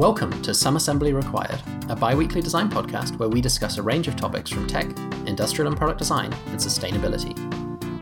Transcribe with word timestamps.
Welcome 0.00 0.40
to 0.44 0.54
Some 0.54 0.76
Assembly 0.76 1.12
Required, 1.12 1.60
a 1.90 1.94
bi 1.94 2.14
weekly 2.14 2.40
design 2.40 2.70
podcast 2.70 3.18
where 3.18 3.28
we 3.28 3.42
discuss 3.42 3.76
a 3.76 3.82
range 3.82 4.08
of 4.08 4.16
topics 4.16 4.48
from 4.48 4.66
tech, 4.66 4.86
industrial 5.26 5.68
and 5.68 5.76
product 5.76 5.98
design, 5.98 6.32
and 6.46 6.58
sustainability. 6.58 7.36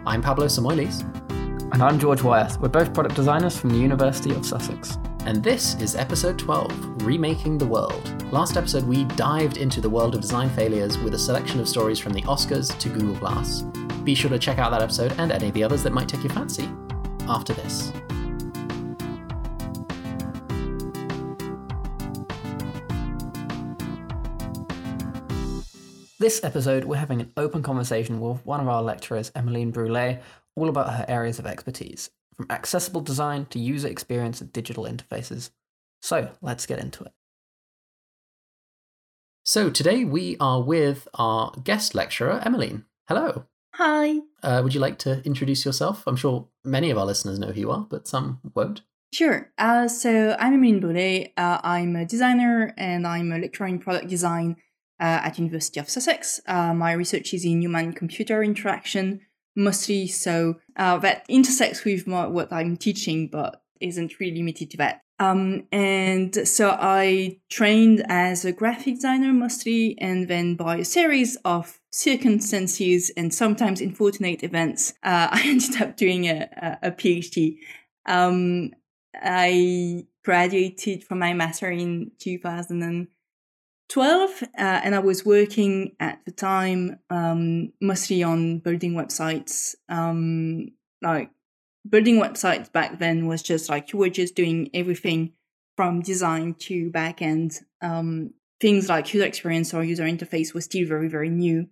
I'm 0.06 0.22
Pablo 0.22 0.46
Samoilis. 0.46 1.02
And 1.72 1.82
I'm 1.82 1.98
George 1.98 2.22
Wyeth. 2.22 2.60
We're 2.60 2.68
both 2.68 2.94
product 2.94 3.16
designers 3.16 3.58
from 3.58 3.70
the 3.70 3.78
University 3.78 4.30
of 4.30 4.46
Sussex. 4.46 4.96
And 5.26 5.42
this 5.42 5.74
is 5.80 5.96
episode 5.96 6.38
12 6.38 7.02
Remaking 7.02 7.58
the 7.58 7.66
World. 7.66 8.32
Last 8.32 8.56
episode, 8.56 8.84
we 8.84 9.02
dived 9.02 9.56
into 9.56 9.80
the 9.80 9.90
world 9.90 10.14
of 10.14 10.20
design 10.20 10.50
failures 10.50 10.96
with 10.98 11.14
a 11.14 11.18
selection 11.18 11.58
of 11.58 11.68
stories 11.68 11.98
from 11.98 12.12
the 12.12 12.22
Oscars 12.22 12.78
to 12.78 12.88
Google 12.90 13.16
Glass. 13.16 13.62
Be 14.04 14.14
sure 14.14 14.30
to 14.30 14.38
check 14.38 14.58
out 14.58 14.70
that 14.70 14.82
episode 14.82 15.16
and 15.18 15.32
any 15.32 15.48
of 15.48 15.54
the 15.54 15.64
others 15.64 15.82
that 15.82 15.92
might 15.92 16.08
take 16.08 16.22
your 16.22 16.32
fancy 16.32 16.70
after 17.26 17.54
this. 17.54 17.92
This 26.20 26.42
episode, 26.42 26.82
we're 26.82 26.96
having 26.96 27.20
an 27.20 27.32
open 27.36 27.62
conversation 27.62 28.18
with 28.18 28.44
one 28.44 28.58
of 28.58 28.66
our 28.66 28.82
lecturers, 28.82 29.30
Emmeline 29.36 29.72
Brulé, 29.72 30.20
all 30.56 30.68
about 30.68 30.92
her 30.92 31.04
areas 31.06 31.38
of 31.38 31.46
expertise, 31.46 32.10
from 32.34 32.48
accessible 32.50 33.00
design 33.00 33.46
to 33.50 33.60
user 33.60 33.86
experience 33.86 34.40
and 34.40 34.52
digital 34.52 34.82
interfaces. 34.82 35.50
So 36.02 36.32
let's 36.42 36.66
get 36.66 36.80
into 36.80 37.04
it. 37.04 37.12
So 39.44 39.70
today 39.70 40.04
we 40.04 40.36
are 40.40 40.60
with 40.60 41.06
our 41.14 41.52
guest 41.62 41.94
lecturer, 41.94 42.42
Emmeline. 42.44 42.86
Hello. 43.06 43.44
Hi. 43.74 44.18
Uh, 44.42 44.60
would 44.64 44.74
you 44.74 44.80
like 44.80 44.98
to 44.98 45.22
introduce 45.24 45.64
yourself? 45.64 46.02
I'm 46.04 46.16
sure 46.16 46.48
many 46.64 46.90
of 46.90 46.98
our 46.98 47.06
listeners 47.06 47.38
know 47.38 47.52
who 47.52 47.60
you 47.60 47.70
are, 47.70 47.86
but 47.88 48.08
some 48.08 48.40
won't. 48.56 48.82
Sure. 49.12 49.52
Uh, 49.56 49.86
so 49.86 50.36
I'm 50.40 50.54
Emmeline 50.54 50.80
Brulé. 50.80 51.32
Uh, 51.36 51.60
I'm 51.62 51.94
a 51.94 52.04
designer 52.04 52.74
and 52.76 53.06
I'm 53.06 53.30
a 53.30 53.38
lecturer 53.38 53.68
in 53.68 53.78
product 53.78 54.08
design 54.08 54.56
uh, 55.00 55.20
at 55.24 55.38
University 55.38 55.80
of 55.80 55.88
Sussex. 55.88 56.40
Uh, 56.46 56.74
my 56.74 56.92
research 56.92 57.32
is 57.34 57.44
in 57.44 57.62
human-computer 57.62 58.42
interaction, 58.42 59.20
mostly 59.54 60.06
so 60.06 60.56
uh, 60.76 60.98
that 60.98 61.24
intersects 61.28 61.84
with 61.84 62.06
my, 62.06 62.26
what 62.26 62.52
I'm 62.52 62.76
teaching, 62.76 63.28
but 63.28 63.62
isn't 63.80 64.18
really 64.18 64.38
limited 64.38 64.70
to 64.72 64.76
that. 64.78 65.02
Um, 65.20 65.66
and 65.72 66.46
so 66.46 66.76
I 66.78 67.40
trained 67.50 68.04
as 68.08 68.44
a 68.44 68.52
graphic 68.52 68.96
designer 68.96 69.32
mostly, 69.32 69.96
and 70.00 70.28
then 70.28 70.54
by 70.54 70.76
a 70.76 70.84
series 70.84 71.36
of 71.44 71.80
circumstances 71.90 73.10
and 73.16 73.34
sometimes 73.34 73.80
unfortunate 73.80 74.44
events, 74.44 74.92
uh, 75.02 75.28
I 75.32 75.42
ended 75.44 75.82
up 75.82 75.96
doing 75.96 76.26
a, 76.26 76.48
a, 76.82 76.88
a 76.88 76.90
PhD. 76.92 77.58
Um, 78.06 78.70
I 79.14 80.06
graduated 80.24 81.04
from 81.04 81.18
my 81.18 81.32
master 81.32 81.70
in 81.70 82.12
2000. 82.18 83.08
12 83.88 84.42
uh, 84.42 84.46
and 84.56 84.94
i 84.94 84.98
was 84.98 85.24
working 85.24 85.92
at 85.98 86.20
the 86.24 86.32
time 86.32 86.98
um, 87.10 87.72
mostly 87.80 88.22
on 88.22 88.58
building 88.58 88.94
websites 88.94 89.74
um, 89.88 90.68
like 91.02 91.30
building 91.88 92.20
websites 92.20 92.70
back 92.70 92.98
then 92.98 93.26
was 93.26 93.42
just 93.42 93.68
like 93.68 93.92
you 93.92 93.98
were 93.98 94.10
just 94.10 94.34
doing 94.34 94.68
everything 94.74 95.32
from 95.76 96.02
design 96.02 96.54
to 96.54 96.90
back 96.90 97.22
end 97.22 97.60
um, 97.82 98.30
things 98.60 98.88
like 98.88 99.12
user 99.14 99.26
experience 99.26 99.72
or 99.72 99.84
user 99.84 100.04
interface 100.04 100.52
was 100.52 100.64
still 100.64 100.86
very 100.86 101.08
very 101.08 101.30
new. 101.30 101.68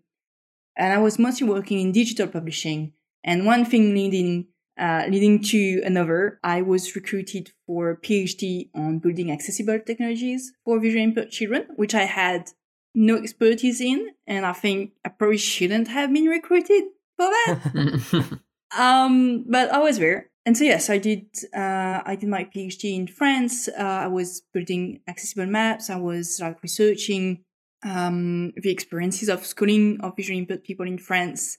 And 0.77 0.93
i 0.93 0.99
was 0.99 1.19
mostly 1.19 1.49
working 1.49 1.81
in 1.81 1.93
digital 1.93 2.29
publishing 2.29 2.93
and 3.25 3.47
one 3.47 3.65
thing 3.65 3.95
leading 3.95 4.47
uh, 4.79 5.05
leading 5.09 5.43
to 5.43 5.83
another, 5.85 6.39
I 6.45 6.63
was 6.63 6.95
recruited 6.95 7.53
for 7.67 7.91
a 7.91 7.97
PhD 7.97 8.71
on 8.75 8.99
building 8.99 9.31
accessible 9.31 9.81
technologies 9.81 10.53
for 10.65 10.79
visually 10.79 11.05
impaired 11.05 11.31
children, 11.31 11.67
which 11.77 11.95
I 11.95 12.05
had 12.05 12.51
no 12.95 13.17
expertise 13.17 13.81
in, 13.81 14.11
and 14.27 14.45
I 14.45 14.53
think 14.53 14.93
I 15.05 15.11
probably 15.11 15.39
shouldn't 15.39 15.89
have 15.89 16.13
been 16.13 16.27
recruited 16.27 16.85
for 17.17 17.27
that. 17.27 18.41
um, 18.79 19.45
but 19.49 19.71
I 19.71 19.79
was 19.79 19.99
there, 19.99 20.31
and 20.45 20.57
so 20.57 20.65
yes, 20.65 20.91
I 20.91 20.99
did. 20.99 21.27
Uh, 21.55 22.03
I 22.05 22.17
did 22.19 22.29
my 22.29 22.45
PhD 22.45 22.97
in 22.97 23.07
France. 23.07 23.69
Uh, 23.69 23.83
I 23.83 24.07
was 24.07 24.43
building 24.53 25.01
accessible 25.09 25.47
maps. 25.47 25.91
I 25.91 25.97
was 25.97 26.39
like 26.41 26.63
researching 26.63 27.45
um, 27.85 28.53
the 28.57 28.71
experiences 28.71 29.29
of 29.29 29.45
schooling 29.45 30.01
of 30.01 30.17
visually 30.17 30.39
impaired 30.39 30.65
people 30.65 30.87
in 30.87 30.99
France 30.99 31.59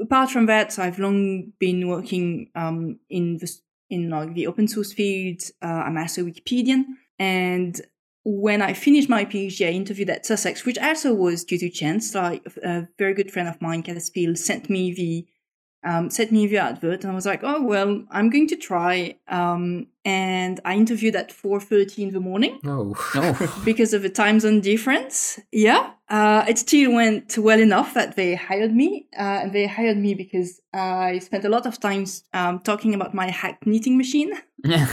apart 0.00 0.30
from 0.30 0.46
that, 0.46 0.78
I've 0.78 0.98
long 0.98 1.52
been 1.58 1.88
working 1.88 2.50
um, 2.54 2.98
in 3.08 3.38
the 3.38 3.50
in 3.88 4.08
like 4.10 4.34
the 4.34 4.46
open 4.46 4.68
source 4.68 4.92
field. 4.92 5.42
Uh, 5.62 5.66
I'm 5.66 5.96
also 5.98 6.22
Wikipedian, 6.22 6.84
and 7.18 7.80
when 8.22 8.60
I 8.62 8.74
finished 8.74 9.08
my 9.08 9.24
PhD, 9.24 9.66
I 9.66 9.70
interviewed 9.70 10.10
at 10.10 10.26
Sussex, 10.26 10.64
which 10.64 10.78
also 10.78 11.14
was 11.14 11.44
due 11.44 11.58
to 11.58 11.70
chance. 11.70 12.14
Like 12.14 12.44
a 12.62 12.86
very 12.98 13.14
good 13.14 13.30
friend 13.30 13.48
of 13.48 13.60
mine, 13.62 13.82
Kata 13.82 14.00
Spiel, 14.00 14.36
sent 14.36 14.68
me 14.68 14.92
the 14.92 15.26
um, 15.82 16.10
sent 16.10 16.30
me 16.30 16.46
the 16.46 16.58
advert, 16.58 17.04
and 17.04 17.12
I 17.12 17.14
was 17.14 17.26
like, 17.26 17.40
"Oh 17.42 17.62
well, 17.62 18.04
I'm 18.10 18.28
going 18.30 18.48
to 18.48 18.56
try." 18.56 19.16
Um, 19.28 19.86
and 20.04 20.60
I 20.64 20.74
interviewed 20.74 21.16
at 21.16 21.30
4:30 21.30 21.98
in 21.98 22.10
the 22.12 22.20
morning. 22.20 22.60
Oh, 22.64 22.94
Oh, 23.14 23.62
because 23.64 23.94
of 23.94 24.02
the 24.02 24.10
time 24.10 24.40
zone 24.40 24.60
difference. 24.60 25.40
Yeah, 25.52 25.92
uh, 26.10 26.44
it 26.48 26.58
still 26.58 26.92
went 26.92 27.38
well 27.38 27.60
enough 27.60 27.94
that 27.94 28.16
they 28.16 28.34
hired 28.34 28.74
me. 28.74 29.06
Uh, 29.16 29.42
and 29.42 29.52
they 29.52 29.66
hired 29.66 29.96
me 29.96 30.14
because 30.14 30.60
I 30.74 31.20
spent 31.20 31.44
a 31.44 31.48
lot 31.48 31.66
of 31.66 31.78
time 31.78 32.04
um, 32.34 32.58
talking 32.60 32.94
about 32.94 33.14
my 33.14 33.30
hacked 33.30 33.64
knitting 33.64 33.96
machine. 33.96 34.32
yeah. 34.64 34.88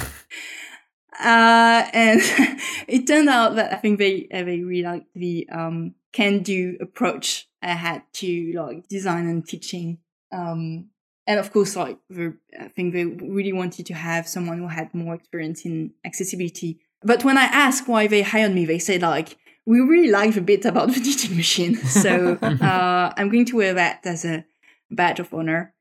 Uh, 1.20 1.90
and 1.92 2.22
it 2.88 3.08
turned 3.08 3.30
out 3.30 3.56
that 3.56 3.74
I 3.74 3.78
think 3.78 3.98
they 3.98 4.28
uh, 4.32 4.44
they 4.44 4.62
really 4.62 4.84
liked 4.84 5.08
the 5.16 5.50
um, 5.52 5.96
can-do 6.14 6.78
approach 6.80 7.48
I 7.64 7.70
had 7.70 8.04
to 8.14 8.54
like 8.56 8.88
design 8.88 9.28
and 9.28 9.46
teaching. 9.46 9.98
Um, 10.32 10.90
and 11.26 11.40
of 11.40 11.52
course, 11.52 11.76
like 11.76 11.98
the, 12.12 12.38
I 12.60 12.68
think 12.68 12.94
they 12.94 13.06
really 13.06 13.54
wanted 13.54 13.88
to 13.88 13.96
have 13.96 14.28
someone 14.28 14.60
who 14.60 14.68
had 14.68 14.94
more 14.94 15.16
experience 15.16 15.66
in 15.66 15.94
accessibility. 16.06 16.80
But 17.02 17.24
when 17.24 17.38
I 17.38 17.46
asked 17.46 17.88
why 17.88 18.06
they 18.06 18.22
hired 18.22 18.54
me, 18.54 18.66
they 18.66 18.80
said 18.80 19.02
like 19.02 19.38
we 19.68 19.82
really 19.82 20.10
like 20.10 20.34
the 20.34 20.42
bit 20.42 20.66
about 20.66 20.88
the 20.94 21.00
knitting 21.00 21.36
machine, 21.36 21.76
so 21.76 22.40
uh, 22.42 23.14
I'm 23.16 23.30
going 23.30 23.46
to 23.46 23.58
wear 23.58 23.74
that 23.74 24.00
as 24.06 24.26
a 24.26 24.46
badge 24.90 25.20
of 25.20 25.34
honor. 25.34 25.74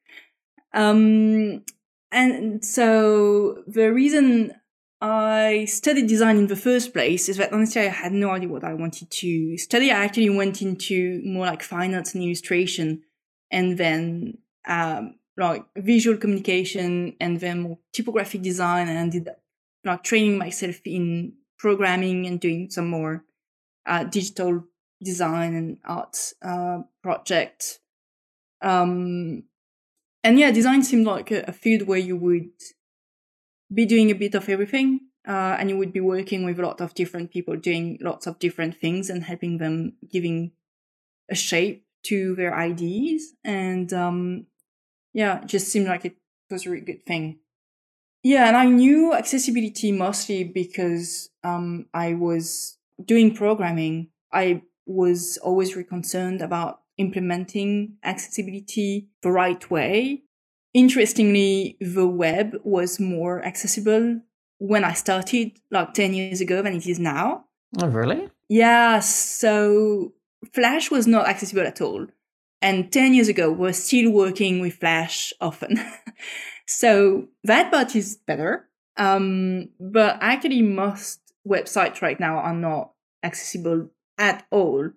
Um, 0.74 1.64
and 2.10 2.64
so 2.64 3.62
the 3.66 3.92
reason 3.92 4.52
I 5.00 5.66
studied 5.66 6.08
design 6.08 6.36
in 6.36 6.48
the 6.48 6.56
first 6.56 6.92
place 6.92 7.28
is 7.28 7.36
that 7.36 7.52
honestly 7.52 7.82
I 7.82 7.88
had 7.88 8.12
no 8.12 8.30
idea 8.30 8.48
what 8.48 8.64
I 8.64 8.74
wanted 8.74 9.10
to 9.10 9.56
study. 9.56 9.90
I 9.92 10.04
actually 10.04 10.30
went 10.30 10.60
into 10.62 11.22
more 11.24 11.46
like 11.46 11.62
finance 11.62 12.14
and 12.14 12.24
illustration, 12.24 13.02
and 13.52 13.78
then 13.78 14.38
um, 14.66 15.14
like 15.36 15.64
visual 15.76 16.18
communication, 16.18 17.14
and 17.20 17.38
then 17.38 17.60
more 17.60 17.78
typographic 17.92 18.42
design, 18.42 18.88
and 18.88 18.98
ended 18.98 19.28
up 19.28 19.40
like 19.84 20.02
training 20.02 20.38
myself 20.38 20.80
in 20.84 21.34
programming 21.56 22.26
and 22.26 22.40
doing 22.40 22.68
some 22.68 22.88
more 22.88 23.24
uh, 23.86 24.04
digital 24.04 24.64
design 25.02 25.54
and 25.54 25.78
art 25.84 26.32
uh, 26.42 26.80
project. 27.02 27.80
Um, 28.62 29.44
and 30.24 30.38
yeah, 30.38 30.50
design 30.50 30.82
seemed 30.82 31.06
like 31.06 31.30
a, 31.30 31.44
a, 31.46 31.52
field 31.52 31.86
where 31.86 31.98
you 31.98 32.16
would 32.16 32.50
be 33.72 33.86
doing 33.86 34.10
a 34.10 34.14
bit 34.14 34.34
of 34.34 34.48
everything, 34.48 35.00
uh, 35.28 35.56
and 35.58 35.70
you 35.70 35.76
would 35.76 35.92
be 35.92 36.00
working 36.00 36.44
with 36.44 36.58
a 36.58 36.62
lot 36.62 36.80
of 36.80 36.94
different 36.94 37.30
people 37.30 37.56
doing 37.56 37.98
lots 38.00 38.26
of 38.26 38.38
different 38.38 38.76
things 38.76 39.10
and 39.10 39.24
helping 39.24 39.58
them 39.58 39.92
giving 40.10 40.52
a 41.30 41.34
shape 41.34 41.86
to 42.04 42.34
their 42.34 42.54
ideas. 42.54 43.34
And 43.44 43.92
um, 43.92 44.46
yeah, 45.12 45.44
just 45.44 45.68
seemed 45.68 45.86
like 45.86 46.04
it 46.04 46.16
was 46.50 46.66
a 46.66 46.70
really 46.70 46.84
good 46.84 47.04
thing. 47.06 47.38
Yeah, 48.22 48.48
and 48.48 48.56
I 48.56 48.64
knew 48.64 49.12
accessibility 49.12 49.92
mostly 49.92 50.42
because 50.42 51.30
um, 51.44 51.86
I 51.94 52.14
was 52.14 52.75
doing 53.04 53.34
programming. 53.34 54.08
I 54.32 54.62
was 54.86 55.38
always 55.42 55.74
really 55.74 55.88
concerned 55.88 56.40
about 56.40 56.80
implementing 56.98 57.96
accessibility 58.04 59.08
the 59.22 59.30
right 59.30 59.70
way. 59.70 60.22
Interestingly, 60.74 61.76
the 61.80 62.06
web 62.06 62.56
was 62.62 63.00
more 63.00 63.44
accessible 63.44 64.20
when 64.58 64.84
I 64.84 64.92
started, 64.92 65.52
like 65.70 65.94
10 65.94 66.14
years 66.14 66.40
ago, 66.40 66.62
than 66.62 66.74
it 66.74 66.86
is 66.86 66.98
now. 66.98 67.44
Oh, 67.80 67.88
really? 67.88 68.28
Yeah, 68.48 69.00
so 69.00 70.12
Flash 70.52 70.90
was 70.90 71.06
not 71.06 71.28
accessible 71.28 71.66
at 71.66 71.80
all. 71.80 72.06
And 72.62 72.90
10 72.90 73.14
years 73.14 73.28
ago, 73.28 73.52
we're 73.52 73.72
still 73.72 74.10
working 74.10 74.60
with 74.60 74.74
Flash 74.74 75.32
often. 75.40 75.78
so 76.66 77.28
that 77.44 77.70
part 77.70 77.94
is 77.94 78.16
better. 78.26 78.68
Um, 78.96 79.70
but 79.78 80.18
actually, 80.20 80.62
most 80.62 81.20
websites 81.46 82.00
right 82.00 82.18
now 82.18 82.38
are 82.38 82.54
not 82.54 82.92
accessible 83.22 83.90
at 84.18 84.46
all. 84.50 84.90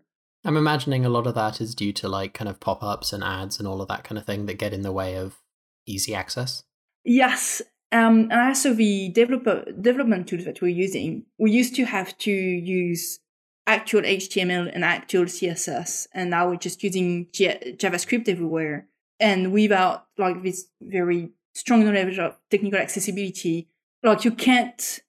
I'm 0.46 0.58
imagining 0.58 1.06
a 1.06 1.10
lot 1.10 1.28
of 1.28 1.36
that 1.36 1.60
is 1.60 1.76
due 1.76 1.92
to 1.94 2.08
like 2.08 2.34
kind 2.34 2.50
of 2.50 2.60
pop 2.60 2.82
ups 2.82 3.12
and 3.12 3.24
ads 3.24 3.60
and 3.60 3.68
all 3.68 3.82
of 3.82 3.88
that 3.90 4.04
kind 4.04 4.18
of 4.18 4.26
thing 4.26 4.46
that 4.46 4.58
get 4.58 4.74
in 4.74 4.84
the 4.84 4.92
way 4.92 5.16
of 5.16 5.38
easy 5.86 6.16
access. 6.16 6.64
Yes. 7.04 7.62
Um, 7.92 8.30
and 8.32 8.34
also 8.34 8.74
the 8.74 9.10
developer 9.10 9.66
development 9.72 10.28
tools 10.28 10.46
that 10.46 10.62
we're 10.62 10.68
using, 10.70 11.26
we 11.38 11.52
used 11.52 11.76
to 11.76 11.86
have 11.86 12.18
to 12.20 12.32
use 12.32 13.20
actual 13.66 14.02
HTML 14.02 14.72
and 14.74 14.84
actual 14.84 15.26
CSS, 15.26 16.08
and 16.14 16.30
now 16.32 16.50
we're 16.50 16.56
just 16.56 16.84
using 16.84 17.28
G- 17.32 17.76
JavaScript 17.78 18.28
everywhere. 18.28 18.88
And 19.20 19.52
without 19.52 20.08
like 20.18 20.44
this 20.44 20.68
very 20.82 21.32
strong 21.54 21.84
knowledge 21.84 22.20
of 22.20 22.38
technical 22.50 22.80
accessibility, 22.80 23.68
like 24.04 24.24
you 24.24 24.32
can't 24.32 25.00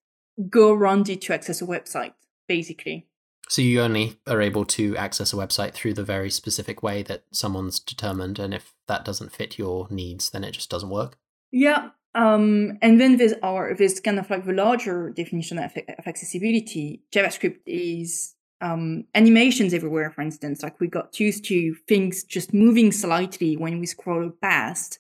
go 0.49 0.73
around 0.73 1.09
it 1.09 1.21
to 1.23 1.35
access 1.35 1.63
a 1.63 1.67
website, 1.67 2.13
basically. 2.51 3.07
So 3.49 3.63
you 3.63 3.81
only 3.81 4.19
are 4.27 4.41
able 4.41 4.65
to 4.65 4.97
access 4.97 5.33
a 5.33 5.37
website 5.37 5.73
through 5.73 5.95
the 5.95 6.03
very 6.03 6.31
specific 6.31 6.83
way 6.83 7.05
that 7.05 7.23
someone's 7.33 7.79
determined, 7.79 8.41
and 8.41 8.53
if 8.53 8.75
that 8.89 9.05
doesn't 9.05 9.33
fit 9.33 9.57
your 9.57 9.87
needs, 9.89 10.31
then 10.31 10.43
it 10.43 10.51
just 10.51 10.69
doesn't 10.69 10.91
work. 10.91 11.17
Yeah. 11.53 11.91
Um, 12.17 12.77
and 12.83 13.01
then 13.01 13.19
there's 13.19 13.35
our 13.45 13.73
there's 13.77 14.01
kind 14.01 14.19
of 14.19 14.29
like 14.29 14.45
the 14.45 14.53
larger 14.53 15.11
definition 15.11 15.59
of, 15.59 15.73
of 15.77 16.07
accessibility. 16.09 17.03
JavaScript 17.15 17.61
is 17.67 18.35
um, 18.61 19.05
animations 19.15 19.73
everywhere, 19.73 20.11
for 20.11 20.23
instance. 20.23 20.65
Like 20.65 20.81
we 20.81 20.89
got 20.89 21.21
used 21.21 21.45
to 21.47 21.75
things 21.87 22.25
just 22.25 22.53
moving 22.53 22.91
slightly 22.91 23.57
when 23.57 23.79
we 23.79 23.87
scroll 23.87 24.33
past. 24.43 24.99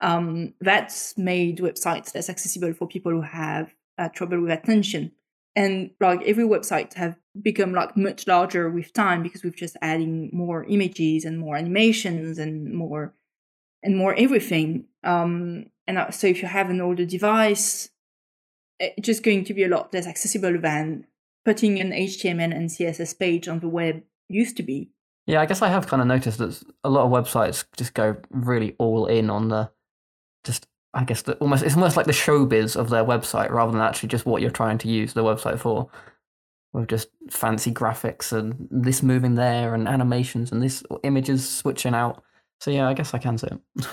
Um, 0.00 0.54
that's 0.60 1.18
made 1.18 1.58
websites 1.58 2.14
less 2.14 2.30
accessible 2.30 2.72
for 2.72 2.86
people 2.86 3.10
who 3.10 3.22
have 3.22 3.74
uh, 3.98 4.10
trouble 4.10 4.40
with 4.40 4.52
attention 4.52 5.10
and 5.56 5.90
like 6.00 6.22
every 6.24 6.44
website 6.44 6.94
have 6.94 7.16
become 7.40 7.72
like 7.72 7.96
much 7.96 8.26
larger 8.26 8.70
with 8.70 8.92
time 8.92 9.22
because 9.22 9.42
we've 9.42 9.56
just 9.56 9.76
adding 9.82 10.30
more 10.32 10.64
images 10.64 11.24
and 11.24 11.38
more 11.38 11.56
animations 11.56 12.38
and 12.38 12.74
more 12.74 13.14
and 13.82 13.96
more 13.96 14.14
everything. 14.16 14.86
Um 15.02 15.66
and 15.86 15.98
uh, 15.98 16.10
so 16.10 16.26
if 16.26 16.42
you 16.42 16.48
have 16.48 16.70
an 16.70 16.80
older 16.80 17.04
device 17.04 17.90
it's 18.80 19.06
just 19.06 19.22
going 19.22 19.44
to 19.44 19.54
be 19.54 19.64
a 19.64 19.68
lot 19.68 19.92
less 19.92 20.06
accessible 20.06 20.58
than 20.60 21.06
putting 21.44 21.80
an 21.80 21.90
html 21.90 22.54
and 22.54 22.70
css 22.70 23.18
page 23.18 23.48
on 23.48 23.60
the 23.60 23.68
web 23.68 24.02
used 24.28 24.56
to 24.56 24.62
be. 24.62 24.90
Yeah 25.26 25.40
i 25.40 25.46
guess 25.46 25.62
i 25.62 25.68
have 25.68 25.86
kind 25.86 26.02
of 26.02 26.08
noticed 26.08 26.38
that 26.38 26.62
a 26.82 26.90
lot 26.90 27.04
of 27.04 27.12
websites 27.12 27.64
just 27.76 27.94
go 27.94 28.16
really 28.30 28.74
all 28.78 29.06
in 29.06 29.30
on 29.30 29.48
the 29.48 29.70
just 30.44 30.66
I 30.94 31.04
guess 31.04 31.22
the, 31.22 31.34
almost 31.34 31.62
it's 31.62 31.74
almost 31.74 31.96
like 31.96 32.06
the 32.06 32.12
showbiz 32.12 32.76
of 32.76 32.88
their 32.88 33.04
website 33.04 33.50
rather 33.50 33.72
than 33.72 33.80
actually 33.80 34.08
just 34.08 34.26
what 34.26 34.40
you're 34.40 34.50
trying 34.50 34.78
to 34.78 34.88
use 34.88 35.12
the 35.12 35.24
website 35.24 35.58
for. 35.58 35.90
With 36.72 36.88
just 36.88 37.08
fancy 37.30 37.72
graphics 37.72 38.32
and 38.32 38.66
this 38.68 39.00
moving 39.00 39.36
there 39.36 39.74
and 39.74 39.86
animations 39.86 40.50
and 40.50 40.60
this 40.60 40.82
images 41.04 41.48
switching 41.48 41.94
out. 41.94 42.24
So 42.60 42.72
yeah, 42.72 42.88
I 42.88 42.94
guess 42.94 43.14
I 43.14 43.18
can 43.18 43.38
say 43.38 43.48
it. 43.52 43.86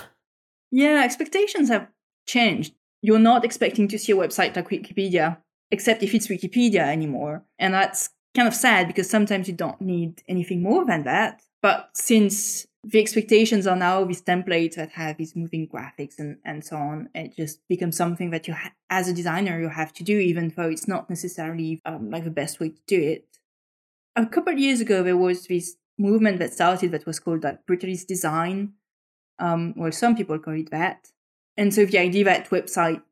yeah, 0.72 1.02
expectations 1.04 1.68
have 1.68 1.86
changed. 2.26 2.74
You're 3.00 3.20
not 3.20 3.44
expecting 3.44 3.86
to 3.88 3.98
see 4.00 4.10
a 4.10 4.16
website 4.16 4.56
like 4.56 4.70
Wikipedia, 4.70 5.38
except 5.70 6.02
if 6.02 6.12
it's 6.12 6.26
Wikipedia 6.26 6.80
anymore. 6.80 7.44
And 7.56 7.72
that's 7.72 8.10
kind 8.34 8.48
of 8.48 8.54
sad 8.54 8.88
because 8.88 9.08
sometimes 9.08 9.46
you 9.46 9.54
don't 9.54 9.80
need 9.80 10.22
anything 10.26 10.62
more 10.62 10.84
than 10.84 11.04
that. 11.04 11.40
But 11.60 11.90
since 11.94 12.66
the 12.84 12.98
expectations 12.98 13.66
are 13.66 13.76
now 13.76 14.04
these 14.04 14.22
templates 14.22 14.74
that 14.74 14.90
have 14.92 15.16
these 15.16 15.36
moving 15.36 15.68
graphics 15.68 16.18
and, 16.18 16.38
and 16.44 16.64
so 16.64 16.76
on. 16.76 17.08
It 17.14 17.36
just 17.36 17.60
becomes 17.68 17.96
something 17.96 18.30
that 18.30 18.48
you, 18.48 18.54
ha- 18.54 18.72
as 18.90 19.08
a 19.08 19.12
designer, 19.12 19.60
you 19.60 19.68
have 19.68 19.92
to 19.94 20.04
do, 20.04 20.18
even 20.18 20.52
though 20.56 20.68
it's 20.68 20.88
not 20.88 21.08
necessarily 21.08 21.80
um, 21.84 22.10
like 22.10 22.24
the 22.24 22.30
best 22.30 22.58
way 22.58 22.70
to 22.70 22.80
do 22.88 23.00
it. 23.00 23.26
A 24.16 24.26
couple 24.26 24.52
of 24.52 24.58
years 24.58 24.80
ago, 24.80 25.02
there 25.02 25.16
was 25.16 25.46
this 25.46 25.76
movement 25.96 26.40
that 26.40 26.52
started 26.52 26.90
that 26.90 27.06
was 27.06 27.20
called 27.20 27.44
like 27.44 27.64
brutalist 27.66 28.06
design. 28.06 28.72
Um, 29.38 29.74
well, 29.76 29.92
some 29.92 30.16
people 30.16 30.38
call 30.40 30.54
it 30.54 30.70
that. 30.70 31.08
And 31.56 31.72
so 31.72 31.84
the 31.84 31.98
idea 31.98 32.24
that 32.24 32.50
website 32.50 33.02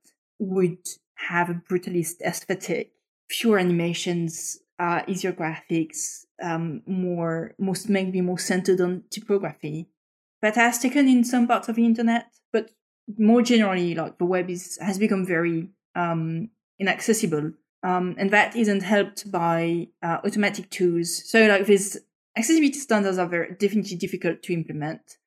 would 0.41 0.79
have 1.15 1.49
a 1.49 1.55
brutalist 1.55 2.21
aesthetic, 2.23 2.93
fewer 3.29 3.59
animations, 3.59 4.59
uh, 4.81 5.03
easier 5.07 5.33
graphics, 5.33 6.25
um, 6.43 6.83
more 6.87 7.55
most 7.59 7.89
maybe 7.89 8.21
more 8.21 8.39
centered 8.39 8.81
on 8.81 9.05
typography. 9.11 9.89
That 10.43 10.57
has 10.57 10.79
taken 10.79 11.07
in 11.07 11.25
some 11.25 11.47
parts 11.47 11.69
of 11.69 11.77
the 11.77 11.85
internet, 11.85 12.27
but 12.53 12.71
more 13.19 13.43
generally, 13.43 13.95
like 13.95 14.19
the 14.19 14.25
web 14.25 14.49
is 14.49 14.79
has 14.81 14.99
become 14.99 15.27
very 15.27 15.69
um, 15.95 16.51
inaccessible, 16.79 17.53
um, 17.83 18.15
and 18.19 18.31
that 18.31 18.57
isn't 18.57 18.83
helped 18.83 19.31
by 19.31 19.89
uh, 20.03 20.19
automatic 20.25 20.71
tools. 20.71 21.29
So, 21.31 21.47
like 21.47 21.67
these 21.67 21.99
accessibility 22.37 22.79
standards 22.79 23.19
are 23.19 23.27
very 23.27 23.55
definitely 23.59 23.97
difficult 23.97 24.43
to 24.45 24.53
implement. 24.53 25.19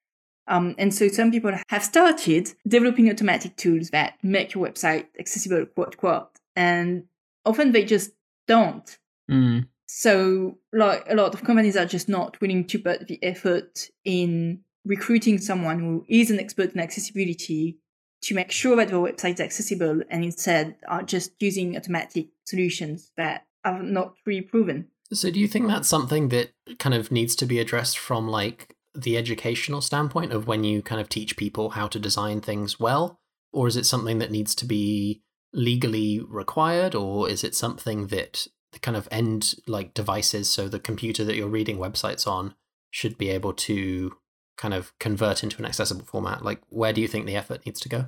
Um, 0.47 0.75
and 0.77 0.93
so 0.93 1.07
some 1.07 1.31
people 1.31 1.53
have 1.69 1.83
started 1.83 2.49
developing 2.67 3.09
automatic 3.09 3.55
tools 3.55 3.91
that 3.91 4.15
make 4.23 4.53
your 4.53 4.67
website 4.67 5.05
accessible, 5.17 5.65
quote, 5.67 5.95
quote, 5.95 6.29
and 6.55 7.05
often 7.45 7.71
they 7.71 7.85
just 7.85 8.11
don't. 8.47 8.97
Mm. 9.29 9.67
So, 9.95 10.57
like 10.73 11.05
a 11.07 11.13
lot 11.13 11.35
of 11.35 11.43
companies 11.43 11.77
are 11.77 11.85
just 11.85 12.09
not 12.09 12.41
willing 12.41 12.65
to 12.65 12.79
put 12.79 13.07
the 13.07 13.23
effort 13.23 13.91
in 14.03 14.61
recruiting 14.83 15.37
someone 15.37 15.79
who 15.79 16.03
is 16.09 16.31
an 16.31 16.39
expert 16.39 16.73
in 16.73 16.79
accessibility 16.79 17.77
to 18.23 18.33
make 18.33 18.51
sure 18.51 18.75
that 18.77 18.87
the 18.87 18.95
website 18.95 19.35
is 19.35 19.39
accessible 19.39 20.01
and 20.09 20.23
instead 20.23 20.77
are 20.87 21.03
just 21.03 21.33
using 21.39 21.77
automatic 21.77 22.29
solutions 22.43 23.11
that 23.17 23.45
are 23.63 23.83
not 23.83 24.15
really 24.25 24.41
proven. 24.41 24.87
So, 25.13 25.29
do 25.29 25.39
you 25.39 25.47
think 25.47 25.67
that's 25.67 25.89
something 25.89 26.29
that 26.29 26.49
kind 26.79 26.95
of 26.95 27.11
needs 27.11 27.35
to 27.35 27.45
be 27.45 27.59
addressed 27.59 27.99
from 27.99 28.27
like 28.27 28.75
the 28.95 29.15
educational 29.15 29.81
standpoint 29.81 30.33
of 30.33 30.47
when 30.47 30.63
you 30.63 30.81
kind 30.81 31.01
of 31.01 31.07
teach 31.07 31.37
people 31.37 31.69
how 31.69 31.87
to 31.89 31.99
design 31.99 32.41
things 32.41 32.79
well? 32.79 33.19
Or 33.51 33.67
is 33.67 33.77
it 33.77 33.85
something 33.85 34.17
that 34.17 34.31
needs 34.31 34.55
to 34.55 34.65
be 34.65 35.21
legally 35.53 36.19
required? 36.19 36.95
Or 36.95 37.29
is 37.29 37.43
it 37.43 37.53
something 37.53 38.07
that 38.07 38.47
the 38.73 38.79
kind 38.79 38.97
of 38.97 39.07
end 39.11 39.55
like 39.67 39.93
devices 39.93 40.49
so 40.49 40.67
the 40.67 40.79
computer 40.79 41.23
that 41.23 41.35
you're 41.35 41.47
reading 41.47 41.77
websites 41.77 42.27
on 42.27 42.55
should 42.91 43.17
be 43.17 43.29
able 43.29 43.53
to 43.53 44.15
kind 44.57 44.73
of 44.73 44.97
convert 44.99 45.43
into 45.43 45.57
an 45.57 45.65
accessible 45.65 46.05
format. 46.05 46.43
Like 46.43 46.61
where 46.69 46.93
do 46.93 47.01
you 47.01 47.07
think 47.07 47.25
the 47.25 47.35
effort 47.35 47.65
needs 47.65 47.79
to 47.81 47.89
go? 47.89 48.05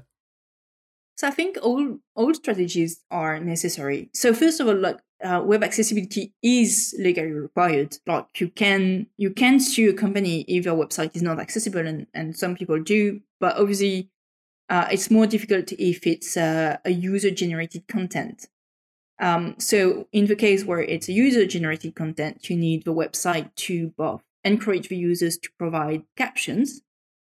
So 1.18 1.28
i 1.28 1.32
think 1.32 1.58
all 1.64 2.00
all 2.16 2.34
strategies 2.34 3.02
are 3.10 3.40
necessary. 3.40 4.10
So 4.14 4.34
first 4.34 4.60
of 4.60 4.68
all 4.68 4.76
like 4.76 5.00
uh, 5.24 5.42
web 5.44 5.64
accessibility 5.64 6.34
is 6.44 6.94
legally 7.00 7.32
required. 7.32 7.98
Like 8.06 8.40
you 8.40 8.50
can 8.50 9.08
you 9.18 9.32
can 9.32 9.60
sue 9.60 9.90
a 9.90 9.94
company 9.94 10.42
if 10.48 10.66
your 10.66 10.76
website 10.76 11.16
is 11.16 11.22
not 11.22 11.40
accessible 11.40 11.88
and, 11.88 12.08
and 12.14 12.36
some 12.36 12.56
people 12.56 12.82
do 12.82 13.22
but 13.40 13.58
obviously 13.58 14.10
uh, 14.70 14.88
it's 14.92 15.12
more 15.12 15.28
difficult 15.28 15.72
if 15.74 16.08
it's 16.08 16.36
uh, 16.36 16.78
a 16.86 16.90
user 16.90 17.30
generated 17.30 17.88
content 17.88 18.48
um, 19.20 19.56
so 19.60 20.08
in 20.12 20.26
the 20.26 20.36
case 20.36 20.66
where 20.66 20.82
it's 20.82 21.08
user 21.08 21.46
generated 21.46 21.96
content, 21.96 22.50
you 22.50 22.58
need 22.58 22.84
the 22.84 22.94
website 22.94 23.54
to 23.56 23.94
both 23.98 24.22
encourage 24.44 24.90
the 24.90 24.98
users 24.98 25.38
to 25.38 25.50
provide 25.58 26.04
captions. 26.18 26.82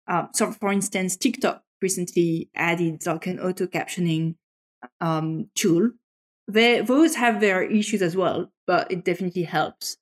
Uh, 0.07 0.27
so 0.33 0.51
for 0.51 0.71
instance, 0.71 1.15
TikTok 1.15 1.63
recently 1.81 2.49
added 2.55 3.05
like 3.05 3.27
an 3.27 3.39
auto 3.39 3.65
captioning 3.65 4.35
um, 4.99 5.49
tool. 5.55 5.91
They, 6.47 6.81
those 6.81 7.15
have 7.15 7.39
their 7.39 7.63
issues 7.63 8.01
as 8.01 8.15
well, 8.15 8.51
but 8.67 8.91
it 8.91 9.05
definitely 9.05 9.43
helps. 9.43 9.97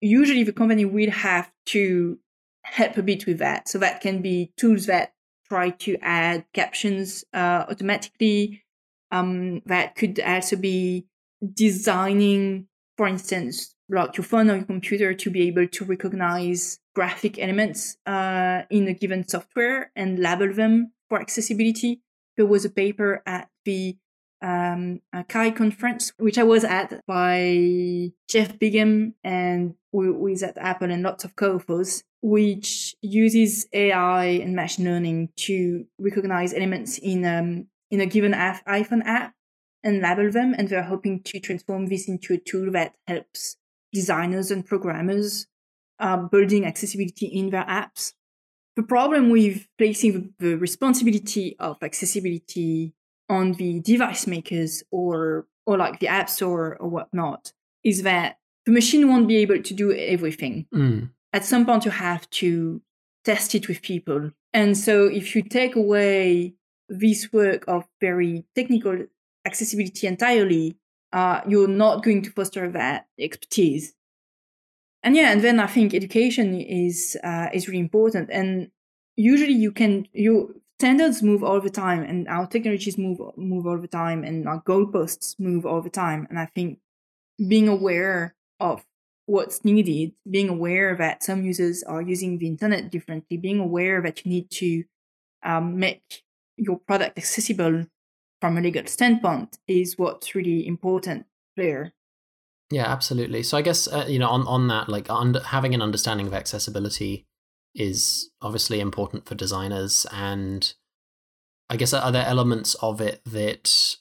Usually 0.00 0.44
the 0.44 0.52
company 0.52 0.84
will 0.84 1.10
have 1.10 1.50
to 1.66 2.18
help 2.62 2.96
a 2.96 3.02
bit 3.02 3.26
with 3.26 3.38
that. 3.38 3.68
So 3.68 3.78
that 3.78 4.00
can 4.00 4.22
be 4.22 4.52
tools 4.56 4.86
that 4.86 5.14
try 5.48 5.70
to 5.70 5.96
add 6.02 6.44
captions 6.52 7.24
uh, 7.32 7.64
automatically 7.68 8.62
um, 9.10 9.62
that 9.66 9.96
could 9.96 10.20
also 10.20 10.56
be 10.56 11.06
designing, 11.54 12.66
for 12.96 13.06
instance, 13.06 13.74
like 13.88 14.16
your 14.16 14.24
phone 14.24 14.50
or 14.50 14.56
your 14.56 14.64
computer 14.64 15.14
to 15.14 15.30
be 15.30 15.46
able 15.46 15.66
to 15.66 15.84
recognize 15.84 16.78
graphic 16.94 17.38
elements 17.38 17.96
uh, 18.06 18.62
in 18.70 18.88
a 18.88 18.92
given 18.92 19.26
software 19.26 19.90
and 19.96 20.18
label 20.18 20.52
them 20.52 20.92
for 21.08 21.20
accessibility. 21.20 22.02
There 22.36 22.46
was 22.46 22.64
a 22.64 22.70
paper 22.70 23.22
at 23.26 23.48
the 23.64 23.96
um, 24.42 25.00
CHI 25.28 25.50
conference, 25.52 26.12
which 26.18 26.38
I 26.38 26.44
was 26.44 26.64
at 26.64 27.04
by 27.06 28.12
Jeff 28.28 28.58
Bigham 28.58 29.14
and 29.24 29.74
who 29.92 30.26
is 30.28 30.42
at 30.42 30.58
Apple 30.58 30.90
and 30.90 31.02
lots 31.02 31.24
of 31.24 31.34
co-authors, 31.34 32.04
which 32.22 32.94
uses 33.00 33.66
AI 33.72 34.24
and 34.26 34.54
machine 34.54 34.84
learning 34.84 35.30
to 35.36 35.84
recognize 35.98 36.52
elements 36.54 36.98
in 36.98 37.24
um, 37.24 37.66
in 37.90 38.00
a 38.00 38.06
given 38.06 38.32
iPhone 38.32 39.04
app 39.04 39.34
and 39.88 40.02
label 40.02 40.30
them. 40.30 40.54
And 40.56 40.68
they're 40.68 40.82
hoping 40.82 41.22
to 41.24 41.40
transform 41.40 41.86
this 41.86 42.08
into 42.08 42.34
a 42.34 42.38
tool 42.38 42.70
that 42.72 42.94
helps 43.06 43.56
designers 43.92 44.50
and 44.50 44.66
programmers 44.66 45.46
uh, 45.98 46.16
building 46.16 46.64
accessibility 46.64 47.26
in 47.26 47.50
their 47.50 47.64
apps. 47.64 48.12
The 48.76 48.82
problem 48.82 49.30
with 49.30 49.66
placing 49.76 50.12
the, 50.12 50.48
the 50.50 50.54
responsibility 50.56 51.56
of 51.58 51.82
accessibility 51.82 52.94
on 53.28 53.52
the 53.54 53.80
device 53.80 54.26
makers 54.26 54.84
or 54.90 55.46
or 55.66 55.76
like 55.76 56.00
the 56.00 56.08
app 56.08 56.30
store 56.30 56.76
or 56.80 56.88
whatnot 56.88 57.52
is 57.84 58.02
that 58.02 58.38
the 58.64 58.72
machine 58.72 59.08
won't 59.08 59.28
be 59.28 59.36
able 59.36 59.62
to 59.62 59.74
do 59.74 59.92
everything. 59.92 60.66
Mm. 60.74 61.10
At 61.32 61.44
some 61.44 61.66
point, 61.66 61.84
you 61.84 61.90
have 61.90 62.28
to 62.30 62.80
test 63.24 63.54
it 63.54 63.68
with 63.68 63.82
people. 63.82 64.30
And 64.54 64.78
so, 64.78 65.06
if 65.06 65.34
you 65.34 65.42
take 65.42 65.76
away 65.76 66.54
this 66.88 67.32
work 67.32 67.64
of 67.68 67.86
very 68.00 68.44
technical 68.54 69.06
accessibility 69.48 70.06
entirely, 70.06 70.76
uh, 71.12 71.40
you're 71.50 71.74
not 71.84 72.04
going 72.04 72.22
to 72.22 72.30
foster 72.30 72.70
that 72.70 73.06
expertise. 73.18 73.94
And 75.02 75.16
yeah, 75.16 75.32
and 75.32 75.40
then 75.42 75.60
I 75.60 75.66
think 75.66 75.94
education 75.94 76.60
is 76.60 77.16
uh, 77.22 77.48
is 77.52 77.68
really 77.68 77.84
important. 77.88 78.30
And 78.30 78.70
usually, 79.16 79.58
you 79.64 79.72
can 79.72 79.92
you 80.12 80.60
standards 80.78 81.22
move 81.22 81.42
all 81.42 81.60
the 81.60 81.70
time, 81.84 82.02
and 82.02 82.28
our 82.28 82.46
technologies 82.46 82.98
move 82.98 83.20
move 83.36 83.64
all 83.66 83.78
the 83.78 83.94
time, 84.02 84.24
and 84.28 84.48
our 84.48 84.60
goalposts 84.62 85.38
move 85.38 85.64
all 85.64 85.82
the 85.82 85.90
time. 86.04 86.26
And 86.30 86.38
I 86.38 86.46
think 86.54 86.78
being 87.52 87.68
aware 87.68 88.34
of 88.58 88.84
what's 89.26 89.64
needed, 89.64 90.12
being 90.28 90.48
aware 90.48 90.96
that 90.96 91.22
some 91.22 91.44
users 91.44 91.82
are 91.82 92.02
using 92.02 92.38
the 92.38 92.46
internet 92.46 92.90
differently, 92.90 93.36
being 93.36 93.60
aware 93.60 94.02
that 94.02 94.24
you 94.24 94.30
need 94.32 94.50
to 94.50 94.84
um, 95.44 95.78
make 95.78 96.24
your 96.56 96.78
product 96.78 97.16
accessible 97.18 97.86
from 98.40 98.56
a 98.56 98.60
legal 98.60 98.86
standpoint 98.86 99.58
is 99.66 99.98
what's 99.98 100.34
really 100.34 100.66
important 100.66 101.26
there. 101.56 101.92
Yeah, 102.70 102.86
absolutely. 102.86 103.42
So 103.42 103.56
I 103.56 103.62
guess 103.62 103.88
uh, 103.88 104.06
you 104.08 104.18
know 104.18 104.28
on 104.28 104.46
on 104.46 104.68
that, 104.68 104.88
like 104.88 105.08
under, 105.10 105.40
having 105.40 105.74
an 105.74 105.82
understanding 105.82 106.26
of 106.26 106.34
accessibility 106.34 107.26
is 107.74 108.30
obviously 108.42 108.80
important 108.80 109.26
for 109.26 109.34
designers, 109.34 110.06
and 110.12 110.74
I 111.70 111.76
guess 111.76 111.92
are 111.92 112.12
there 112.12 112.26
elements 112.26 112.74
of 112.76 113.00
it 113.00 113.22
that 113.24 113.96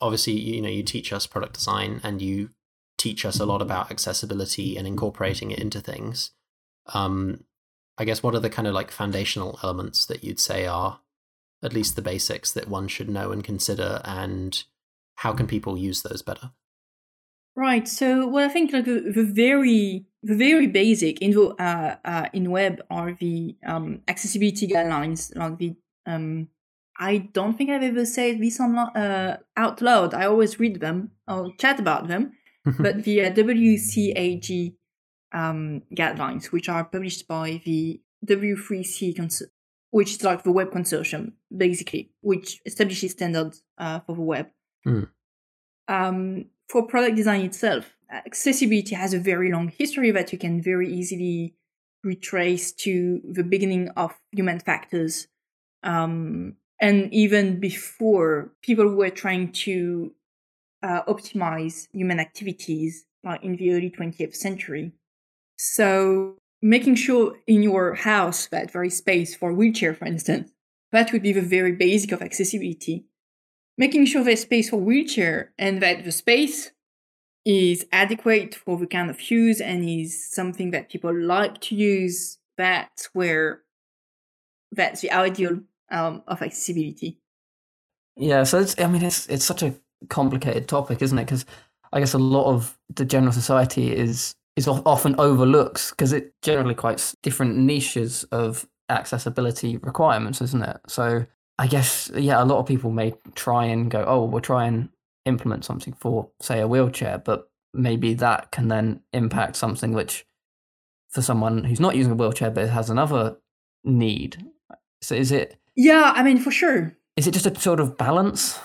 obviously 0.00 0.32
you 0.34 0.62
know 0.62 0.68
you 0.68 0.82
teach 0.82 1.12
us 1.12 1.26
product 1.26 1.54
design 1.54 2.00
and 2.02 2.22
you 2.22 2.50
teach 2.96 3.24
us 3.24 3.40
a 3.40 3.46
lot 3.46 3.60
about 3.60 3.90
accessibility 3.90 4.76
and 4.76 4.86
incorporating 4.86 5.50
it 5.50 5.58
into 5.58 5.80
things. 5.80 6.32
Um, 6.94 7.44
I 7.98 8.04
guess 8.04 8.22
what 8.22 8.34
are 8.34 8.40
the 8.40 8.50
kind 8.50 8.66
of 8.66 8.74
like 8.74 8.90
foundational 8.90 9.58
elements 9.62 10.06
that 10.06 10.24
you'd 10.24 10.40
say 10.40 10.66
are 10.66 11.00
at 11.62 11.72
least 11.72 11.96
the 11.96 12.02
basics 12.02 12.52
that 12.52 12.68
one 12.68 12.88
should 12.88 13.08
know 13.08 13.32
and 13.32 13.44
consider, 13.44 14.00
and 14.04 14.64
how 15.16 15.32
can 15.32 15.46
people 15.46 15.76
use 15.76 16.02
those 16.02 16.22
better? 16.22 16.50
Right. 17.54 17.86
So, 17.86 18.26
well, 18.26 18.46
I 18.46 18.52
think 18.52 18.72
like 18.72 18.86
the, 18.86 19.12
the 19.14 19.24
very 19.24 20.06
the 20.22 20.36
very 20.36 20.66
basic 20.66 21.20
in 21.20 21.32
the 21.32 21.48
uh, 21.58 21.96
uh, 22.04 22.26
in 22.32 22.50
web 22.50 22.80
are 22.90 23.12
the 23.12 23.56
um, 23.66 24.00
accessibility 24.08 24.66
guidelines, 24.68 25.36
like 25.36 25.58
the 25.58 25.74
um, 26.06 26.48
I 26.98 27.18
don't 27.32 27.56
think 27.56 27.70
I've 27.70 27.82
ever 27.82 28.06
said 28.06 28.40
this 28.40 28.60
on, 28.60 28.78
uh, 28.78 29.38
out 29.56 29.80
loud. 29.80 30.14
I 30.14 30.26
always 30.26 30.60
read 30.60 30.80
them 30.80 31.10
or 31.26 31.52
chat 31.58 31.80
about 31.80 32.08
them, 32.08 32.32
but 32.78 33.04
the 33.04 33.22
uh, 33.22 33.30
WCAG 33.32 34.74
um, 35.32 35.82
guidelines, 35.94 36.52
which 36.52 36.68
are 36.68 36.84
published 36.84 37.26
by 37.26 37.60
the 37.64 38.00
W3C, 38.26 39.16
cons- 39.16 39.42
which 39.92 40.12
is 40.12 40.24
like 40.24 40.42
the 40.42 40.50
web 40.50 40.70
consortium, 40.70 41.32
basically, 41.54 42.10
which 42.22 42.60
establishes 42.64 43.12
standards 43.12 43.62
uh, 43.76 44.00
for 44.00 44.16
the 44.16 44.22
web. 44.22 44.48
Mm. 44.86 45.08
Um, 45.86 46.46
for 46.68 46.86
product 46.86 47.14
design 47.14 47.42
itself, 47.42 47.94
accessibility 48.10 48.94
has 48.94 49.12
a 49.12 49.18
very 49.18 49.52
long 49.52 49.68
history 49.68 50.10
that 50.10 50.32
you 50.32 50.38
can 50.38 50.62
very 50.62 50.90
easily 50.92 51.54
retrace 52.02 52.72
to 52.72 53.20
the 53.22 53.44
beginning 53.44 53.90
of 53.90 54.18
human 54.32 54.60
factors. 54.60 55.28
Um, 55.82 56.56
and 56.80 57.12
even 57.12 57.60
before 57.60 58.50
people 58.62 58.88
were 58.88 59.10
trying 59.10 59.52
to 59.52 60.14
uh, 60.82 61.02
optimize 61.02 61.86
human 61.92 62.18
activities 62.18 63.04
like 63.22 63.44
in 63.44 63.56
the 63.56 63.72
early 63.72 63.90
20th 63.90 64.34
century. 64.34 64.92
So 65.58 66.38
making 66.62 66.94
sure 66.94 67.36
in 67.46 67.62
your 67.62 67.94
house 67.94 68.46
that 68.46 68.72
there 68.72 68.84
is 68.84 68.96
space 68.96 69.34
for 69.34 69.52
wheelchair, 69.52 69.94
for 69.94 70.06
instance, 70.06 70.50
that 70.92 71.12
would 71.12 71.22
be 71.22 71.32
the 71.32 71.42
very 71.42 71.72
basic 71.72 72.12
of 72.12 72.22
accessibility 72.22 73.06
making 73.78 74.06
sure 74.06 74.24
there's 74.24 74.42
space 74.42 74.70
for 74.70 74.76
wheelchair 74.76 75.52
and 75.58 75.82
that 75.82 76.04
the 76.04 76.12
space 76.12 76.70
is 77.44 77.86
adequate 77.92 78.54
for 78.54 78.76
the 78.76 78.86
kind 78.86 79.10
of 79.10 79.30
use 79.30 79.60
and 79.60 79.88
is 79.88 80.30
something 80.30 80.70
that 80.70 80.88
people 80.88 81.14
like 81.14 81.60
to 81.60 81.74
use. 81.74 82.38
That's 82.56 83.06
where 83.12 83.62
that's 84.70 85.00
the 85.00 85.10
ideal 85.10 85.60
um, 85.90 86.22
of 86.28 86.42
accessibility. 86.42 87.18
Yeah, 88.16 88.44
so 88.44 88.60
it's 88.60 88.78
I 88.78 88.86
mean 88.86 89.02
it's 89.02 89.26
it's 89.28 89.44
such 89.44 89.62
a 89.62 89.74
complicated 90.08 90.68
topic, 90.68 91.02
isn't 91.02 91.18
it? 91.18 91.24
Because 91.24 91.46
I 91.92 92.00
guess 92.00 92.14
a 92.14 92.18
lot 92.18 92.46
of 92.46 92.78
the 92.94 93.04
general 93.04 93.32
society 93.32 93.94
is 93.94 94.34
is 94.56 94.68
often 94.68 95.14
overlooks 95.18 95.90
because 95.90 96.12
it 96.12 96.34
generally 96.42 96.74
quite 96.74 97.14
different 97.22 97.56
niches 97.56 98.24
of 98.24 98.66
accessibility 98.88 99.78
requirements, 99.78 100.42
isn't 100.42 100.62
it? 100.62 100.78
So 100.86 101.26
I 101.58 101.66
guess 101.66 102.10
yeah, 102.14 102.42
a 102.42 102.44
lot 102.44 102.58
of 102.58 102.66
people 102.66 102.90
may 102.90 103.14
try 103.34 103.64
and 103.66 103.90
go, 103.90 104.04
oh, 104.06 104.24
we'll 104.24 104.40
try 104.40 104.66
and 104.66 104.90
implement 105.24 105.64
something 105.64 105.94
for 105.94 106.30
say 106.40 106.60
a 106.60 106.68
wheelchair, 106.68 107.18
but 107.18 107.48
maybe 107.72 108.14
that 108.14 108.50
can 108.50 108.68
then 108.68 109.00
impact 109.12 109.56
something 109.56 109.92
which 109.92 110.26
for 111.10 111.22
someone 111.22 111.64
who's 111.64 111.80
not 111.80 111.96
using 111.96 112.12
a 112.12 112.16
wheelchair 112.16 112.50
but 112.50 112.68
has 112.68 112.90
another 112.90 113.36
need. 113.84 114.44
So 115.00 115.14
is 115.14 115.32
it 115.32 115.58
Yeah, 115.76 116.12
I 116.14 116.22
mean 116.22 116.38
for 116.38 116.50
sure. 116.50 116.96
Is 117.16 117.26
it 117.26 117.32
just 117.32 117.46
a 117.46 117.58
sort 117.58 117.80
of 117.80 117.96
balance? 117.96 118.58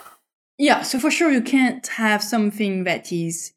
Yeah, 0.58 0.82
so 0.82 1.00
for 1.00 1.12
sure 1.12 1.32
you 1.32 1.42
can't 1.42 1.86
have 1.88 2.24
something 2.24 2.84
that 2.86 3.12
is 3.12 3.54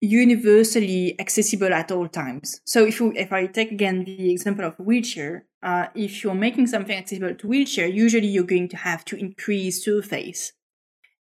universally 0.00 1.18
accessible 1.18 1.72
at 1.72 1.90
all 1.90 2.08
times. 2.08 2.60
So 2.64 2.84
if 2.84 3.00
you, 3.00 3.12
if 3.16 3.32
I 3.32 3.46
take 3.46 3.72
again 3.72 4.04
the 4.04 4.30
example 4.30 4.64
of 4.64 4.78
wheelchair, 4.78 5.46
uh, 5.62 5.86
if 5.94 6.22
you're 6.22 6.34
making 6.34 6.66
something 6.66 6.96
accessible 6.96 7.34
to 7.34 7.46
wheelchair, 7.46 7.86
usually 7.86 8.26
you're 8.26 8.44
going 8.44 8.68
to 8.68 8.76
have 8.76 9.04
to 9.06 9.16
increase 9.16 9.84
surface. 9.84 10.52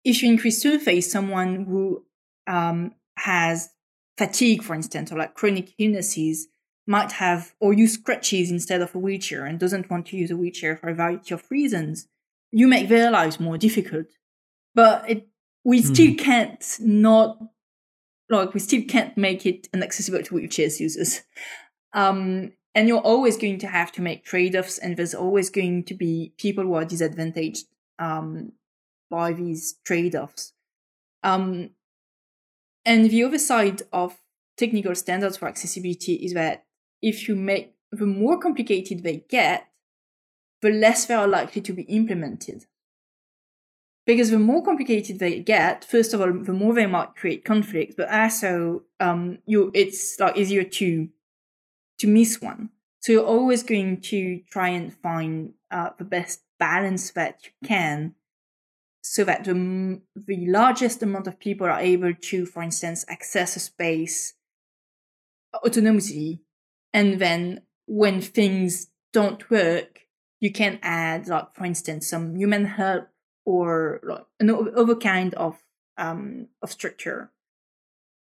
If 0.03 0.21
you 0.21 0.29
increase 0.29 0.61
surface, 0.61 1.11
someone 1.11 1.65
who 1.65 2.05
um, 2.47 2.93
has 3.17 3.69
fatigue, 4.17 4.63
for 4.63 4.75
instance, 4.75 5.11
or 5.11 5.17
like 5.17 5.35
chronic 5.35 5.73
illnesses, 5.77 6.47
might 6.85 7.13
have 7.13 7.53
or 7.59 7.71
use 7.73 7.95
crutches 7.95 8.51
instead 8.51 8.81
of 8.81 8.93
a 8.93 8.99
wheelchair 8.99 9.45
and 9.45 9.59
doesn't 9.59 9.89
want 9.89 10.07
to 10.07 10.17
use 10.17 10.31
a 10.31 10.35
wheelchair 10.35 10.75
for 10.75 10.89
a 10.89 10.93
variety 10.93 11.33
of 11.33 11.49
reasons, 11.49 12.07
you 12.51 12.67
make 12.67 12.89
their 12.89 13.09
lives 13.09 13.39
more 13.39 13.57
difficult. 13.57 14.07
But 14.75 15.09
it, 15.09 15.27
we 15.63 15.81
hmm. 15.81 15.93
still 15.93 16.15
can't 16.15 16.77
not 16.79 17.37
like 18.29 18.53
we 18.53 18.59
still 18.59 18.83
can't 18.87 19.15
make 19.17 19.45
it 19.45 19.67
inaccessible 19.73 20.23
to 20.23 20.35
wheelchairs 20.35 20.79
users. 20.79 21.21
Um, 21.93 22.53
and 22.75 22.87
you're 22.87 22.99
always 22.99 23.37
going 23.37 23.59
to 23.59 23.67
have 23.67 23.91
to 23.93 24.01
make 24.01 24.25
trade-offs, 24.25 24.79
and 24.79 24.97
there's 24.97 25.13
always 25.13 25.49
going 25.49 25.83
to 25.83 25.93
be 25.93 26.33
people 26.37 26.63
who 26.63 26.73
are 26.73 26.85
disadvantaged 26.85 27.67
um, 27.99 28.53
by 29.11 29.31
these 29.33 29.75
trade-offs. 29.85 30.53
Um, 31.21 31.69
and 32.83 33.09
the 33.09 33.23
other 33.23 33.37
side 33.37 33.83
of 33.91 34.17
technical 34.57 34.95
standards 34.95 35.37
for 35.37 35.47
accessibility 35.47 36.13
is 36.15 36.33
that 36.33 36.65
if 37.01 37.27
you 37.27 37.35
make 37.35 37.75
the 37.91 38.05
more 38.05 38.39
complicated 38.39 39.03
they 39.03 39.23
get, 39.29 39.67
the 40.61 40.71
less 40.71 41.05
they 41.05 41.13
are 41.13 41.27
likely 41.27 41.61
to 41.61 41.73
be 41.73 41.83
implemented 41.83 42.65
because 44.05 44.31
the 44.31 44.39
more 44.39 44.63
complicated 44.63 45.19
they 45.19 45.39
get, 45.39 45.85
first 45.85 46.13
of 46.13 46.21
all, 46.21 46.31
the 46.31 46.53
more 46.53 46.73
they 46.73 46.85
might 46.85 47.15
create 47.15 47.45
conflicts, 47.45 47.95
but 47.95 48.09
also 48.09 48.83
um, 48.99 49.39
you 49.45 49.71
it's 49.73 50.19
like 50.19 50.37
easier 50.37 50.63
to 50.63 51.09
to 51.99 52.07
miss 52.07 52.41
one. 52.41 52.69
So 52.99 53.11
you're 53.11 53.25
always 53.25 53.63
going 53.63 54.01
to 54.01 54.41
try 54.49 54.69
and 54.69 54.93
find 54.93 55.53
uh, 55.71 55.89
the 55.97 56.05
best 56.05 56.41
balance 56.57 57.11
that 57.11 57.39
you 57.43 57.67
can, 57.67 58.15
so 59.01 59.23
that 59.23 59.43
the 59.45 60.01
the 60.15 60.45
largest 60.47 61.03
amount 61.03 61.27
of 61.27 61.39
people 61.39 61.67
are 61.67 61.79
able 61.79 62.13
to, 62.13 62.45
for 62.45 62.63
instance, 62.63 63.05
access 63.07 63.55
a 63.55 63.59
space 63.59 64.33
autonomously, 65.55 66.39
and 66.93 67.19
then 67.19 67.61
when 67.85 68.21
things 68.21 68.87
don't 69.11 69.49
work, 69.49 70.01
you 70.39 70.51
can 70.51 70.79
add, 70.81 71.27
like 71.27 71.53
for 71.53 71.65
instance, 71.65 72.09
some 72.09 72.35
human 72.35 72.65
help 72.65 73.07
or 73.45 73.99
like 74.03 74.25
an 74.39 74.49
other 74.49 74.95
kind 74.95 75.33
of 75.35 75.63
um, 75.97 76.47
of 76.61 76.71
structure. 76.71 77.31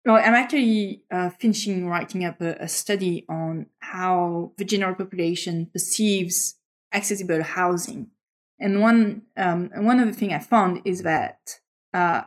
No, 0.05 0.17
I'm 0.17 0.35
actually 0.35 1.05
uh, 1.11 1.31
finishing 1.31 1.89
writing 1.89 2.25
up 2.25 2.41
a, 2.41 2.57
a, 2.61 2.69
study 2.69 3.25
on 3.29 3.67
how 3.79 4.53
the 4.59 4.65
general 4.65 4.95
population 4.95 5.71
perceives 5.73 6.57
accessible 6.93 7.43
housing, 7.43 8.09
and 8.61 8.81
one 8.81 9.23
um, 9.37 9.71
and 9.75 9.87
one 9.87 10.01
of 10.01 10.07
the 10.07 10.13
things 10.13 10.33
I 10.35 10.41
found 10.41 10.83
is 10.85 11.03
that 11.03 11.61
uh, 11.95 12.23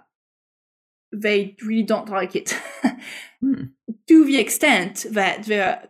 they 1.11 1.55
really 1.61 1.83
don't 1.83 2.09
like 2.09 2.35
it, 2.35 2.55
hmm. 3.41 3.65
to 4.07 4.25
the 4.25 4.39
extent 4.39 5.05
that 5.11 5.43
they're 5.43 5.89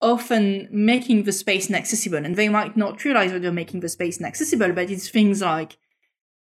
often 0.00 0.68
making 0.70 1.24
the 1.24 1.32
space 1.32 1.68
inaccessible, 1.68 2.24
and 2.24 2.36
they 2.36 2.48
might 2.48 2.78
not 2.78 3.04
realize 3.04 3.32
that 3.32 3.42
they're 3.42 3.52
making 3.52 3.80
the 3.80 3.88
space 3.90 4.18
inaccessible, 4.18 4.72
but 4.72 4.90
it's 4.90 5.10
things 5.10 5.42
like 5.42 5.76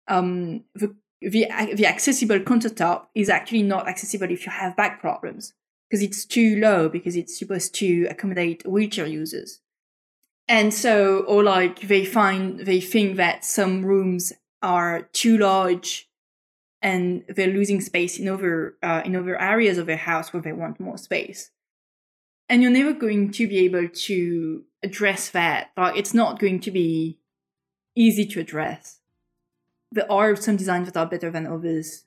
um, 0.08 0.64
the, 0.76 0.96
the, 1.22 1.48
the 1.76 1.86
accessible 1.86 2.40
countertop 2.40 3.08
is 3.16 3.30
actually 3.30 3.64
not 3.64 3.88
accessible 3.88 4.30
if 4.30 4.46
you 4.46 4.52
have 4.52 4.78
back 4.78 5.02
problems 5.02 5.54
because 5.90 6.04
it's 6.04 6.26
too 6.26 6.60
low 6.60 6.90
because 6.90 7.16
it's 7.16 7.38
supposed 7.38 7.74
to 7.76 8.06
accommodate 8.10 8.66
wheelchair 8.68 9.08
users. 9.08 9.60
and 10.48 10.74
so 10.74 11.20
or 11.28 11.44
like 11.44 11.82
they 11.88 12.06
find 12.06 12.60
they 12.62 12.80
think 12.80 13.18
that 13.18 13.44
some 13.46 13.86
rooms 13.86 14.34
are 14.62 15.04
too 15.14 15.38
large 15.38 16.10
and 16.82 17.24
they're 17.28 17.48
losing 17.48 17.82
space 17.82 18.20
in 18.20 18.28
other 18.28 18.76
uh, 18.84 19.02
in 19.06 19.16
other 19.16 19.40
areas 19.40 19.78
of 19.78 19.88
their 19.88 19.98
house 19.98 20.32
where 20.32 20.42
they 20.42 20.54
want 20.54 20.80
more 20.80 20.98
space 20.98 21.52
and 22.50 22.62
you're 22.62 22.72
never 22.72 22.94
going 22.94 23.32
to 23.32 23.48
be 23.48 23.60
able 23.60 23.88
to 23.90 24.64
address 24.84 25.30
that 25.30 25.72
like 25.76 25.96
it's 25.98 26.14
not 26.14 26.40
going 26.40 26.60
to 26.60 26.72
be 26.72 27.20
easy 27.96 28.26
to 28.26 28.40
address 28.40 28.97
there 29.92 30.12
are 30.12 30.36
some 30.36 30.56
designs 30.58 30.92
that 30.92 30.98
are 31.00 31.06
better 31.06 31.32
than 31.32 31.48
others 31.48 32.04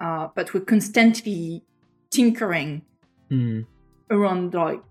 uh, 0.00 0.28
but 0.34 0.52
we're 0.54 0.60
constantly 0.60 1.62
tinkering 2.10 2.82
Mm. 3.30 3.64
around 4.10 4.52
like 4.52 4.82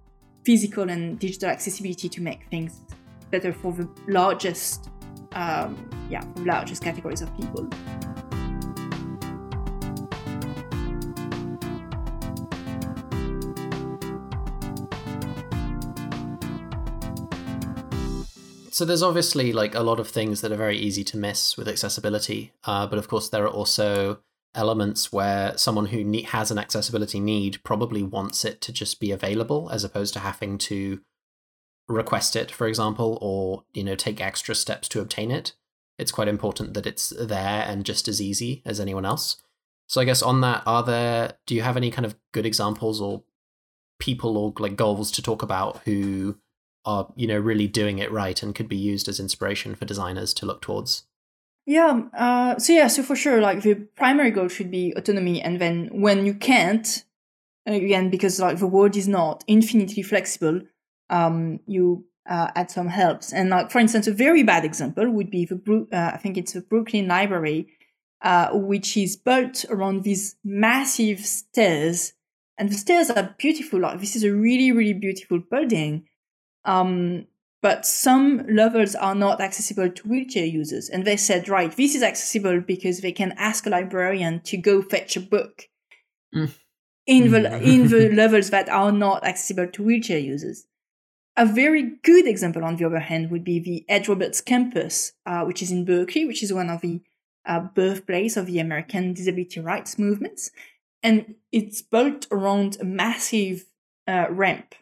physical 0.43 0.89
and 0.89 1.19
digital 1.19 1.47
accessibility 1.49 2.09
to 2.09 2.21
make 2.21 2.47
things 2.49 2.81
better 3.29 3.53
for 3.53 3.71
the 3.73 3.87
largest 4.07 4.89
um, 5.33 5.87
yeah 6.09 6.23
largest 6.37 6.81
categories 6.81 7.21
of 7.21 7.29
people 7.37 7.69
So 18.81 18.85
there's 18.85 19.03
obviously 19.03 19.53
like 19.53 19.75
a 19.75 19.83
lot 19.83 19.99
of 19.99 20.07
things 20.07 20.41
that 20.41 20.51
are 20.51 20.55
very 20.55 20.75
easy 20.75 21.03
to 21.03 21.15
miss 21.15 21.55
with 21.55 21.67
accessibility, 21.67 22.51
uh, 22.63 22.87
but 22.87 22.97
of 22.97 23.07
course 23.07 23.29
there 23.29 23.43
are 23.43 23.47
also 23.47 24.23
elements 24.55 25.13
where 25.13 25.55
someone 25.55 25.85
who 25.85 26.03
ne- 26.03 26.23
has 26.23 26.49
an 26.49 26.57
accessibility 26.57 27.19
need 27.19 27.63
probably 27.63 28.01
wants 28.01 28.43
it 28.43 28.59
to 28.61 28.73
just 28.73 28.99
be 28.99 29.11
available 29.11 29.69
as 29.69 29.83
opposed 29.83 30.15
to 30.15 30.19
having 30.21 30.57
to 30.57 30.99
request 31.87 32.35
it, 32.35 32.49
for 32.49 32.65
example, 32.65 33.19
or 33.21 33.65
you 33.71 33.83
know 33.83 33.93
take 33.93 34.19
extra 34.19 34.55
steps 34.55 34.87
to 34.87 34.99
obtain 34.99 35.29
it. 35.29 35.53
It's 35.99 36.11
quite 36.11 36.27
important 36.27 36.73
that 36.73 36.87
it's 36.87 37.11
there 37.11 37.63
and 37.67 37.85
just 37.85 38.07
as 38.07 38.19
easy 38.19 38.63
as 38.65 38.79
anyone 38.79 39.05
else. 39.05 39.43
So 39.85 40.01
I 40.01 40.05
guess 40.05 40.23
on 40.23 40.41
that, 40.41 40.63
are 40.65 40.81
there? 40.81 41.37
Do 41.45 41.53
you 41.53 41.61
have 41.61 41.77
any 41.77 41.91
kind 41.91 42.07
of 42.07 42.15
good 42.31 42.47
examples 42.47 42.99
or 42.99 43.21
people 43.99 44.39
or 44.39 44.51
like 44.57 44.75
goals 44.75 45.11
to 45.11 45.21
talk 45.21 45.43
about 45.43 45.81
who 45.85 46.39
are 46.85 47.11
you 47.15 47.27
know 47.27 47.37
really 47.37 47.67
doing 47.67 47.99
it 47.99 48.11
right 48.11 48.41
and 48.41 48.55
could 48.55 48.67
be 48.67 48.77
used 48.77 49.07
as 49.07 49.19
inspiration 49.19 49.75
for 49.75 49.85
designers 49.85 50.33
to 50.33 50.45
look 50.45 50.61
towards? 50.61 51.03
yeah 51.65 52.01
uh, 52.17 52.57
so 52.57 52.73
yeah 52.73 52.87
so 52.87 53.03
for 53.03 53.15
sure 53.15 53.39
like 53.39 53.61
the 53.61 53.75
primary 53.95 54.31
goal 54.31 54.47
should 54.47 54.71
be 54.71 54.93
autonomy 54.95 55.41
and 55.41 55.61
then 55.61 55.89
when 55.91 56.25
you 56.25 56.33
can't 56.33 57.05
again 57.65 58.09
because 58.09 58.39
like 58.39 58.57
the 58.57 58.67
world 58.67 58.97
is 58.97 59.07
not 59.07 59.43
infinitely 59.47 60.01
flexible 60.01 60.61
um, 61.09 61.59
you 61.67 62.05
uh, 62.29 62.49
add 62.55 62.71
some 62.71 62.87
helps. 62.87 63.33
And 63.33 63.49
like 63.49 63.71
for 63.71 63.79
instance 63.79 64.07
a 64.07 64.13
very 64.13 64.43
bad 64.43 64.65
example 64.65 65.09
would 65.09 65.29
be 65.29 65.45
the 65.45 65.55
Bru- 65.55 65.87
uh, 65.91 66.11
i 66.13 66.17
think 66.17 66.37
it's 66.37 66.53
the 66.53 66.61
brooklyn 66.61 67.07
library 67.07 67.67
uh, 68.21 68.49
which 68.53 68.95
is 68.97 69.17
built 69.17 69.65
around 69.69 70.03
these 70.03 70.35
massive 70.43 71.19
stairs. 71.19 72.13
And 72.57 72.69
the 72.69 72.75
stairs 72.75 73.09
are 73.09 73.35
beautiful 73.39 73.79
like 73.79 73.99
this 73.99 74.15
is 74.15 74.23
a 74.23 74.33
really 74.33 74.71
really 74.71 74.93
beautiful 74.93 75.39
building 75.39 76.07
um, 76.65 77.27
but 77.61 77.85
some 77.85 78.45
levels 78.47 78.95
are 78.95 79.13
not 79.13 79.39
accessible 79.39 79.89
to 79.89 80.07
wheelchair 80.07 80.45
users. 80.45 80.89
And 80.89 81.05
they 81.05 81.17
said, 81.17 81.47
right, 81.47 81.75
this 81.75 81.93
is 81.93 82.01
accessible 82.01 82.59
because 82.59 83.01
they 83.01 83.11
can 83.11 83.33
ask 83.37 83.65
a 83.65 83.69
librarian 83.69 84.39
to 84.41 84.57
go 84.57 84.81
fetch 84.81 85.15
a 85.15 85.21
book 85.21 85.67
Mm. 86.33 86.49
in 87.05 87.31
the 87.31 87.39
Mm. 87.39 87.61
in 87.61 87.87
the 87.89 88.09
levels 88.23 88.49
that 88.51 88.69
are 88.69 88.91
not 88.91 89.25
accessible 89.25 89.67
to 89.67 89.83
wheelchair 89.83 90.17
users. 90.19 90.65
A 91.37 91.45
very 91.45 91.83
good 92.03 92.25
example, 92.27 92.63
on 92.63 92.75
the 92.77 92.85
other 92.85 92.99
hand, 92.99 93.31
would 93.31 93.43
be 93.43 93.59
the 93.59 93.85
Ed 93.89 94.07
Roberts 94.07 94.41
campus, 94.41 95.13
uh, 95.25 95.43
which 95.43 95.61
is 95.61 95.71
in 95.71 95.85
Berkeley, 95.85 96.25
which 96.25 96.41
is 96.43 96.53
one 96.53 96.69
of 96.69 96.81
the 96.81 97.01
uh, 97.45 97.59
birthplace 97.59 98.37
of 98.37 98.45
the 98.45 98.59
American 98.59 99.13
disability 99.13 99.59
rights 99.59 99.97
movements, 99.99 100.51
and 101.03 101.35
it's 101.51 101.81
built 101.81 102.27
around 102.31 102.77
a 102.79 102.85
massive 102.85 103.65
uh, 104.07 104.27
ramp 104.29 104.75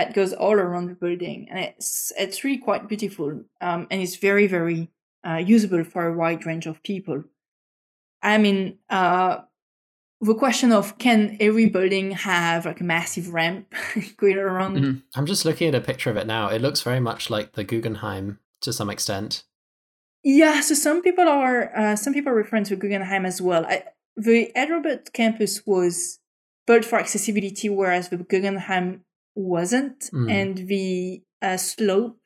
that 0.00 0.14
goes 0.14 0.32
all 0.32 0.54
around 0.54 0.86
the 0.86 0.94
building, 0.94 1.46
and 1.50 1.58
it's 1.58 2.12
it's 2.18 2.42
really 2.42 2.58
quite 2.58 2.88
beautiful, 2.88 3.42
um, 3.60 3.86
and 3.90 4.00
it's 4.00 4.16
very 4.16 4.46
very 4.46 4.88
uh, 5.26 5.36
usable 5.36 5.84
for 5.84 6.06
a 6.06 6.16
wide 6.16 6.46
range 6.46 6.66
of 6.66 6.82
people. 6.82 7.24
I 8.22 8.38
mean, 8.38 8.78
uh, 8.88 9.40
the 10.22 10.34
question 10.34 10.72
of 10.72 10.96
can 10.98 11.36
every 11.38 11.66
building 11.66 12.12
have 12.12 12.64
like 12.64 12.80
a 12.80 12.84
massive 12.84 13.34
ramp 13.34 13.74
going 14.16 14.38
around? 14.38 14.76
Mhm. 14.78 15.02
I'm 15.14 15.26
just 15.26 15.44
looking 15.44 15.68
at 15.68 15.74
a 15.74 15.80
picture 15.80 16.10
of 16.10 16.16
it 16.16 16.26
now. 16.26 16.48
It 16.48 16.62
looks 16.62 16.80
very 16.82 17.00
much 17.00 17.28
like 17.28 17.52
the 17.52 17.64
Guggenheim 17.64 18.38
to 18.62 18.72
some 18.72 18.90
extent. 18.90 19.44
Yeah, 20.22 20.60
so 20.60 20.74
some 20.74 21.02
people 21.02 21.28
are 21.28 21.76
uh, 21.76 21.96
some 21.96 22.14
people 22.14 22.32
are 22.32 22.42
referring 22.42 22.64
to 22.64 22.76
Guggenheim 22.76 23.26
as 23.26 23.40
well. 23.42 23.66
I, 23.66 23.84
the 24.16 24.50
Ed 24.56 24.70
Robert 24.70 25.12
campus 25.12 25.66
was 25.66 26.20
built 26.66 26.84
for 26.86 26.98
accessibility, 26.98 27.68
whereas 27.68 28.08
the 28.08 28.16
Guggenheim 28.16 29.04
wasn't, 29.34 30.10
Mm. 30.12 30.30
and 30.30 30.56
the 30.68 31.22
uh, 31.42 31.56
slope 31.56 32.18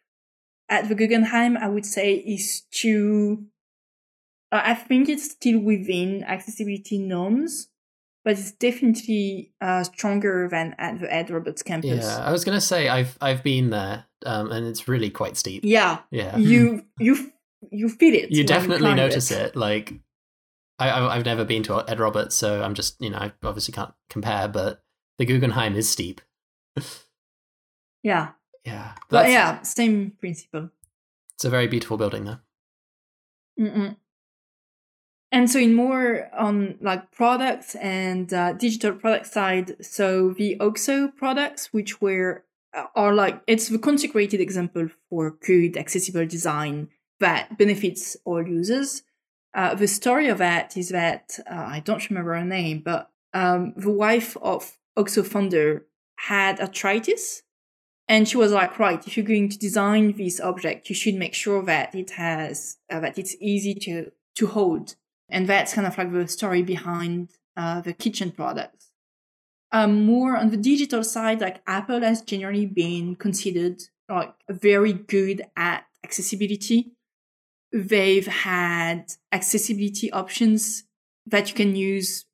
at 0.68 0.88
the 0.88 0.94
Guggenheim, 0.94 1.56
I 1.56 1.68
would 1.68 1.86
say, 1.86 2.14
is 2.14 2.62
too. 2.70 3.46
Uh, 4.52 4.62
I 4.64 4.74
think 4.74 5.08
it's 5.08 5.30
still 5.32 5.58
within 5.60 6.22
accessibility 6.24 6.98
norms, 6.98 7.68
but 8.24 8.32
it's 8.38 8.52
definitely 8.52 9.52
uh, 9.60 9.82
stronger 9.84 10.48
than 10.50 10.74
at 10.78 11.00
the 11.00 11.12
Ed 11.12 11.30
Roberts 11.30 11.62
campus. 11.62 12.04
Yeah, 12.04 12.18
I 12.24 12.30
was 12.32 12.44
gonna 12.44 12.60
say 12.60 12.88
I've 12.88 13.16
I've 13.20 13.42
been 13.42 13.70
there, 13.70 14.06
um, 14.26 14.50
and 14.52 14.66
it's 14.66 14.88
really 14.88 15.10
quite 15.10 15.36
steep. 15.36 15.62
Yeah, 15.64 16.00
Yeah, 16.10 16.36
you 16.36 16.84
you 16.98 17.32
you 17.70 17.88
feel 17.88 18.14
it. 18.14 18.30
you 18.30 18.44
definitely 18.44 18.78
climb 18.86 18.96
notice 18.96 19.30
it. 19.30 19.56
Like, 19.56 19.92
I 20.78 20.88
I- 20.90 21.16
I've 21.16 21.24
never 21.24 21.44
been 21.44 21.62
to 21.64 21.82
Ed 21.88 21.98
Roberts, 22.00 22.34
so 22.34 22.62
I'm 22.62 22.74
just 22.74 23.00
you 23.00 23.10
know 23.10 23.18
I 23.18 23.32
obviously 23.42 23.72
can't 23.72 23.92
compare, 24.08 24.48
but 24.48 24.82
the 25.18 25.24
Guggenheim 25.26 25.74
is 25.76 25.88
steep. 25.88 26.20
Yeah, 28.02 28.32
Yeah, 28.64 28.92
but 29.08 29.30
yeah, 29.30 29.62
same 29.62 30.12
principle. 30.20 30.70
it's 31.34 31.44
a 31.44 31.50
very 31.50 31.66
beautiful 31.66 31.96
building 31.96 32.24
though. 32.24 32.38
Mm-mm. 33.58 33.96
And 35.32 35.50
so, 35.50 35.58
in 35.58 35.74
more 35.74 36.28
on 36.32 36.76
like 36.80 37.10
products 37.10 37.74
and 37.76 38.32
uh, 38.32 38.52
digital 38.52 38.92
product 38.92 39.26
side, 39.26 39.84
so 39.84 40.30
the 40.30 40.56
OXO 40.60 41.08
products, 41.08 41.72
which 41.72 42.00
were 42.00 42.44
uh, 42.72 42.84
are 42.94 43.14
like 43.14 43.42
it's 43.46 43.68
the 43.68 43.78
consecrated 43.78 44.40
example 44.40 44.88
for 45.08 45.30
good 45.30 45.76
accessible 45.76 46.26
design 46.26 46.88
that 47.20 47.56
benefits 47.58 48.16
all 48.24 48.46
users. 48.46 49.02
Uh, 49.54 49.74
the 49.74 49.88
story 49.88 50.28
of 50.28 50.38
that 50.38 50.76
is 50.76 50.90
that 50.90 51.38
uh, 51.50 51.54
I 51.54 51.80
don't 51.80 52.08
remember 52.10 52.34
her 52.34 52.44
name, 52.44 52.82
but 52.84 53.10
um, 53.32 53.72
the 53.76 53.90
wife 53.90 54.36
of 54.42 54.78
OXO 54.96 55.22
founder 55.22 55.86
had 56.28 56.60
arthritis, 56.60 57.42
and 58.08 58.28
she 58.28 58.36
was 58.36 58.52
like, 58.52 58.78
right, 58.78 59.06
if 59.06 59.16
you're 59.16 59.26
going 59.26 59.48
to 59.48 59.58
design 59.58 60.12
this 60.12 60.40
object, 60.40 60.88
you 60.88 60.94
should 60.94 61.14
make 61.14 61.34
sure 61.34 61.62
that 61.62 61.94
it 61.94 62.10
has 62.12 62.78
uh, 62.90 63.00
that 63.00 63.18
it's 63.18 63.36
easy 63.40 63.74
to 63.74 64.10
to 64.36 64.46
hold, 64.46 64.96
and 65.28 65.46
that's 65.46 65.74
kind 65.74 65.86
of 65.86 65.96
like 65.96 66.12
the 66.12 66.28
story 66.28 66.62
behind 66.62 67.30
uh, 67.56 67.80
the 67.80 67.92
kitchen 67.92 68.30
products. 68.30 68.90
Um, 69.72 70.04
more 70.04 70.36
on 70.36 70.50
the 70.50 70.56
digital 70.56 71.02
side, 71.02 71.40
like 71.40 71.60
Apple 71.66 72.02
has 72.02 72.22
generally 72.22 72.66
been 72.66 73.16
considered 73.16 73.82
like 74.08 74.34
very 74.48 74.92
good 74.92 75.42
at 75.56 75.84
accessibility. 76.04 76.92
They've 77.72 78.26
had 78.26 79.12
accessibility 79.32 80.12
options 80.12 80.84
that 81.26 81.48
you 81.48 81.54
can 81.54 81.74
use 81.74 82.26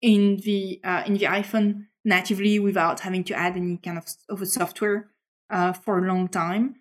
in 0.00 0.36
the 0.44 0.80
uh, 0.84 1.02
in 1.06 1.14
the 1.14 1.26
iPhone 1.26 1.86
natively 2.06 2.58
without 2.58 3.00
having 3.00 3.24
to 3.24 3.34
add 3.34 3.56
any 3.56 3.76
kind 3.76 3.98
of, 3.98 4.06
of 4.28 4.40
a 4.40 4.46
software 4.46 5.08
uh, 5.50 5.72
for 5.72 5.98
a 5.98 6.06
long 6.06 6.28
time. 6.28 6.76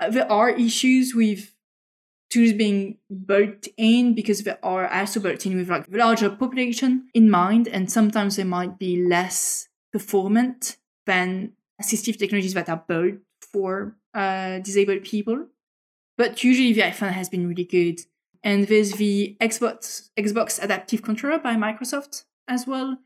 Uh, 0.00 0.10
there 0.10 0.30
are 0.30 0.50
issues 0.50 1.14
with 1.14 1.54
tools 2.30 2.52
being 2.52 2.98
built 3.26 3.68
in 3.76 4.14
because 4.14 4.42
they 4.42 4.56
are 4.62 4.88
also 4.88 5.20
built 5.20 5.46
in 5.46 5.56
with 5.56 5.70
like 5.70 5.86
the 5.86 5.98
larger 5.98 6.28
population 6.28 7.08
in 7.14 7.30
mind, 7.30 7.68
and 7.68 7.90
sometimes 7.90 8.36
they 8.36 8.44
might 8.44 8.78
be 8.78 9.06
less 9.06 9.68
performant 9.92 10.76
than 11.06 11.52
assistive 11.80 12.18
technologies 12.18 12.54
that 12.54 12.68
are 12.68 12.84
built 12.88 13.14
for 13.52 13.96
uh, 14.14 14.58
disabled 14.58 15.04
people. 15.04 15.46
But 16.18 16.42
usually 16.42 16.72
the 16.72 16.82
iPhone 16.82 17.12
has 17.12 17.28
been 17.28 17.48
really 17.48 17.64
good. 17.64 18.00
And 18.42 18.68
there's 18.68 18.92
the 18.92 19.36
Xbox 19.40 20.10
Xbox 20.18 20.62
Adaptive 20.62 21.02
Controller 21.02 21.38
by 21.38 21.54
Microsoft 21.54 22.24
as 22.46 22.66
well. 22.66 22.98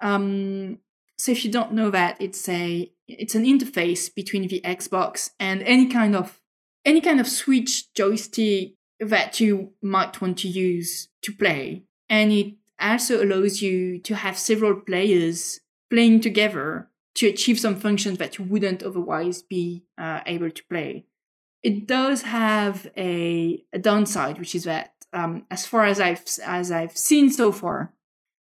Um, 0.00 0.78
so 1.18 1.32
if 1.32 1.44
you 1.44 1.50
don't 1.50 1.72
know 1.72 1.90
that, 1.90 2.16
it's 2.20 2.48
a 2.48 2.90
it's 3.06 3.34
an 3.34 3.44
interface 3.44 4.12
between 4.14 4.46
the 4.48 4.60
Xbox 4.64 5.30
and 5.38 5.62
any 5.62 5.86
kind 5.86 6.16
of 6.16 6.40
any 6.84 7.00
kind 7.00 7.20
of 7.20 7.28
Switch 7.28 7.92
joystick 7.92 8.74
that 9.00 9.40
you 9.40 9.72
might 9.82 10.20
want 10.20 10.38
to 10.38 10.48
use 10.48 11.08
to 11.22 11.32
play. 11.32 11.82
And 12.08 12.32
it 12.32 12.54
also 12.80 13.22
allows 13.22 13.62
you 13.62 13.98
to 14.00 14.14
have 14.14 14.38
several 14.38 14.80
players 14.80 15.60
playing 15.90 16.20
together 16.20 16.88
to 17.16 17.28
achieve 17.28 17.58
some 17.58 17.76
functions 17.76 18.18
that 18.18 18.38
you 18.38 18.44
wouldn't 18.44 18.82
otherwise 18.82 19.42
be 19.42 19.84
uh, 19.98 20.20
able 20.26 20.50
to 20.50 20.64
play. 20.70 21.04
It 21.62 21.86
does 21.86 22.22
have 22.22 22.90
a, 22.96 23.62
a 23.72 23.78
downside, 23.78 24.38
which 24.38 24.54
is 24.54 24.64
that 24.64 24.94
um, 25.12 25.44
as 25.50 25.66
far 25.66 25.84
as 25.84 26.00
I've 26.00 26.24
as 26.44 26.70
I've 26.70 26.96
seen 26.96 27.30
so 27.30 27.52
far, 27.52 27.92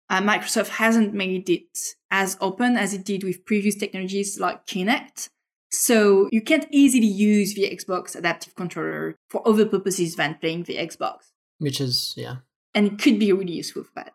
uh, 0.10 0.22
Microsoft 0.22 0.70
hasn't 0.70 1.14
made 1.14 1.50
it 1.50 1.78
as 2.12 2.38
open 2.42 2.78
as 2.78 2.94
it 2.94 3.04
did 3.04 3.24
with 3.24 3.46
previous 3.46 3.76
technologies 3.76 4.40
like 4.40 4.66
Kinect. 4.66 5.30
So 5.72 6.30
you 6.32 6.42
can't 6.42 6.68
easily 6.72 7.08
use 7.08 7.54
the 7.54 7.70
Xbox 7.70 8.16
adaptive 8.16 8.56
controller 8.56 9.18
for 9.30 9.46
other 9.48 9.66
purposes 9.66 10.16
than 10.16 10.36
playing 10.36 10.64
the 10.64 10.78
Xbox. 10.78 11.32
Which 11.58 11.82
is, 11.82 12.14
yeah. 12.16 12.38
And 12.74 12.88
it 12.88 13.00
could 13.00 13.20
be 13.20 13.32
really 13.32 13.54
useful 13.54 13.84
for 13.84 13.92
that. 13.96 14.14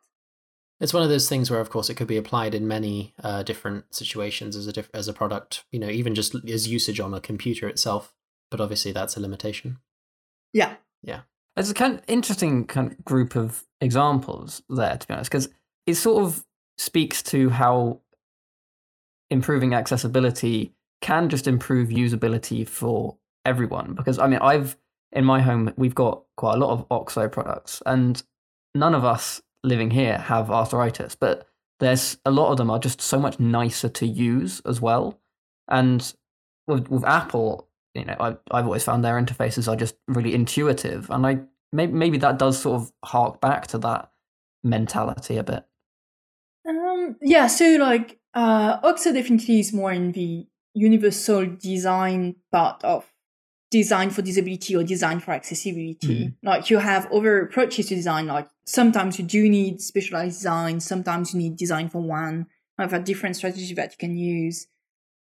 It's 0.80 0.94
one 0.94 1.02
of 1.02 1.10
those 1.10 1.28
things 1.28 1.50
where, 1.50 1.60
of 1.60 1.68
course, 1.68 1.90
it 1.90 1.96
could 1.96 2.06
be 2.06 2.16
applied 2.16 2.54
in 2.54 2.66
many 2.66 3.12
uh, 3.22 3.42
different 3.42 3.94
situations 3.94 4.56
as 4.56 4.66
a 4.66 4.72
diff- 4.72 4.90
as 4.94 5.08
a 5.08 5.12
product. 5.12 5.64
You 5.70 5.78
know, 5.78 5.90
even 5.90 6.14
just 6.14 6.34
as 6.48 6.68
usage 6.68 7.00
on 7.00 7.12
a 7.12 7.20
computer 7.20 7.68
itself. 7.68 8.14
But 8.50 8.60
obviously, 8.60 8.92
that's 8.92 9.16
a 9.16 9.20
limitation. 9.20 9.78
Yeah. 10.52 10.76
Yeah. 11.02 11.20
It's 11.56 11.70
a 11.70 11.74
kind 11.74 11.98
of 11.98 12.04
interesting 12.08 12.66
kind 12.66 12.92
of 12.92 13.04
group 13.04 13.36
of 13.36 13.64
examples 13.80 14.62
there, 14.70 14.96
to 14.96 15.06
be 15.06 15.12
honest, 15.12 15.30
because 15.30 15.50
it 15.90 15.96
sort 15.96 16.22
of 16.22 16.44
speaks 16.78 17.22
to 17.22 17.50
how 17.50 18.00
improving 19.30 19.74
accessibility 19.74 20.72
can 21.00 21.28
just 21.28 21.46
improve 21.46 21.88
usability 21.88 22.66
for 22.66 23.16
everyone. 23.44 23.94
Because 23.94 24.18
I 24.18 24.26
mean, 24.26 24.40
I've 24.40 24.76
in 25.12 25.24
my 25.24 25.40
home 25.40 25.72
we've 25.76 25.94
got 25.94 26.22
quite 26.36 26.54
a 26.54 26.58
lot 26.58 26.70
of 26.70 26.86
OXO 26.90 27.28
products, 27.28 27.82
and 27.86 28.22
none 28.74 28.94
of 28.94 29.04
us 29.04 29.42
living 29.62 29.90
here 29.90 30.18
have 30.18 30.50
arthritis, 30.50 31.14
but 31.14 31.46
there's 31.80 32.18
a 32.24 32.30
lot 32.30 32.50
of 32.50 32.56
them 32.56 32.70
are 32.70 32.78
just 32.78 33.00
so 33.00 33.18
much 33.18 33.40
nicer 33.40 33.88
to 33.88 34.06
use 34.06 34.60
as 34.64 34.80
well. 34.80 35.20
And 35.68 36.12
with 36.66 36.88
with 36.88 37.04
Apple, 37.04 37.68
you 37.94 38.04
know, 38.04 38.16
I, 38.20 38.36
I've 38.50 38.66
always 38.66 38.84
found 38.84 39.04
their 39.04 39.20
interfaces 39.20 39.66
are 39.68 39.76
just 39.76 39.96
really 40.06 40.34
intuitive, 40.34 41.10
and 41.10 41.26
I 41.26 41.40
maybe 41.72 41.92
maybe 41.92 42.18
that 42.18 42.38
does 42.38 42.60
sort 42.60 42.80
of 42.80 42.92
hark 43.04 43.40
back 43.40 43.66
to 43.68 43.78
that 43.78 44.10
mentality 44.62 45.36
a 45.36 45.42
bit. 45.42 45.64
Um, 47.00 47.16
yeah, 47.22 47.46
so 47.46 47.76
like 47.76 48.18
uh, 48.34 48.78
OXO 48.82 49.12
definitely 49.12 49.60
is 49.60 49.72
more 49.72 49.92
in 49.92 50.12
the 50.12 50.46
universal 50.74 51.46
design 51.46 52.36
part 52.52 52.82
of 52.84 53.10
design 53.70 54.10
for 54.10 54.22
disability 54.22 54.74
or 54.74 54.82
design 54.82 55.20
for 55.20 55.32
accessibility. 55.32 56.26
Mhm. 56.26 56.34
Like 56.42 56.70
you 56.70 56.78
have 56.78 57.10
other 57.12 57.40
approaches 57.42 57.86
to 57.86 57.94
design. 57.94 58.26
Like 58.26 58.48
sometimes 58.66 59.18
you 59.18 59.24
do 59.24 59.48
need 59.48 59.80
specialized 59.80 60.38
design. 60.38 60.80
Sometimes 60.80 61.32
you 61.32 61.40
need 61.40 61.56
design 61.56 61.88
for 61.88 62.02
one. 62.02 62.46
Have 62.78 62.92
a 62.92 62.98
different 62.98 63.36
strategy 63.36 63.74
that 63.74 63.92
you 63.92 63.96
can 63.98 64.16
use. 64.16 64.66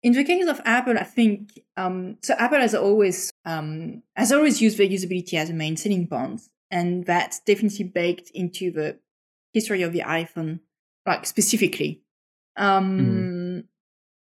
In 0.03 0.13
the 0.13 0.23
case 0.23 0.47
of 0.47 0.61
Apple, 0.65 0.97
I 0.97 1.03
think 1.03 1.59
um, 1.77 2.17
so. 2.21 2.33
Apple 2.35 2.59
has 2.59 2.73
always 2.73 3.31
um, 3.45 4.03
has 4.15 4.31
always 4.31 4.61
used 4.61 4.77
their 4.77 4.87
usability 4.87 5.33
as 5.35 5.49
a 5.49 5.53
main 5.53 5.75
selling 5.77 6.07
point, 6.07 6.41
and 6.69 7.05
that's 7.05 7.39
definitely 7.39 7.85
baked 7.85 8.31
into 8.33 8.71
the 8.71 8.99
history 9.53 9.81
of 9.81 9.91
the 9.93 10.01
iPhone, 10.01 10.59
like 11.05 11.25
specifically. 11.25 12.01
Um, 12.57 13.63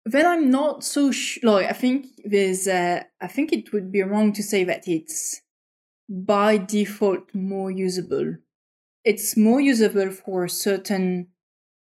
Then 0.05 0.25
I'm 0.25 0.49
not 0.49 0.83
so 0.83 1.11
sure. 1.11 1.51
Like, 1.51 1.69
I 1.69 1.73
think 1.73 2.07
there's. 2.25 2.67
Uh, 2.67 3.03
I 3.21 3.27
think 3.27 3.51
it 3.53 3.71
would 3.73 3.91
be 3.91 4.01
wrong 4.01 4.33
to 4.33 4.43
say 4.43 4.63
that 4.63 4.87
it's 4.87 5.41
by 6.07 6.57
default 6.57 7.33
more 7.35 7.69
usable. 7.69 8.37
It's 9.03 9.37
more 9.37 9.61
usable 9.61 10.11
for 10.11 10.47
certain 10.47 11.27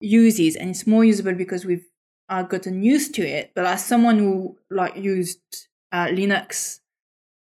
uses, 0.01 0.57
and 0.57 0.71
it's 0.71 0.87
more 0.87 1.05
usable 1.05 1.35
because 1.35 1.65
we've 1.65 1.87
uh, 2.29 2.43
gotten 2.43 2.83
used 2.83 3.15
to 3.17 3.23
it. 3.23 3.53
But 3.55 3.67
as 3.67 3.85
someone 3.85 4.19
who 4.19 4.57
like 4.71 4.97
used 4.97 5.69
uh, 5.93 6.07
Linux 6.07 6.81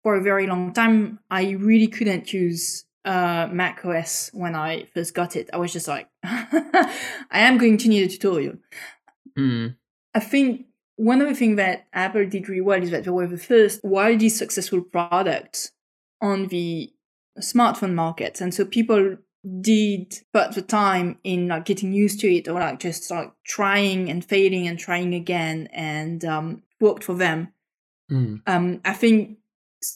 for 0.03 0.15
a 0.15 0.23
very 0.23 0.47
long 0.47 0.73
time, 0.73 1.19
I 1.29 1.51
really 1.51 1.87
couldn't 1.87 2.33
use 2.33 2.85
uh, 3.07 3.47
Mac 3.51 3.85
OS 3.85 4.29
when 4.33 4.53
I 4.53 4.87
first 4.93 5.13
got 5.13 5.35
it. 5.35 5.49
I 5.53 5.57
was 5.57 5.71
just 5.71 5.87
like, 5.87 6.09
I 6.23 6.91
am 7.31 7.57
going 7.57 7.77
to 7.77 7.89
need 7.89 8.03
a 8.03 8.07
tutorial. 8.09 8.55
Mm. 9.37 9.75
I 10.13 10.19
think 10.19 10.65
one 10.97 11.21
of 11.21 11.29
the 11.29 11.35
things 11.35 11.55
that 11.55 11.87
Apple 11.93 12.27
did 12.27 12.49
really 12.49 12.61
well 12.61 12.83
is 12.83 12.91
that 12.91 13.05
they 13.05 13.11
were 13.11 13.27
the 13.27 13.37
first 13.37 13.79
wildly 13.83 14.29
successful 14.29 14.81
product 14.81 15.71
on 16.21 16.47
the 16.47 16.91
smartphone 17.39 17.93
market. 17.93 18.41
And 18.41 18.53
so 18.53 18.65
people 18.65 19.17
did 19.61 20.13
put 20.33 20.51
the 20.51 20.61
time 20.61 21.19
in 21.23 21.47
like 21.47 21.65
getting 21.65 21.93
used 21.93 22.19
to 22.19 22.27
it 22.27 22.49
or 22.49 22.59
like 22.59 22.79
just 22.79 23.09
like 23.09 23.31
trying 23.45 24.09
and 24.09 24.25
failing 24.25 24.67
and 24.67 24.77
trying 24.77 25.13
again 25.13 25.69
and 25.71 26.25
um, 26.25 26.63
worked 26.81 27.05
for 27.05 27.13
them. 27.13 27.53
Mm. 28.11 28.41
Um, 28.45 28.81
I 28.83 28.93
think 28.93 29.37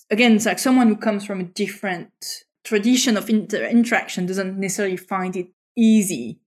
again, 0.09 0.33
it's 0.33 0.45
like 0.45 0.59
someone 0.59 0.87
who 0.87 0.95
comes 0.95 1.25
from 1.25 1.41
a 1.41 1.45
different 1.45 2.45
tradition 2.63 3.17
of 3.17 3.29
inter- 3.29 3.65
interaction 3.65 4.25
doesn't 4.25 4.57
necessarily 4.59 4.97
find 4.97 5.35
it 5.35 5.47
easy. 5.75 6.39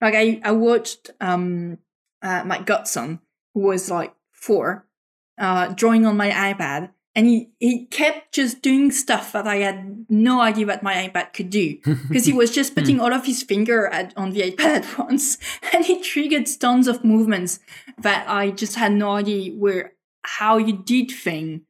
Like 0.00 0.14
I, 0.14 0.40
I 0.44 0.52
watched 0.52 1.10
um, 1.20 1.78
uh, 2.22 2.42
my 2.44 2.60
godson, 2.60 3.20
who 3.54 3.60
was 3.60 3.90
like 3.90 4.14
four, 4.32 4.86
uh, 5.38 5.68
drawing 5.68 6.06
on 6.06 6.16
my 6.16 6.30
iPad, 6.30 6.90
and 7.14 7.26
he, 7.26 7.50
he 7.60 7.86
kept 7.86 8.32
just 8.32 8.60
doing 8.60 8.90
stuff 8.90 9.32
that 9.32 9.46
I 9.46 9.56
had 9.56 10.06
no 10.08 10.40
idea 10.40 10.66
what 10.66 10.82
my 10.82 11.08
iPad 11.08 11.32
could 11.32 11.48
do 11.48 11.78
because 12.08 12.26
he 12.26 12.32
was 12.32 12.50
just 12.50 12.74
putting 12.74 12.98
all 12.98 13.12
of 13.12 13.24
his 13.24 13.42
finger 13.42 13.86
at, 13.86 14.12
on 14.16 14.30
the 14.30 14.50
iPad 14.50 14.84
at 14.84 14.98
once, 14.98 15.38
and 15.72 15.84
it 15.84 16.02
triggered 16.02 16.48
tons 16.58 16.88
of 16.88 17.04
movements 17.04 17.60
that 17.98 18.28
I 18.28 18.50
just 18.50 18.74
had 18.74 18.92
no 18.92 19.12
idea 19.12 19.52
where 19.52 19.92
how 20.22 20.58
you 20.58 20.76
did 20.76 21.10
thing. 21.10 21.62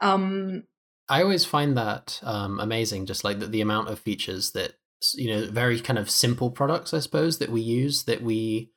Um, 0.00 0.64
I 1.08 1.22
always 1.22 1.44
find 1.44 1.76
that 1.76 2.20
um, 2.22 2.60
amazing, 2.60 3.06
just 3.06 3.24
like 3.24 3.38
the, 3.38 3.46
the 3.46 3.60
amount 3.60 3.88
of 3.88 3.98
features 3.98 4.52
that 4.52 4.74
you 5.14 5.28
know, 5.28 5.46
very 5.46 5.80
kind 5.80 5.98
of 5.98 6.10
simple 6.10 6.50
products, 6.50 6.92
I 6.92 7.00
suppose, 7.00 7.38
that 7.38 7.50
we 7.50 7.60
use 7.60 8.04
that 8.04 8.22
we, 8.22 8.70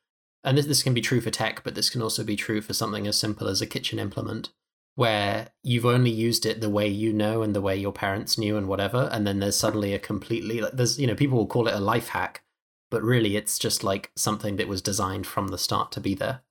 and 0.44 0.58
this 0.58 0.66
this 0.66 0.84
can 0.84 0.94
be 0.94 1.02
true 1.02 1.22
for 1.22 1.32
tech, 1.32 1.64
but 1.64 1.76
this 1.76 1.90
can 1.90 2.02
also 2.02 2.24
be 2.24 2.36
true 2.36 2.62
for 2.62 2.74
something 2.74 3.08
as 3.08 3.18
simple 3.18 3.48
as 3.48 3.62
a 3.62 3.68
kitchen 3.68 4.00
implement, 4.00 4.50
where 4.96 5.50
you've 5.64 5.86
only 5.86 6.12
used 6.12 6.46
it 6.46 6.62
the 6.62 6.70
way 6.70 6.88
you 6.88 7.12
know 7.14 7.42
and 7.42 7.56
the 7.56 7.62
way 7.62 7.76
your 7.76 7.92
parents 7.92 8.38
knew 8.38 8.58
and 8.58 8.68
whatever, 8.68 9.10
and 9.12 9.26
then 9.26 9.40
there's 9.40 9.58
suddenly 9.58 9.94
a 9.94 10.00
completely 10.00 10.62
like 10.62 10.74
there's 10.74 11.00
you 11.00 11.08
know 11.08 11.16
people 11.16 11.38
will 11.38 11.48
call 11.48 11.68
it 11.68 11.74
a 11.74 11.80
life 11.80 12.10
hack, 12.10 12.44
but 12.90 13.04
really 13.04 13.36
it's 13.36 13.58
just 13.58 13.84
like 13.84 14.12
something 14.16 14.58
that 14.58 14.68
was 14.68 14.82
designed 14.82 15.26
from 15.26 15.50
the 15.50 15.58
start 15.58 15.92
to 15.94 16.00
be 16.00 16.14
there. 16.14 16.42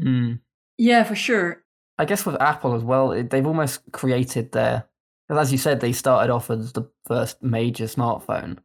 Mm. 0.00 0.40
yeah, 0.78 1.02
for 1.04 1.16
sure. 1.16 1.64
I 1.98 2.04
guess 2.04 2.24
with 2.24 2.40
Apple 2.40 2.74
as 2.74 2.84
well, 2.84 3.10
they've 3.24 3.46
almost 3.46 3.80
created 3.92 4.52
their. 4.52 4.87
'Cause 5.28 5.38
As 5.38 5.52
you 5.52 5.58
said, 5.58 5.80
they 5.80 5.92
started 5.92 6.32
off 6.32 6.50
as 6.50 6.72
the 6.72 6.90
first 7.06 7.42
major 7.42 7.84
smartphone, 7.84 8.58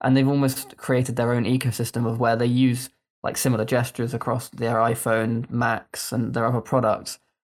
and 0.00 0.16
they've 0.16 0.28
almost 0.28 0.76
created 0.76 1.16
their 1.16 1.32
own 1.32 1.44
ecosystem 1.44 2.06
of 2.06 2.20
where 2.20 2.36
they 2.36 2.46
use 2.46 2.90
like 3.22 3.36
similar 3.36 3.64
gestures 3.64 4.12
across 4.14 4.48
their 4.48 4.76
iPhone, 4.76 5.48
Macs, 5.50 6.12
and 6.12 6.34
their 6.34 6.44
other 6.46 6.60
products. 6.60 7.18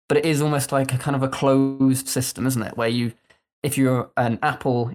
But 0.09 0.17
it 0.19 0.25
is 0.25 0.41
almost 0.41 0.71
like 0.71 0.93
a 0.93 0.97
kind 0.97 1.15
of 1.15 1.23
a 1.23 1.29
closed 1.29 2.07
system, 2.07 2.45
isn't 2.45 2.61
it? 2.61 2.77
Where 2.77 2.89
you, 2.89 3.13
if 3.63 3.77
you're 3.77 4.11
an 4.17 4.39
Apple 4.43 4.91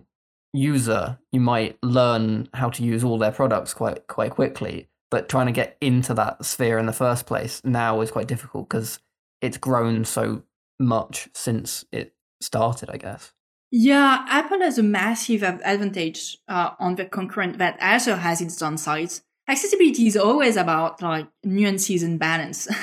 user, 0.53 1.19
you 1.33 1.41
might 1.41 1.79
learn 1.83 2.49
how 2.55 2.71
to 2.71 2.85
use 2.85 3.03
all 3.05 3.19
their 3.19 3.33
products 3.33 3.75
quite 3.75 4.07
quite 4.09 4.31
quickly. 4.33 4.89
But 5.11 5.29
trying 5.29 5.47
to 5.47 5.53
get 5.53 5.77
into 5.81 6.13
that 6.15 6.45
sphere 6.45 6.79
in 6.79 6.87
the 6.87 6.93
first 6.93 7.27
place 7.27 7.63
now 7.65 8.01
is 8.03 8.11
quite 8.11 8.29
difficult 8.29 8.69
because 8.69 9.01
it's 9.41 9.57
grown 9.57 10.05
so 10.05 10.43
much 10.79 11.29
since 11.35 11.85
it 11.93 12.15
started, 12.41 12.91
I 12.91 12.99
guess. 12.99 13.33
Yeah, 13.71 14.25
Apple 14.29 14.61
has 14.61 14.79
a 14.79 14.83
massive 14.83 15.43
advantage 15.43 16.39
uh, 16.49 16.71
on 16.79 16.95
the 16.95 17.05
concurrent 17.05 17.59
that 17.59 17.79
also 17.83 18.17
has 18.17 18.41
its 18.41 18.57
downsides. 18.61 19.23
Accessibility 19.47 20.07
is 20.07 20.17
always 20.17 20.57
about 20.57 21.03
like 21.03 21.29
nuances 21.45 22.03
and 22.03 22.19
balance. 22.19 22.69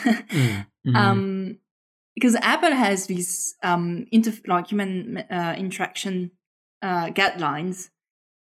Mm. 0.88 0.91
Mhm. 0.91 0.95
um, 0.95 1.58
because 2.13 2.36
Apple 2.36 2.71
has 2.74 3.08
these 3.08 3.56
um, 3.63 4.06
inter- 4.12 4.34
like 4.48 4.67
human 4.67 5.17
uh, 5.32 5.56
interaction 5.58 6.30
uh, 6.84 7.08
guidelines 7.08 7.89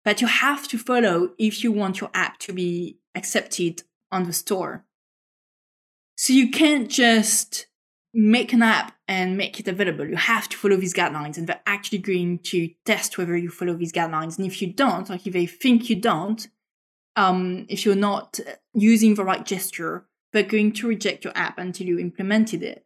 that 0.04 0.20
you 0.20 0.28
have 0.28 0.68
to 0.68 0.78
follow 0.78 1.30
if 1.38 1.64
you 1.64 1.72
want 1.72 2.00
your 2.00 2.10
app 2.14 2.38
to 2.40 2.52
be 2.52 2.98
accepted 3.14 3.82
on 4.12 4.24
the 4.24 4.32
store. 4.32 4.84
So 6.16 6.32
you 6.32 6.50
can't 6.50 6.88
just 6.90 7.67
make 8.14 8.52
an 8.52 8.62
app 8.62 8.96
and 9.06 9.36
make 9.36 9.60
it 9.60 9.68
available. 9.68 10.06
You 10.06 10.16
have 10.16 10.48
to 10.48 10.56
follow 10.56 10.76
these 10.76 10.94
guidelines, 10.94 11.36
and 11.36 11.46
they're 11.46 11.60
actually 11.66 11.98
going 11.98 12.38
to 12.40 12.70
test 12.84 13.18
whether 13.18 13.36
you 13.36 13.50
follow 13.50 13.74
these 13.74 13.92
guidelines. 13.92 14.38
And 14.38 14.46
if 14.46 14.60
you 14.62 14.72
don't, 14.72 15.08
like 15.08 15.26
if 15.26 15.32
they 15.32 15.46
think 15.46 15.90
you 15.90 15.96
don't, 15.96 16.46
um, 17.16 17.66
if 17.68 17.84
you're 17.84 17.94
not 17.94 18.40
using 18.74 19.14
the 19.14 19.24
right 19.24 19.44
gesture, 19.44 20.06
they're 20.32 20.42
going 20.42 20.72
to 20.72 20.88
reject 20.88 21.24
your 21.24 21.36
app 21.36 21.58
until 21.58 21.86
you 21.86 21.98
implemented 21.98 22.62
it. 22.62 22.84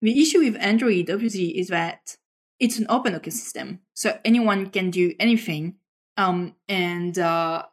The 0.00 0.20
issue 0.20 0.40
with 0.40 0.56
Android, 0.60 1.10
obviously, 1.10 1.58
is 1.58 1.68
that 1.68 2.16
it's 2.60 2.78
an 2.78 2.86
open 2.88 3.14
ecosystem, 3.14 3.80
so 3.94 4.18
anyone 4.24 4.70
can 4.70 4.90
do 4.90 5.14
anything. 5.18 5.76
Um, 6.16 6.54
and 6.68 7.18
uh, 7.18 7.64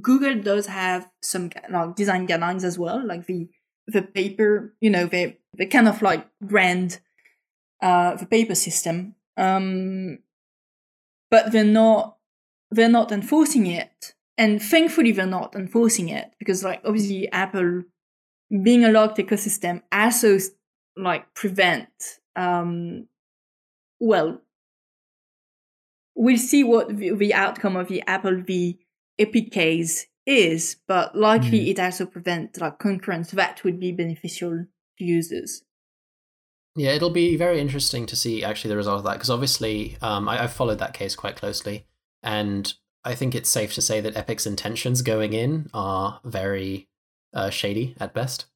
Google 0.00 0.40
does 0.40 0.66
have 0.66 1.08
some 1.22 1.50
like 1.68 1.96
design 1.96 2.26
guidelines 2.26 2.64
as 2.64 2.78
well, 2.78 3.04
like 3.04 3.26
the 3.26 3.48
the 3.92 4.02
paper, 4.02 4.74
you 4.80 4.90
know, 4.90 5.06
they 5.06 5.38
they 5.56 5.66
kind 5.66 5.88
of 5.88 6.02
like 6.02 6.26
brand 6.40 7.00
uh, 7.82 8.16
the 8.16 8.26
paper 8.26 8.54
system, 8.54 9.14
um, 9.36 10.18
but 11.30 11.52
they're 11.52 11.64
not 11.64 12.16
they're 12.70 12.88
not 12.88 13.12
enforcing 13.12 13.66
it, 13.66 14.14
and 14.38 14.62
thankfully 14.62 15.12
they're 15.12 15.26
not 15.26 15.54
enforcing 15.54 16.08
it 16.08 16.32
because 16.38 16.64
like 16.64 16.80
obviously 16.84 17.30
Apple 17.32 17.82
being 18.62 18.84
a 18.84 18.90
locked 18.90 19.18
ecosystem 19.18 19.82
also 19.92 20.38
like 20.96 21.32
prevent 21.34 21.88
um, 22.36 23.06
well 24.00 24.40
we'll 26.16 26.36
see 26.36 26.64
what 26.64 26.96
the, 26.96 27.14
the 27.14 27.32
outcome 27.32 27.76
of 27.76 27.88
the 27.88 28.02
Apple 28.06 28.42
v 28.42 28.78
Epic 29.18 29.50
case 29.50 30.06
is, 30.26 30.76
but 30.86 31.16
likely 31.16 31.60
Mm. 31.60 31.68
it 31.68 31.80
also 31.80 32.06
prevents 32.06 32.60
like 32.60 32.78
concurrence 32.78 33.30
that 33.32 33.64
would 33.64 33.80
be 33.80 33.92
beneficial 33.92 34.66
to 34.98 35.04
users. 35.04 35.62
Yeah, 36.76 36.90
it'll 36.92 37.10
be 37.10 37.36
very 37.36 37.60
interesting 37.60 38.06
to 38.06 38.16
see 38.16 38.44
actually 38.44 38.70
the 38.70 38.76
result 38.76 38.98
of 38.98 39.04
that 39.04 39.14
because 39.14 39.30
obviously 39.30 39.96
um, 40.00 40.28
I, 40.28 40.44
I've 40.44 40.52
followed 40.52 40.78
that 40.78 40.94
case 40.94 41.16
quite 41.16 41.36
closely, 41.36 41.86
and 42.22 42.72
I 43.04 43.14
think 43.14 43.34
it's 43.34 43.50
safe 43.50 43.74
to 43.74 43.82
say 43.82 44.00
that 44.00 44.14
Epic's 44.14 44.46
intentions 44.46 45.02
going 45.02 45.32
in 45.32 45.68
are 45.74 46.20
very 46.24 46.88
uh, 47.34 47.50
shady 47.50 47.96
at 47.98 48.14
best, 48.14 48.46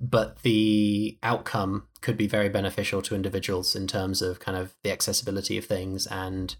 but 0.00 0.42
the 0.42 1.18
outcome 1.22 1.86
could 2.00 2.16
be 2.16 2.26
very 2.26 2.48
beneficial 2.48 3.02
to 3.02 3.14
individuals 3.14 3.76
in 3.76 3.86
terms 3.86 4.20
of 4.20 4.40
kind 4.40 4.56
of 4.56 4.74
the 4.82 4.90
accessibility 4.90 5.58
of 5.58 5.66
things 5.66 6.06
and 6.06 6.56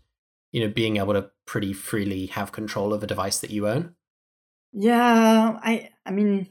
you 0.53 0.61
know 0.61 0.69
being 0.73 0.97
able 0.99 1.15
to 1.15 1.31
pretty 1.47 1.73
freely 1.73 2.27
have 2.27 2.53
control 2.53 2.93
of 2.93 3.03
a 3.03 3.07
device 3.07 3.41
that 3.41 3.51
you 3.51 3.67
own. 3.67 3.95
Yeah, 4.73 5.59
I 5.63 5.91
I 6.07 6.11
mean 6.11 6.49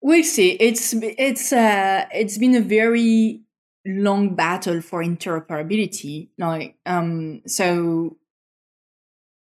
we'll 0.00 0.24
see. 0.24 0.52
It's 0.52 0.94
it's 0.94 1.52
uh 1.52 2.06
it's 2.12 2.38
been 2.38 2.54
a 2.54 2.60
very 2.60 3.42
long 3.86 4.34
battle 4.34 4.80
for 4.80 5.02
interoperability. 5.02 6.28
Like 6.38 6.76
um 6.86 7.42
so 7.46 8.16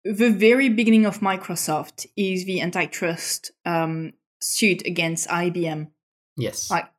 the 0.04 0.30
very 0.30 0.68
beginning 0.68 1.06
of 1.06 1.20
Microsoft 1.20 2.06
is 2.16 2.44
the 2.44 2.60
antitrust 2.60 3.52
um 3.64 4.12
suit 4.40 4.84
against 4.86 5.28
IBM. 5.28 5.88
Yes. 6.36 6.70
Like 6.70 6.90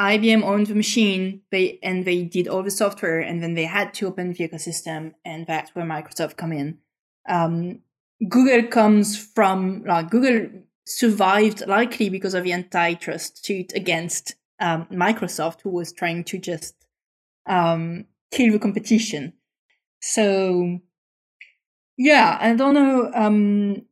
IBM 0.00 0.42
owned 0.42 0.66
the 0.66 0.74
machine, 0.74 1.42
they 1.52 1.78
and 1.82 2.04
they 2.04 2.24
did 2.24 2.48
all 2.48 2.62
the 2.62 2.70
software, 2.70 3.20
and 3.20 3.42
then 3.42 3.54
they 3.54 3.64
had 3.64 3.94
to 3.94 4.08
open 4.08 4.32
the 4.32 4.48
ecosystem, 4.48 5.14
and 5.24 5.46
that's 5.46 5.74
where 5.74 5.84
Microsoft 5.84 6.36
come 6.36 6.52
in. 6.52 6.78
Um, 7.28 7.80
Google 8.28 8.68
comes 8.68 9.16
from 9.16 9.84
like 9.84 10.10
Google 10.10 10.50
survived 10.86 11.66
likely 11.66 12.08
because 12.08 12.34
of 12.34 12.44
the 12.44 12.52
antitrust 12.52 13.44
suit 13.44 13.72
against 13.74 14.34
um, 14.60 14.86
Microsoft, 14.90 15.62
who 15.62 15.70
was 15.70 15.92
trying 15.92 16.24
to 16.24 16.38
just 16.38 16.74
um, 17.46 18.06
kill 18.30 18.52
the 18.52 18.58
competition. 18.58 19.32
So 20.00 20.80
yeah, 21.96 22.38
I 22.40 22.54
don't 22.54 22.74
know. 22.74 23.10
Um, 23.14 23.82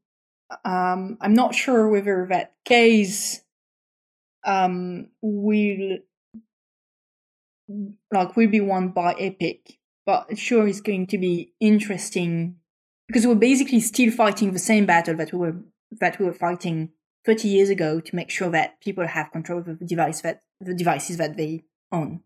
um, 0.65 1.19
I'm 1.21 1.35
not 1.35 1.55
sure 1.55 1.89
whether 1.89 2.27
that 2.31 2.55
case 2.65 3.43
um, 4.45 5.09
will 5.21 5.99
like 8.13 8.37
will 8.37 8.49
be 8.49 8.61
won 8.61 8.89
by 8.89 9.15
Epic, 9.15 9.79
but 10.05 10.37
sure 10.37 10.67
it's 10.69 10.81
going 10.81 11.07
to 11.09 11.19
be 11.19 11.53
interesting 11.61 12.57
because 13.09 13.27
we're 13.27 13.35
basically 13.35 13.81
still 13.81 14.11
fighting 14.11 14.53
the 14.53 14.59
same 14.59 14.87
battle 14.87 15.17
that 15.17 15.33
we 15.33 15.39
were 15.39 15.57
that 16.01 16.19
we 16.19 16.25
were 16.25 16.33
fighting 16.33 16.91
30 17.25 17.49
years 17.49 17.69
ago 17.69 18.01
to 18.01 18.17
make 18.17 18.31
sure 18.31 18.51
that 18.51 18.81
people 18.81 19.07
have 19.07 19.31
control 19.31 19.61
of 19.61 19.79
the 19.79 19.85
device 19.85 20.21
that 20.23 20.43
the 20.61 20.75
devices 20.75 21.17
that 21.19 21.37
they 21.37 21.65
own. 21.91 22.23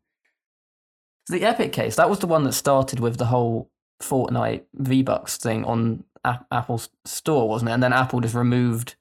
The 1.28 1.42
Epic 1.42 1.72
case, 1.72 1.96
that 1.96 2.08
was 2.08 2.20
the 2.20 2.26
one 2.26 2.44
that 2.44 2.52
started 2.52 3.00
with 3.00 3.16
the 3.18 3.26
whole 3.26 3.70
Fortnite 4.00 4.64
V 4.74 5.02
Bucks 5.02 5.36
thing 5.36 5.64
on 5.64 6.04
A- 6.24 6.44
Apple's 6.52 6.88
store, 7.04 7.48
wasn't 7.48 7.70
it? 7.70 7.74
And 7.74 7.82
then 7.82 7.92
Apple 7.92 8.20
just 8.20 8.34
removed. 8.34 8.94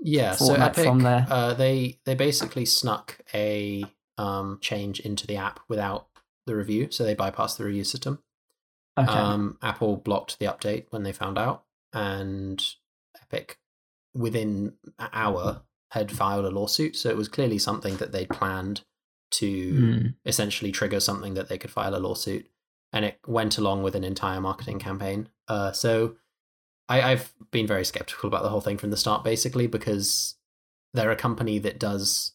Yeah, 0.00 0.32
so 0.32 0.54
Epic, 0.54 0.84
from 0.84 1.00
there. 1.00 1.26
Uh, 1.30 1.54
they 1.54 2.00
they 2.04 2.14
basically 2.14 2.64
snuck 2.64 3.20
a 3.34 3.84
um, 4.18 4.58
change 4.60 4.98
into 5.00 5.26
the 5.26 5.36
app 5.36 5.60
without 5.68 6.08
the 6.46 6.56
review, 6.56 6.88
so 6.90 7.04
they 7.04 7.14
bypassed 7.14 7.58
the 7.58 7.64
review 7.64 7.84
system. 7.84 8.22
Okay. 8.98 9.10
Um, 9.10 9.56
Apple 9.62 9.96
blocked 9.96 10.38
the 10.38 10.46
update 10.46 10.86
when 10.90 11.02
they 11.04 11.12
found 11.12 11.38
out, 11.38 11.64
and 11.92 12.62
Epic, 13.22 13.58
within 14.14 14.74
an 14.98 15.08
hour, 15.12 15.62
had 15.92 16.12
filed 16.12 16.44
a 16.44 16.50
lawsuit. 16.50 16.96
So 16.96 17.08
it 17.08 17.16
was 17.16 17.28
clearly 17.28 17.58
something 17.58 17.96
that 17.96 18.12
they'd 18.12 18.28
planned 18.28 18.82
to 19.32 19.70
Hmm. 19.72 20.06
essentially 20.26 20.72
trigger 20.72 20.98
something 21.00 21.34
that 21.34 21.48
they 21.48 21.56
could 21.58 21.70
file 21.70 21.94
a 21.94 21.98
lawsuit, 21.98 22.50
and 22.92 23.04
it 23.04 23.18
went 23.26 23.58
along 23.58 23.82
with 23.82 23.94
an 23.94 24.04
entire 24.04 24.40
marketing 24.40 24.78
campaign. 24.80 25.28
Uh, 25.48 25.72
so 25.72 26.16
I, 26.88 27.12
I've 27.12 27.32
been 27.52 27.66
very 27.66 27.84
skeptical 27.84 28.26
about 28.26 28.42
the 28.42 28.48
whole 28.48 28.60
thing 28.60 28.76
from 28.78 28.90
the 28.90 28.96
start, 28.96 29.22
basically 29.22 29.68
because 29.68 30.34
they're 30.92 31.12
a 31.12 31.16
company 31.16 31.60
that 31.60 31.78
does 31.78 32.32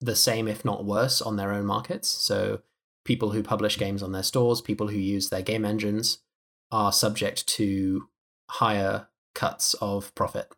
the 0.00 0.14
same, 0.14 0.46
if 0.46 0.64
not 0.64 0.84
worse, 0.84 1.20
on 1.20 1.34
their 1.36 1.52
own 1.52 1.66
markets. 1.66 2.08
So 2.08 2.62
people 3.04 3.32
who 3.32 3.42
publish 3.42 3.78
games 3.78 4.02
on 4.02 4.12
their 4.12 4.22
stores, 4.22 4.60
people 4.60 4.88
who 4.88 4.98
use 4.98 5.28
their 5.28 5.42
game 5.42 5.64
engines, 5.64 6.18
are 6.70 6.92
subject 6.92 7.46
to 7.46 8.08
higher 8.50 9.08
cuts 9.34 9.74
of 9.74 10.14
profit 10.14 10.52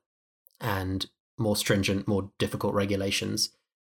and 0.60 1.06
more 1.38 1.56
stringent, 1.56 2.08
more 2.08 2.30
difficult 2.38 2.74
regulations. 2.74 3.50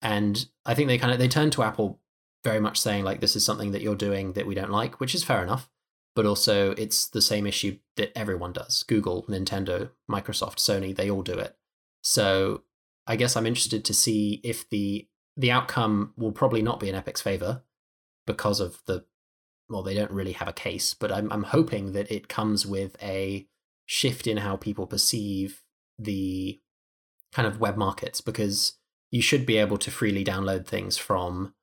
And 0.03 0.47
I 0.65 0.75
think 0.75 0.89
they 0.89 0.99
kind 0.99 1.13
of 1.13 1.19
they 1.19 1.29
turn 1.29 1.51
to 1.51 1.63
Apple 1.63 2.01
very 2.45 2.61
much 2.61 2.81
saying 2.81 3.05
like 3.05 3.21
this 3.21 3.37
is 3.37 3.45
something 3.45 3.73
that 3.73 3.83
you're 3.83 3.97
doing 3.97 4.35
that 4.35 4.47
we 4.47 4.55
don't 4.55 4.71
like, 4.71 5.01
which 5.01 5.15
is 5.15 5.25
fair 5.25 5.43
enough. 5.43 5.69
But 6.15 6.27
also 6.27 6.73
it's 6.73 7.09
the 7.09 7.21
same 7.21 7.47
issue 7.47 7.79
that 7.97 8.17
everyone 8.17 8.53
does. 8.53 8.83
Google, 8.85 9.25
Nintendo, 9.29 9.91
Microsoft, 10.11 10.57
Sony, 10.57 10.95
they 10.95 11.11
all 11.11 11.23
do 11.23 11.35
it. 11.35 11.57
So 12.03 12.63
I 13.07 13.17
guess 13.17 13.37
I'm 13.37 13.47
interested 13.47 13.85
to 13.85 13.95
see 13.95 14.41
if 14.43 14.69
the 14.71 15.09
the 15.37 15.51
outcome 15.51 16.15
will 16.17 16.33
probably 16.33 16.63
not 16.63 16.81
be 16.81 16.89
in 16.89 16.95
Epic's 16.95 17.21
favor 17.21 17.63
because 18.27 18.61
of 18.61 18.83
the 18.87 19.05
well, 19.69 19.83
they 19.83 19.95
don't 19.95 20.13
really 20.13 20.33
have 20.33 20.49
a 20.49 20.53
case, 20.53 20.95
but 20.95 21.11
I'm 21.11 21.31
I'm 21.33 21.45
hoping 21.45 21.93
that 21.93 22.11
it 22.11 22.29
comes 22.29 22.67
with 22.67 22.97
a 23.03 23.47
shift 23.87 24.27
in 24.27 24.39
how 24.39 24.57
people 24.57 24.87
perceive 24.87 25.63
the 25.99 26.61
kind 27.33 27.47
of 27.47 27.61
web 27.61 27.77
markets 27.77 28.21
because 28.21 28.75
you 29.11 29.23
should 29.23 29.47
be 29.47 29.57
able 29.57 29.79
to 29.79 29.91
freely 29.91 30.25
download 30.25 30.67
things 30.67 30.97
from 30.97 31.55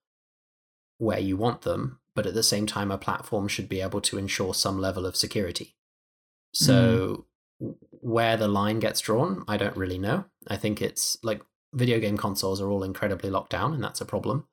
where 0.97 1.19
you 1.19 1.35
want 1.35 1.61
them, 1.61 1.99
but 2.15 2.25
at 2.25 2.33
the 2.33 2.43
same 2.43 2.65
time 2.65 2.91
a 2.91 2.97
platform 2.97 3.47
should 3.47 3.67
be 3.67 3.81
able 3.81 4.01
to 4.01 4.17
ensure 4.17 4.53
some 4.53 4.79
level 4.79 5.05
of 5.05 5.15
security. 5.15 5.75
So 6.53 7.25
hmm. 7.59 7.67
w 7.67 7.77
where 8.01 8.37
the 8.37 8.47
line 8.47 8.79
gets 8.79 9.01
drawn, 9.01 9.43
I 9.47 9.57
don't 9.57 9.77
really 9.77 9.97
know. 9.97 10.25
I 10.47 10.57
think 10.57 10.81
it's 10.81 11.17
like 11.23 11.41
video 11.73 11.99
game 11.99 12.17
consoles 12.17 12.61
are 12.61 12.69
all 12.69 12.83
incredibly 12.83 13.29
locked 13.29 13.51
down 13.51 13.73
and 13.73 13.83
that's 13.83 14.01
a 14.01 14.05
problem 14.05 14.47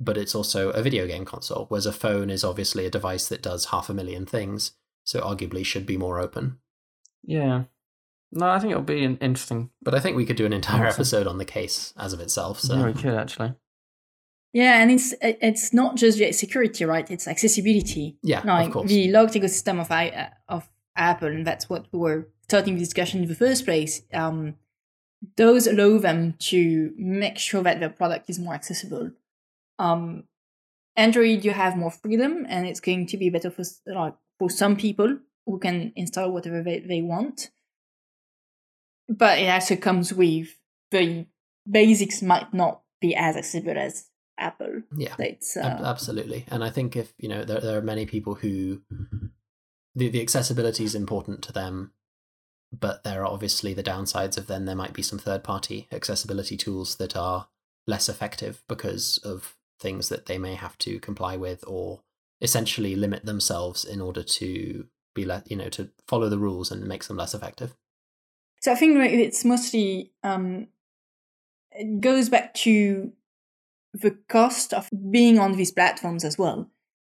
but 0.00 0.16
it's 0.16 0.34
also 0.34 0.70
a 0.70 0.82
video 0.82 1.06
game 1.06 1.24
console, 1.24 1.66
whereas 1.68 1.86
a 1.86 1.92
phone 1.92 2.30
is 2.30 2.44
obviously 2.44 2.86
a 2.86 2.90
device 2.90 3.28
that 3.28 3.42
does 3.42 3.66
half 3.66 3.88
a 3.88 3.94
million 3.94 4.26
things, 4.26 4.72
so 5.04 5.20
arguably 5.20 5.64
should 5.64 5.86
be 5.86 5.96
more 5.96 6.18
open. 6.18 6.58
yeah. 7.22 7.64
No, 8.34 8.48
I 8.48 8.58
think 8.58 8.70
it'll 8.70 8.82
be 8.82 9.04
an 9.04 9.18
interesting. 9.18 9.68
But 9.82 9.94
I 9.94 10.00
think 10.00 10.16
we 10.16 10.24
could 10.24 10.36
do 10.36 10.46
an 10.46 10.54
entire 10.54 10.86
episode 10.86 11.26
on 11.26 11.36
the 11.36 11.44
case 11.44 11.92
as 11.98 12.14
of 12.14 12.20
itself. 12.20 12.60
So 12.60 12.74
Yeah, 12.74 12.86
we 12.86 12.94
could 12.94 13.14
actually. 13.14 13.54
Yeah, 14.54 14.80
and 14.82 14.90
it's 14.90 15.14
it's 15.20 15.72
not 15.72 15.96
just 15.96 16.18
the 16.18 16.32
security, 16.32 16.84
right? 16.84 17.10
It's 17.10 17.28
accessibility. 17.28 18.18
yeah, 18.22 18.40
of 18.40 18.44
like 18.44 18.72
course. 18.72 18.88
the 18.88 19.10
locked 19.10 19.34
ecosystem 19.34 19.80
of 19.80 19.90
I, 19.90 20.08
uh, 20.08 20.28
of 20.48 20.68
Apple, 20.96 21.28
and 21.28 21.46
that's 21.46 21.70
what 21.70 21.86
we 21.92 21.98
were 21.98 22.28
starting 22.44 22.74
the 22.74 22.80
discussion 22.80 23.22
in 23.22 23.28
the 23.28 23.34
first 23.34 23.64
place. 23.64 24.02
Um, 24.12 24.56
those 25.36 25.66
allow 25.66 25.98
them 25.98 26.34
to 26.38 26.92
make 26.96 27.38
sure 27.38 27.62
that 27.62 27.80
their 27.80 27.88
product 27.88 28.28
is 28.28 28.38
more 28.38 28.54
accessible. 28.54 29.12
Um, 29.78 30.24
Android, 30.96 31.44
you 31.44 31.52
have 31.52 31.76
more 31.76 31.90
freedom, 31.90 32.46
and 32.48 32.66
it's 32.66 32.80
going 32.80 33.06
to 33.06 33.16
be 33.16 33.30
better 33.30 33.50
for 33.50 33.64
like 33.86 34.14
for 34.38 34.50
some 34.50 34.76
people 34.76 35.18
who 35.46 35.58
can 35.58 35.92
install 35.96 36.30
whatever 36.30 36.62
they, 36.62 36.80
they 36.80 37.02
want. 37.02 37.50
But 39.08 39.38
it 39.38 39.48
also 39.48 39.76
comes 39.76 40.12
with 40.12 40.48
the 40.90 41.26
basics 41.68 42.22
might 42.22 42.52
not 42.52 42.82
be 43.00 43.14
as 43.14 43.36
accessible 43.36 43.76
as 43.76 44.08
Apple. 44.38 44.82
yeah, 44.96 45.14
ab- 45.18 45.80
uh, 45.80 45.84
absolutely. 45.84 46.44
And 46.48 46.64
I 46.64 46.70
think 46.70 46.96
if 46.96 47.12
you 47.18 47.28
know 47.28 47.44
there 47.44 47.60
there 47.60 47.78
are 47.78 47.82
many 47.82 48.06
people 48.06 48.36
who 48.36 48.82
the 49.94 50.08
the 50.08 50.22
accessibility 50.22 50.84
is 50.84 50.94
important 50.94 51.42
to 51.42 51.52
them, 51.52 51.92
but 52.72 53.04
there 53.04 53.22
are 53.22 53.26
obviously 53.26 53.74
the 53.74 53.82
downsides 53.82 54.36
of 54.36 54.46
then 54.46 54.64
there 54.64 54.76
might 54.76 54.92
be 54.92 55.02
some 55.02 55.18
third 55.18 55.44
party 55.44 55.88
accessibility 55.92 56.56
tools 56.56 56.96
that 56.96 57.16
are 57.16 57.48
less 57.86 58.08
effective 58.08 58.62
because 58.68 59.18
of 59.18 59.56
things 59.82 60.08
that 60.08 60.26
they 60.26 60.38
may 60.38 60.54
have 60.54 60.78
to 60.78 60.98
comply 61.00 61.36
with 61.36 61.64
or 61.66 62.00
essentially 62.40 62.96
limit 62.96 63.24
themselves 63.24 63.84
in 63.84 64.00
order 64.00 64.22
to 64.22 64.86
be 65.14 65.24
let 65.24 65.50
you 65.50 65.56
know 65.56 65.68
to 65.68 65.90
follow 66.08 66.28
the 66.28 66.38
rules 66.38 66.70
and 66.70 66.86
makes 66.86 67.08
them 67.08 67.16
less 67.16 67.34
effective. 67.34 67.74
So 68.60 68.72
I 68.72 68.76
think 68.76 68.96
it's 68.98 69.44
mostly 69.44 70.12
um, 70.22 70.68
it 71.72 72.00
goes 72.00 72.28
back 72.28 72.54
to 72.54 73.12
the 73.92 74.16
cost 74.28 74.72
of 74.72 74.88
being 75.10 75.38
on 75.38 75.52
these 75.52 75.72
platforms 75.72 76.24
as 76.24 76.38
well. 76.38 76.70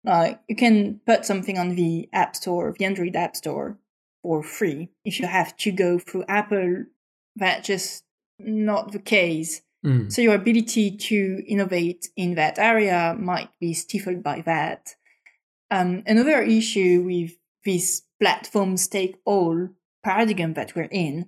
Like 0.03 0.41
you 0.47 0.55
can 0.55 0.99
put 1.05 1.25
something 1.25 1.57
on 1.57 1.75
the 1.75 2.09
App 2.13 2.35
Store, 2.35 2.73
the 2.77 2.85
Android 2.85 3.15
App 3.15 3.35
Store, 3.35 3.77
for 4.21 4.43
free. 4.43 4.89
If 5.03 5.19
you 5.19 5.27
have 5.27 5.55
to 5.57 5.71
go 5.71 5.99
through 5.99 6.25
Apple, 6.27 6.85
that's 7.35 7.67
just 7.67 8.03
not 8.39 8.91
the 8.91 8.99
case. 8.99 9.61
Mm. 9.85 10.11
So 10.11 10.21
your 10.21 10.35
ability 10.35 10.97
to 10.97 11.43
innovate 11.47 12.09
in 12.15 12.35
that 12.35 12.57
area 12.57 13.15
might 13.17 13.49
be 13.59 13.73
stifled 13.73 14.23
by 14.23 14.41
that. 14.41 14.95
Um, 15.69 16.03
another 16.07 16.41
issue 16.41 17.03
with 17.05 17.33
this 17.63 18.01
platforms 18.19 18.87
take 18.87 19.17
all 19.25 19.69
paradigm 20.03 20.53
that 20.55 20.75
we're 20.75 20.89
in 20.91 21.27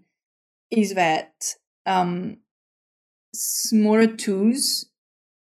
is 0.71 0.95
that 0.95 1.55
um, 1.85 2.37
smaller 3.33 4.07
tools 4.07 4.85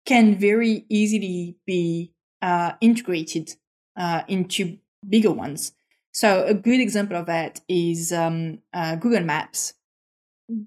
can 0.07 0.39
very 0.39 0.85
easily 0.89 1.57
be 1.67 2.13
uh, 2.43 2.73
integrated 2.81 3.55
uh, 3.97 4.23
into 4.29 4.79
bigger 5.09 5.33
ones. 5.33 5.73
So 6.13 6.45
a 6.45 6.55
good 6.55 6.81
example 6.81 7.17
of 7.17 7.27
that 7.27 7.61
is 7.69 8.13
um, 8.13 8.61
uh, 8.73 8.97
Google 8.97 9.25
Maps. 9.25 9.75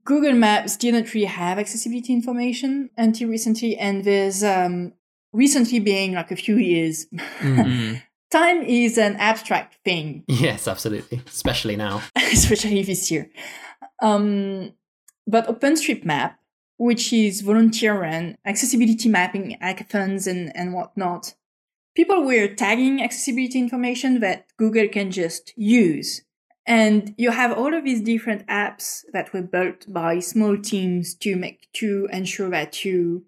Google 0.04 0.34
Maps 0.34 0.76
didn't 0.76 1.14
really 1.14 1.26
have 1.26 1.58
accessibility 1.58 2.14
information 2.14 2.90
until 2.98 3.30
recently, 3.30 3.78
and 3.78 4.04
there's 4.04 4.44
um, 4.44 4.94
recently 5.32 5.80
being 5.80 6.14
like 6.14 6.32
a 6.32 6.36
few 6.36 6.58
years. 6.58 7.08
Mm. 7.40 8.02
Time 8.32 8.62
is 8.62 8.98
an 9.00 9.16
abstract 9.16 9.78
thing, 9.84 10.24
Yes, 10.28 10.68
absolutely. 10.68 11.22
Especially 11.26 11.76
now. 11.76 12.04
especially 12.16 12.84
this 12.84 13.10
year. 13.10 13.30
Um, 14.04 14.74
but 15.26 15.48
OpenStreetMap, 15.48 16.36
which 16.78 17.12
is 17.12 17.42
volunteer 17.42 18.00
run 18.00 18.38
accessibility 18.46 19.10
mapping 19.10 19.58
hackathons 19.62 20.28
and, 20.28 20.56
and 20.56 20.74
whatnot, 20.74 21.34
people 21.96 22.24
were 22.24 22.48
tagging 22.48 23.02
accessibility 23.02 23.58
information 23.58 24.20
that 24.20 24.46
Google 24.58 24.88
can 24.88 25.10
just 25.10 25.52
use. 25.58 26.22
And 26.70 27.16
you 27.18 27.32
have 27.32 27.52
all 27.52 27.74
of 27.74 27.84
these 27.84 28.00
different 28.00 28.46
apps 28.46 29.04
that 29.12 29.34
were 29.34 29.42
built 29.42 29.92
by 29.92 30.20
small 30.20 30.56
teams 30.56 31.16
to 31.16 31.36
make 31.36 31.68
to 31.74 32.08
ensure 32.14 32.52
that 32.52 32.86
you 32.86 33.26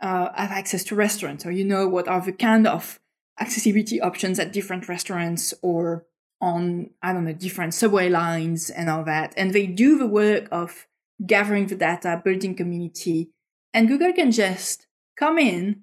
uh, 0.00 0.30
have 0.34 0.50
access 0.50 0.82
to 0.84 0.94
restaurants 0.94 1.44
or 1.44 1.50
you 1.50 1.62
know 1.62 1.86
what 1.86 2.08
are 2.08 2.22
the 2.22 2.32
kind 2.32 2.66
of 2.66 2.98
accessibility 3.38 4.00
options 4.00 4.38
at 4.38 4.54
different 4.54 4.88
restaurants 4.88 5.52
or 5.60 6.06
on 6.40 6.88
I 7.02 7.12
don't 7.12 7.26
know 7.26 7.34
different 7.34 7.74
subway 7.74 8.08
lines 8.08 8.70
and 8.70 8.88
all 8.88 9.04
that. 9.04 9.34
And 9.36 9.52
they 9.52 9.66
do 9.66 9.98
the 9.98 10.06
work 10.06 10.48
of 10.50 10.86
gathering 11.26 11.66
the 11.66 11.76
data, 11.76 12.22
building 12.24 12.54
community, 12.54 13.28
and 13.74 13.88
Google 13.88 14.14
can 14.14 14.30
just 14.30 14.86
come 15.18 15.38
in, 15.38 15.82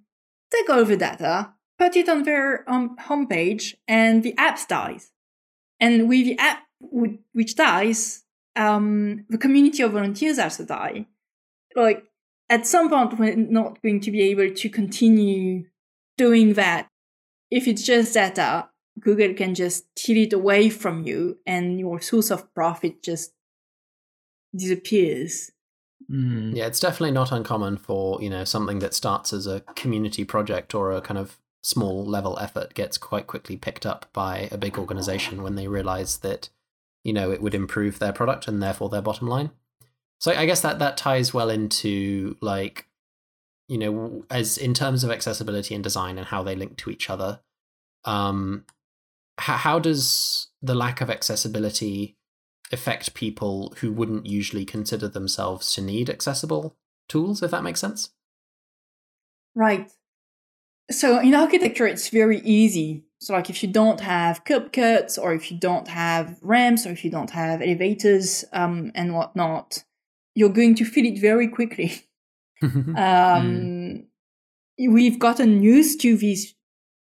take 0.52 0.68
all 0.68 0.84
the 0.84 0.98
data, 0.98 1.54
put 1.78 1.96
it 1.96 2.10
on 2.10 2.24
their 2.24 2.68
um, 2.68 2.98
homepage, 3.06 3.76
and 3.88 4.24
the 4.24 4.36
app 4.36 4.68
dies. 4.68 5.12
And 5.80 6.10
with 6.10 6.26
the 6.26 6.40
app 6.40 6.64
which 6.80 7.56
dies, 7.56 8.24
um, 8.56 9.26
the 9.30 9.38
community 9.38 9.84
of 9.84 9.92
volunteers 9.92 10.40
also 10.40 10.66
die. 10.66 11.06
Like 11.76 12.06
at 12.50 12.66
some 12.66 12.90
point, 12.90 13.20
we're 13.20 13.36
not 13.36 13.82
going 13.82 14.00
to 14.02 14.12
be 14.12 14.22
able 14.22 14.54
to 14.54 14.70
continue 14.70 15.66
doing 16.18 16.54
that. 16.54 16.88
If 17.52 17.68
it's 17.68 17.84
just 17.84 18.14
data, 18.14 18.70
Google 19.00 19.34
can 19.34 19.54
just 19.56 19.86
steal 19.98 20.26
it 20.26 20.34
away 20.34 20.70
from 20.70 21.04
you, 21.04 21.38
and 21.46 21.80
your 21.80 22.02
source 22.02 22.32
of 22.32 22.54
profit 22.54 23.04
just 23.04 23.34
disappears. 24.56 25.52
Mm. 26.12 26.56
Yeah, 26.56 26.68
it's 26.68 26.80
definitely 26.80 27.12
not 27.12 27.32
uncommon 27.32 27.78
for, 27.78 28.22
you 28.22 28.30
know, 28.30 28.44
something 28.44 28.80
that 28.80 28.94
starts 28.94 29.34
as 29.34 29.46
a 29.46 29.62
community 29.76 30.24
project 30.24 30.74
or 30.74 30.92
a 30.92 31.02
kind 31.02 31.18
of 31.18 31.38
small 31.62 32.06
level 32.06 32.40
effort 32.40 32.74
gets 32.74 32.98
quite 32.98 33.28
quickly 33.28 33.58
picked 33.58 33.86
up 33.86 34.06
by 34.14 34.48
a 34.52 34.58
big 34.58 34.78
organization 34.78 35.44
when 35.44 35.56
they 35.56 35.68
realize 35.68 36.18
that, 36.20 36.50
you 37.08 37.14
know, 37.14 37.32
it 37.32 37.42
would 37.42 37.56
improve 37.56 38.00
their 38.00 38.12
product 38.12 38.50
and 38.50 38.62
therefore 38.62 38.90
their 38.90 39.02
bottom 39.02 39.28
line. 39.28 39.50
So 40.20 40.34
I 40.34 40.46
guess 40.46 40.60
that 40.60 40.80
that 40.80 40.98
ties 40.98 41.34
well 41.34 41.50
into 41.50 42.36
like, 42.42 42.86
you 43.70 43.78
know, 43.78 44.26
as 44.30 44.58
in 44.58 44.74
terms 44.74 45.06
of 45.06 45.10
accessibility 45.10 45.74
and 45.74 45.82
design 45.82 46.18
and 46.18 46.28
how 46.28 46.44
they 46.44 46.54
link 46.54 46.76
to 46.80 46.90
each 46.90 47.10
other. 47.10 47.40
Um, 48.04 48.66
how, 49.38 49.56
how 49.56 49.80
does 49.80 50.50
the 50.62 50.76
lack 50.76 51.00
of 51.00 51.10
accessibility 51.10 52.18
affect 52.74 53.14
people 53.14 53.74
who 53.78 53.94
wouldn't 53.94 54.26
usually 54.26 54.66
consider 54.66 55.08
themselves 55.08 55.74
to 55.76 55.82
need 55.82 56.10
accessible 56.10 56.76
tools, 57.08 57.42
if 57.42 57.52
that 57.52 57.64
makes 57.64 57.80
sense? 57.80 58.10
Right. 59.56 59.90
So 60.92 61.22
in 61.22 61.34
architecture, 61.34 61.88
it's 61.88 62.10
very 62.10 62.42
easy. 62.42 63.06
So 63.20 63.34
like 63.34 63.50
if 63.50 63.64
you 63.64 63.70
don't 63.70 64.00
have 64.02 64.46
curb 64.46 64.72
cuts, 64.72 65.18
or 65.18 65.34
if 65.34 65.52
you 65.52 65.60
don't 65.60 65.88
have 65.88 66.38
ramps, 66.42 66.86
or 66.86 66.92
if 66.92 67.04
you 67.04 67.12
don't 67.12 67.32
have 67.32 67.62
elevators 67.62 68.46
um, 68.54 68.92
and 68.96 69.14
whatnot, 69.14 69.84
you're 70.36 70.50
going 70.50 70.76
to 70.76 70.86
feel 70.86 71.06
it 71.06 71.20
very 71.20 71.48
quickly. 71.48 72.04
Um, 72.98 74.08
We've 74.80 75.18
gotten 75.18 75.64
used 75.64 76.02
to 76.02 76.16
these 76.16 76.54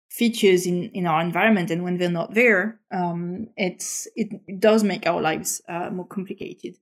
features 0.09 0.65
in, 0.65 0.89
in 0.93 1.05
our 1.05 1.21
environment, 1.21 1.69
and 1.69 1.83
when 1.83 1.97
they're 1.97 2.09
not 2.09 2.33
there, 2.33 2.79
um, 2.91 3.49
it's 3.55 4.07
it, 4.15 4.59
does 4.59 4.83
make 4.83 5.05
our 5.05 5.21
lives 5.21 5.61
uh, 5.69 5.91
more 5.91 6.07
complicated. 6.07 6.77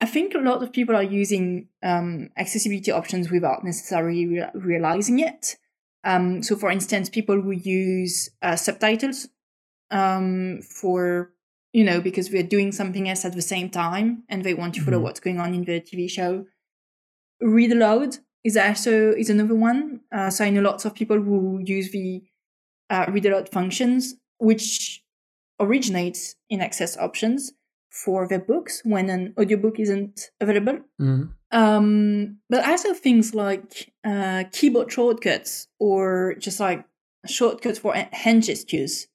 I 0.00 0.06
think 0.06 0.34
a 0.34 0.38
lot 0.38 0.62
of 0.62 0.72
people 0.72 0.94
are 0.94 1.02
using 1.02 1.68
um, 1.82 2.30
accessibility 2.36 2.92
options 2.92 3.30
without 3.30 3.64
necessarily 3.64 4.26
rea- 4.26 4.50
realizing 4.54 5.18
it. 5.18 5.56
Um, 6.06 6.42
so, 6.42 6.56
for 6.56 6.70
instance, 6.70 7.10
people 7.10 7.40
who 7.42 7.50
use 7.50 8.30
uh, 8.42 8.56
subtitles 8.56 9.28
um, 9.90 10.62
for 10.62 11.32
you 11.72 11.84
know 11.84 12.00
because 12.00 12.30
we're 12.30 12.42
doing 12.56 12.72
something 12.72 13.08
else 13.08 13.24
at 13.24 13.34
the 13.34 13.42
same 13.42 13.68
time 13.70 14.22
and 14.30 14.44
they 14.44 14.54
want 14.54 14.74
to 14.76 14.80
follow 14.82 14.98
Mhm. 14.98 15.02
what's 15.02 15.20
going 15.20 15.40
on 15.40 15.54
in 15.54 15.64
the 15.64 15.80
TV 15.80 16.08
show. 16.08 16.46
Read 17.40 17.72
aloud 17.72 18.18
is 18.44 18.56
also 18.56 19.12
is 19.12 19.30
another 19.30 19.54
one. 19.56 20.00
Uh, 20.12 20.30
so 20.30 20.44
I 20.44 20.50
know 20.50 20.62
lots 20.62 20.84
of 20.84 20.94
people 20.94 21.20
who 21.20 21.60
use 21.64 21.90
the 21.90 22.22
uh, 22.88 23.06
read 23.08 23.26
aloud 23.26 23.48
functions, 23.50 24.14
which 24.38 25.02
originates 25.60 26.36
in 26.48 26.60
access 26.60 26.96
options 26.96 27.52
for 28.04 28.28
their 28.28 28.38
books 28.38 28.82
when 28.84 29.08
an 29.08 29.34
audiobook 29.38 29.80
isn't 29.80 30.30
available. 30.40 30.80
Mm. 31.00 31.30
Um, 31.52 32.38
but 32.50 32.66
also 32.66 32.92
things 32.92 33.34
like 33.34 33.92
uh, 34.04 34.44
keyboard 34.52 34.92
shortcuts 34.92 35.68
or 35.78 36.34
just 36.38 36.60
like 36.60 36.84
shortcuts 37.26 37.78
for 37.78 37.94
hand 37.94 38.44
gestures. 38.44 39.06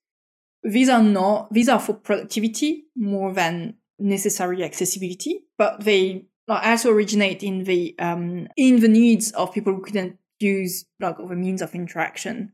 These 0.63 0.89
are 0.89 1.03
not 1.03 1.51
these 1.53 1.69
are 1.69 1.79
for 1.79 1.93
productivity 1.93 2.85
more 2.95 3.33
than 3.33 3.75
necessary 3.99 4.63
accessibility, 4.63 5.45
but 5.57 5.83
they 5.83 6.25
also 6.47 6.91
originate 6.91 7.43
in 7.43 7.63
the 7.63 7.95
um, 7.99 8.47
in 8.57 8.79
the 8.79 8.87
needs 8.87 9.31
of 9.31 9.53
people 9.53 9.73
who 9.73 9.81
couldn't 9.81 10.17
use 10.39 10.85
like 10.99 11.17
other 11.19 11.35
means 11.35 11.61
of 11.61 11.75
interaction 11.75 12.53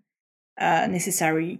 uh, 0.59 0.87
necessary. 0.87 1.59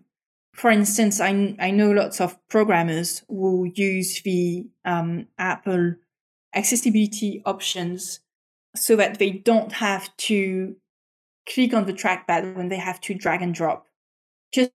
For 0.58 0.72
instance, 0.72 1.22
I 1.22 1.56
I 1.60 1.72
know 1.72 1.92
lots 1.92 2.20
of 2.20 2.36
programmers 2.50 3.24
who 3.30 3.72
use 3.76 4.22
the 4.24 4.68
um, 4.84 5.28
Apple 5.38 5.96
accessibility 6.56 7.44
options 7.46 8.20
so 8.76 8.96
that 8.96 9.20
they 9.20 9.30
don't 9.30 9.72
have 9.74 10.16
to 10.18 10.76
click 11.48 11.74
on 11.74 11.86
the 11.86 11.94
trackpad 11.94 12.56
when 12.56 12.70
they 12.70 12.78
have 12.78 13.00
to 13.02 13.14
drag 13.14 13.42
and 13.42 13.54
drop. 13.54 13.88
Just 14.54 14.72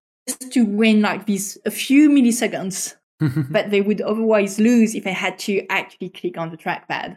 to 0.53 0.64
win 0.64 1.03
like 1.03 1.27
these 1.27 1.59
a 1.66 1.71
few 1.71 2.09
milliseconds 2.09 2.95
that 3.51 3.71
they 3.71 3.81
would 3.81 4.01
otherwise 4.01 4.61
lose 4.61 4.95
if 4.95 5.03
they 5.03 5.12
had 5.12 5.38
to 5.40 5.66
actually 5.68 6.11
click 6.11 6.38
on 6.38 6.51
the 6.51 6.57
trackpad. 6.57 7.16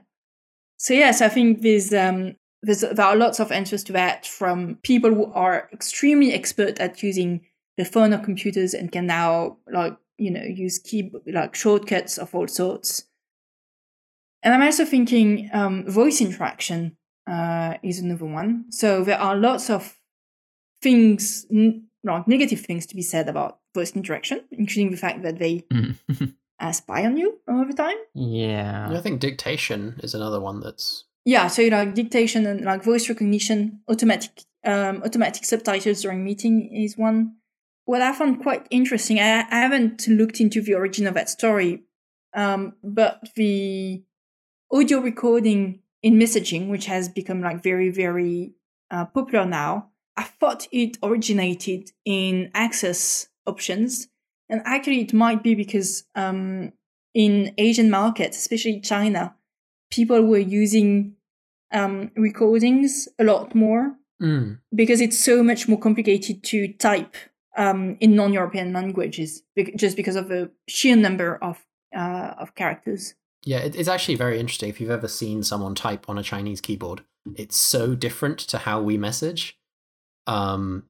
So 0.78 0.94
yes 0.94 1.22
i 1.22 1.30
think 1.30 1.62
there's 1.62 1.94
um 1.94 2.36
there's 2.62 2.82
there 2.82 3.06
are 3.06 3.16
lots 3.16 3.40
of 3.40 3.52
answers 3.52 3.84
to 3.86 3.94
that 3.94 4.26
from 4.26 4.76
people 4.84 5.14
who 5.14 5.32
are 5.34 5.70
extremely 5.72 6.34
expert 6.34 6.80
at 6.80 7.02
using 7.02 7.42
the 7.78 7.86
phone 7.86 8.14
or 8.14 8.20
computers 8.20 8.74
and 8.74 8.92
can 8.92 9.06
now 9.08 9.58
like 9.72 9.96
you 10.18 10.32
know 10.32 10.44
use 10.44 10.80
key 10.80 11.12
like 11.28 11.56
shortcuts 11.56 12.18
of 12.18 12.34
all 12.36 12.48
sorts 12.48 13.06
and 14.44 14.54
I'm 14.54 14.62
also 14.62 14.86
thinking 14.86 15.50
um, 15.54 15.86
voice 15.90 16.22
interaction 16.22 16.98
uh, 17.28 17.76
is 17.82 17.98
another 18.00 18.26
one. 18.26 18.66
So 18.70 19.04
there 19.04 19.20
are 19.20 19.36
lots 19.36 19.72
of 19.72 19.98
things, 20.84 21.48
n- 21.52 21.88
like 22.04 22.28
negative 22.28 22.62
things 22.62 22.86
to 22.88 22.96
be 22.96 23.02
said 23.02 23.28
about 23.28 23.58
voice 23.74 23.96
interaction, 23.96 24.42
including 24.52 24.92
the 24.92 24.98
fact 24.98 25.24
that 25.24 25.40
they 25.40 25.66
Mm. 25.74 25.96
uh, 26.60 26.72
spy 26.72 27.06
on 27.06 27.18
you 27.18 27.40
all 27.48 27.66
the 27.66 27.74
time. 27.74 27.98
yeah. 28.14 28.88
I 28.96 29.02
think 29.02 29.20
dictation 29.20 30.00
is 30.04 30.14
another 30.14 30.40
one 30.40 30.60
that's. 30.62 31.06
Yeah, 31.26 31.48
so 31.48 31.64
like 31.64 31.96
dictation 31.96 32.46
and 32.46 32.62
like 32.62 32.84
voice 32.84 33.10
recognition, 33.10 33.80
automatic 33.90 34.44
um, 34.64 35.02
automatic 35.04 35.44
subtitles 35.44 36.02
during 36.04 36.24
meeting 36.24 36.72
is 36.72 36.96
one. 36.98 37.36
What 37.86 38.02
I 38.02 38.14
found 38.14 38.42
quite 38.42 38.68
interesting, 38.72 39.20
I, 39.20 39.42
I 39.50 39.60
haven't 39.60 40.08
looked 40.08 40.42
into 40.42 40.62
the 40.62 40.74
origin 40.74 41.08
of 41.08 41.14
that 41.14 41.30
story, 41.30 41.84
um, 42.34 42.74
but 42.84 43.30
the 43.36 44.04
audio 44.72 45.00
recording 45.00 45.80
in 46.02 46.16
messaging, 46.16 46.70
which 46.70 46.86
has 46.88 47.08
become 47.10 47.42
like 47.42 47.64
very, 47.64 47.90
very 47.90 48.54
uh, 48.92 49.06
popular 49.06 49.46
now. 49.46 49.90
I 50.18 50.24
thought 50.24 50.68
it 50.72 50.98
originated 51.04 51.92
in 52.06 52.50
access 52.54 53.28
options, 53.46 54.08
and 54.50 54.62
actually, 54.66 55.02
it 55.02 55.14
might 55.14 55.44
be 55.44 55.56
because 55.56 56.06
um, 56.16 56.72
in 57.14 57.54
Asian 57.58 57.90
markets, 57.90 58.38
especially 58.38 58.80
China, 58.82 59.36
people 59.92 60.22
were 60.24 60.38
using 60.38 61.16
um, 61.72 62.12
recordings 62.16 63.08
a 63.20 63.24
lot 63.24 63.54
more 63.54 63.96
Mm. 64.22 64.60
because 64.74 65.02
it's 65.02 65.20
so 65.20 65.44
much 65.44 65.68
more 65.68 65.78
complicated 65.78 66.42
to 66.42 66.72
type 66.72 67.18
um, 67.58 67.98
in 68.00 68.16
non-European 68.16 68.74
languages, 68.74 69.44
just 69.76 69.96
because 69.96 70.16
of 70.16 70.28
the 70.28 70.52
sheer 70.68 70.96
number 70.96 71.38
of 71.42 71.66
uh, 71.96 72.34
of 72.38 72.56
characters. 72.56 73.14
Yeah, 73.44 73.60
it, 73.60 73.76
it's 73.76 73.90
actually 73.90 74.16
very 74.16 74.40
interesting. 74.40 74.70
If 74.70 74.82
you've 74.82 74.90
ever 74.90 75.08
seen 75.08 75.44
someone 75.44 75.76
type 75.76 76.10
on 76.10 76.18
a 76.18 76.24
Chinese 76.24 76.62
keyboard, 76.62 77.04
it's 77.36 77.56
so 77.56 77.96
different 77.96 78.40
to 78.40 78.60
how 78.60 78.82
we 78.82 78.98
message. 78.98 79.58
Um, 80.28 80.84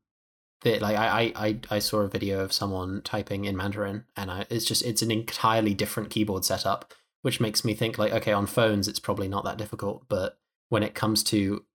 that 0.61 0.82
like 0.82 0.97
I, 0.97 1.07
I 1.07 1.47
I 1.47 1.59
I 1.70 1.80
saw 1.80 1.99
a 1.99 2.07
video 2.07 2.39
of 2.41 2.53
someone 2.53 3.01
typing 3.03 3.45
in 3.45 3.55
Mandarin, 3.55 4.05
and 4.16 4.32
I, 4.32 4.45
it's 4.49 4.66
just 4.66 4.84
it's 4.84 5.01
an 5.01 5.11
entirely 5.11 5.74
different 5.74 6.09
keyboard 6.09 6.45
setup, 6.45 6.93
which 7.22 7.39
makes 7.39 7.63
me 7.63 7.74
think 7.74 7.97
like 7.97 8.13
okay, 8.13 8.34
on 8.34 8.47
phones 8.47 8.88
it's 8.88 8.99
probably 8.99 9.28
not 9.28 9.43
that 9.45 9.57
difficult, 9.57 10.05
but 10.09 10.38
when 10.70 10.84
it 10.84 10.95
comes 10.95 11.24
to 11.24 11.66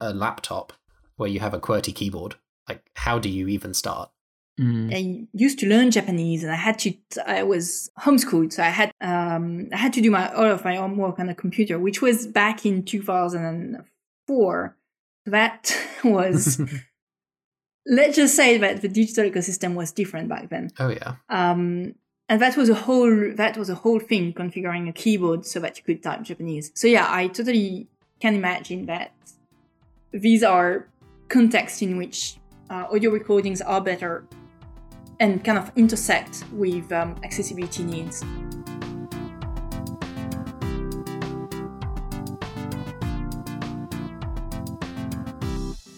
a 0.00 0.12
laptop 0.12 0.72
where 1.16 1.28
you 1.28 1.40
have 1.40 1.54
a 1.54 1.60
QWERTY 1.60 1.94
keyboard, 1.94 2.36
like 2.68 2.82
how 2.94 3.18
do 3.18 3.28
you 3.28 3.46
even 3.48 3.74
start? 3.74 4.10
Mm. 4.60 4.94
I 4.94 5.26
used 5.32 5.58
to 5.60 5.66
learn 5.66 5.90
Japanese, 5.90 6.42
and 6.42 6.52
I 6.52 6.56
had 6.56 6.78
to. 6.80 6.92
I 7.26 7.42
was 7.44 7.90
homeschooled, 7.98 8.52
so 8.52 8.62
I 8.62 8.68
had 8.68 8.92
um, 9.00 9.68
I 9.72 9.76
had 9.78 9.92
to 9.94 10.02
do 10.02 10.10
my 10.10 10.30
all 10.34 10.50
of 10.50 10.64
my 10.64 10.76
homework 10.76 11.18
on 11.18 11.30
a 11.30 11.34
computer, 11.34 11.78
which 11.78 12.02
was 12.02 12.26
back 12.26 12.66
in 12.66 12.84
two 12.84 13.02
thousand 13.02 13.44
and 13.44 13.84
four. 14.26 14.76
That 15.24 15.74
was. 16.04 16.60
let's 17.86 18.16
just 18.16 18.36
say 18.36 18.58
that 18.58 18.82
the 18.82 18.88
digital 18.88 19.24
ecosystem 19.24 19.74
was 19.74 19.92
different 19.92 20.28
back 20.28 20.50
then. 20.50 20.70
Oh 20.78 20.88
yeah, 20.88 21.14
Um, 21.30 21.94
and 22.28 22.40
that 22.40 22.56
was 22.56 22.68
a 22.68 22.74
whole 22.74 23.32
that 23.34 23.56
was 23.56 23.70
a 23.70 23.74
whole 23.74 23.98
thing 23.98 24.32
configuring 24.32 24.88
a 24.88 24.92
keyboard 24.92 25.46
so 25.46 25.58
that 25.60 25.78
you 25.78 25.84
could 25.84 26.02
type 26.02 26.22
Japanese. 26.22 26.70
So 26.74 26.86
yeah, 26.86 27.06
I 27.08 27.28
totally 27.28 27.88
can 28.20 28.34
imagine 28.34 28.86
that 28.86 29.12
these 30.12 30.42
are 30.42 30.86
contexts 31.28 31.80
in 31.80 31.96
which 31.96 32.36
uh, 32.68 32.86
audio 32.92 33.10
recordings 33.10 33.60
are 33.60 33.80
better 33.80 34.24
and 35.20 35.44
kind 35.44 35.58
of 35.58 35.70
intersect 35.76 36.44
with 36.52 36.90
um, 36.92 37.14
accessibility 37.22 37.84
needs. 37.84 38.24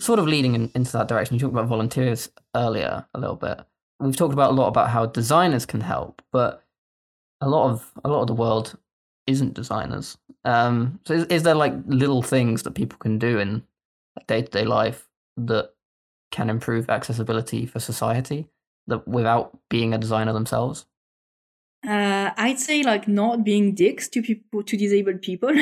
Sort 0.01 0.18
of 0.18 0.27
leading 0.27 0.57
in, 0.57 0.70
into 0.75 0.93
that 0.93 1.07
direction. 1.07 1.37
You 1.37 1.41
talked 1.41 1.55
about 1.55 1.68
volunteers 1.68 2.29
earlier 2.57 3.07
a 3.14 3.20
little 3.20 3.37
bit. 3.37 3.61
We've 4.01 4.16
talked 4.16 4.33
about 4.33 4.51
a 4.51 4.55
lot 4.55 4.66
about 4.66 4.91
how 4.91 5.07
designers 5.07 5.64
can 5.64 5.81
help, 5.81 6.20
but 6.33 6.64
a 7.41 7.49
lot 7.49 7.70
of 7.70 7.93
a 8.05 8.09
lot 8.09 8.23
of 8.23 8.27
the 8.27 8.35
world 8.35 8.77
isn't 9.29 9.55
designers. 9.55 10.18
Um, 10.45 10.99
so 11.07 11.14
is, 11.14 11.25
is 11.27 11.43
there 11.45 11.55
like 11.55 11.75
little 11.87 12.23
things 12.23 12.64
that 12.64 12.73
people 12.73 12.99
can 12.99 13.20
do 13.20 13.39
in 13.39 13.62
day 14.27 14.43
to 14.43 14.51
day 14.51 14.64
life 14.64 15.09
that 15.37 15.70
can 16.33 16.51
improve 16.51 16.91
accessibility 16.91 17.64
for 17.64 17.79
society 17.79 18.49
that 18.87 19.07
without 19.07 19.59
being 19.68 19.95
a 19.95 19.99
designer 19.99 20.33
themselves? 20.33 20.87
Uh, 21.87 22.30
I'd 22.37 22.61
say 22.61 22.83
like 22.83 23.09
not 23.09 23.45
being 23.45 23.74
dicks 23.74 24.09
to 24.11 24.22
people 24.22 24.62
to 24.62 24.76
disabled 24.76 25.22
people. 25.22 25.55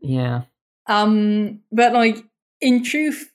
yeah. 0.00 0.42
Um, 0.86 1.60
but 1.70 1.92
like 1.92 2.24
in 2.60 2.82
truth, 2.82 3.32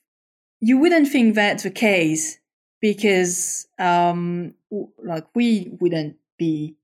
you 0.60 0.78
wouldn't 0.78 1.08
think 1.08 1.34
that's 1.34 1.62
the 1.62 1.70
case 1.70 2.38
because 2.80 3.66
um, 3.78 4.54
like 5.02 5.26
we 5.34 5.72
wouldn't 5.80 6.16
be 6.38 6.76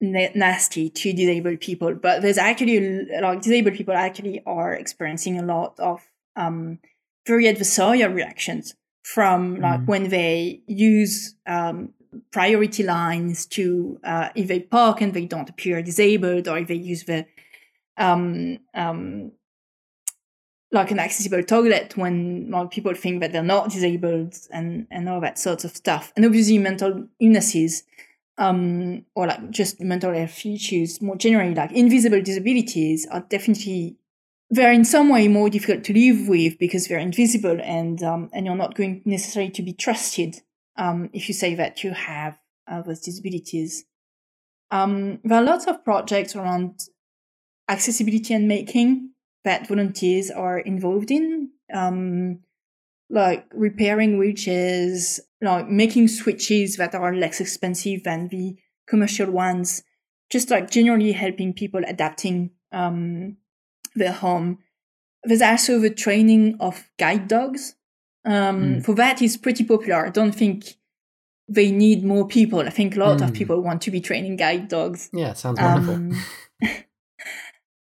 na- 0.00 0.28
nasty 0.34 0.90
to 0.90 1.12
disabled 1.12 1.60
people, 1.60 1.94
but 1.94 2.22
there's 2.22 2.38
actually 2.38 3.06
like 3.20 3.42
disabled 3.42 3.74
people 3.74 3.94
actually 3.94 4.42
are 4.46 4.74
experiencing 4.74 5.38
a 5.38 5.44
lot 5.44 5.78
of 5.80 6.08
um, 6.36 6.78
very 7.26 7.44
adversarial 7.44 8.14
reactions 8.14 8.74
from 9.02 9.56
like 9.60 9.80
Mhm. 9.80 9.86
when 9.86 10.08
they 10.08 10.60
use 10.66 11.34
um, 11.46 11.92
priority 12.32 12.82
lines 12.82 13.46
to 13.46 13.98
uh, 14.04 14.28
if 14.34 14.48
they 14.48 14.60
park 14.60 15.00
and 15.00 15.14
they 15.14 15.26
don't 15.26 15.48
appear 15.48 15.82
disabled 15.82 16.48
or 16.48 16.58
if 16.58 16.68
they 16.68 16.74
use 16.74 17.04
the 17.04 17.24
um, 17.96 18.58
um, 18.74 19.32
like 20.72 20.90
an 20.90 20.98
accessible 21.00 21.42
toilet 21.42 21.96
when 21.96 22.50
like 22.50 22.70
people 22.70 22.94
think 22.94 23.20
that 23.20 23.32
they're 23.32 23.42
not 23.42 23.70
disabled 23.70 24.36
and 24.52 24.86
and 24.90 25.08
all 25.08 25.20
that 25.20 25.38
sorts 25.38 25.64
of 25.64 25.74
stuff 25.74 26.12
and 26.16 26.24
obviously 26.24 26.58
mental 26.58 27.08
illnesses 27.18 27.82
um 28.38 29.04
or 29.16 29.26
like 29.26 29.50
just 29.50 29.80
mental 29.80 30.14
health 30.14 30.46
issues 30.46 31.02
more 31.02 31.16
generally 31.16 31.54
like 31.54 31.72
invisible 31.72 32.22
disabilities 32.22 33.06
are 33.10 33.20
definitely 33.28 33.96
they're 34.50 34.72
in 34.72 34.84
some 34.84 35.08
way 35.08 35.28
more 35.28 35.48
difficult 35.48 35.84
to 35.84 35.92
live 35.92 36.28
with 36.28 36.58
because 36.58 36.86
they're 36.86 36.98
invisible 36.98 37.58
and 37.62 38.02
um 38.02 38.28
and 38.32 38.46
you're 38.46 38.56
not 38.56 38.74
going 38.74 39.02
necessarily 39.04 39.50
to 39.50 39.62
be 39.62 39.72
trusted 39.72 40.36
um 40.76 41.08
if 41.12 41.28
you 41.28 41.34
say 41.34 41.54
that 41.54 41.84
you 41.84 41.92
have 41.92 42.36
uh, 42.68 42.82
those 42.82 43.00
disabilities. 43.00 43.84
Um 44.70 45.20
there 45.24 45.38
are 45.38 45.44
lots 45.44 45.66
of 45.66 45.84
projects 45.84 46.34
around 46.36 46.80
accessibility 47.68 48.34
and 48.34 48.48
making 48.48 49.10
that 49.44 49.68
volunteers 49.68 50.30
are 50.30 50.58
involved 50.58 51.10
in, 51.10 51.50
um, 51.72 52.40
like 53.08 53.46
repairing 53.54 54.18
wheelchairs, 54.18 55.20
like 55.40 55.68
making 55.68 56.08
switches 56.08 56.76
that 56.76 56.94
are 56.94 57.14
less 57.14 57.40
expensive 57.40 58.02
than 58.04 58.28
the 58.28 58.56
commercial 58.86 59.30
ones, 59.30 59.82
just 60.30 60.50
like 60.50 60.70
generally 60.70 61.12
helping 61.12 61.54
people 61.54 61.80
adapting 61.86 62.50
um, 62.72 63.36
their 63.94 64.12
home. 64.12 64.58
There's 65.24 65.42
also 65.42 65.78
the 65.78 65.90
training 65.90 66.56
of 66.60 66.90
guide 66.98 67.28
dogs. 67.28 67.74
Um, 68.24 68.76
Mm. 68.76 68.84
For 68.84 68.94
that 68.96 69.22
is 69.22 69.36
pretty 69.36 69.64
popular. 69.64 70.06
I 70.06 70.10
don't 70.10 70.34
think 70.34 70.74
they 71.48 71.70
need 71.72 72.04
more 72.04 72.26
people. 72.28 72.60
I 72.60 72.70
think 72.70 72.96
a 72.96 73.00
lot 73.00 73.20
of 73.22 73.30
Mm. 73.30 73.34
people 73.36 73.60
want 73.62 73.82
to 73.82 73.90
be 73.90 74.00
training 74.00 74.36
guide 74.36 74.68
dogs. 74.68 75.10
yeah, 75.12 75.32
sounds 75.32 75.58
wonderful. 75.60 75.94
Um, 75.94 76.12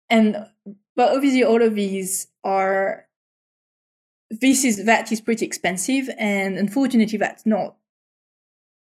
and 0.08 0.46
but 0.96 1.14
obviously 1.14 1.44
all 1.44 1.62
of 1.62 1.74
these 1.74 2.28
are 2.44 3.06
this 4.30 4.64
is 4.64 4.84
that 4.84 5.10
is 5.12 5.20
pretty 5.20 5.44
expensive 5.44 6.08
and 6.18 6.56
unfortunately 6.56 7.18
that's 7.18 7.44
not 7.46 7.76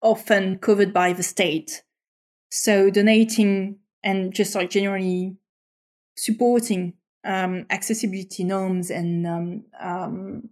often 0.03 0.59
covered 0.59 0.93
by 0.93 1.13
the 1.13 1.23
state 1.23 1.83
so 2.51 2.91
donating 2.91 3.77
and 4.03 4.33
just 4.33 4.55
like 4.55 4.71
generally 4.71 5.37
supporting 6.17 6.95
um, 7.25 7.67
accessibility 7.71 8.45
norms 8.45 8.91
and 8.91 9.27
um, 9.27 9.65
um, 9.81 10.49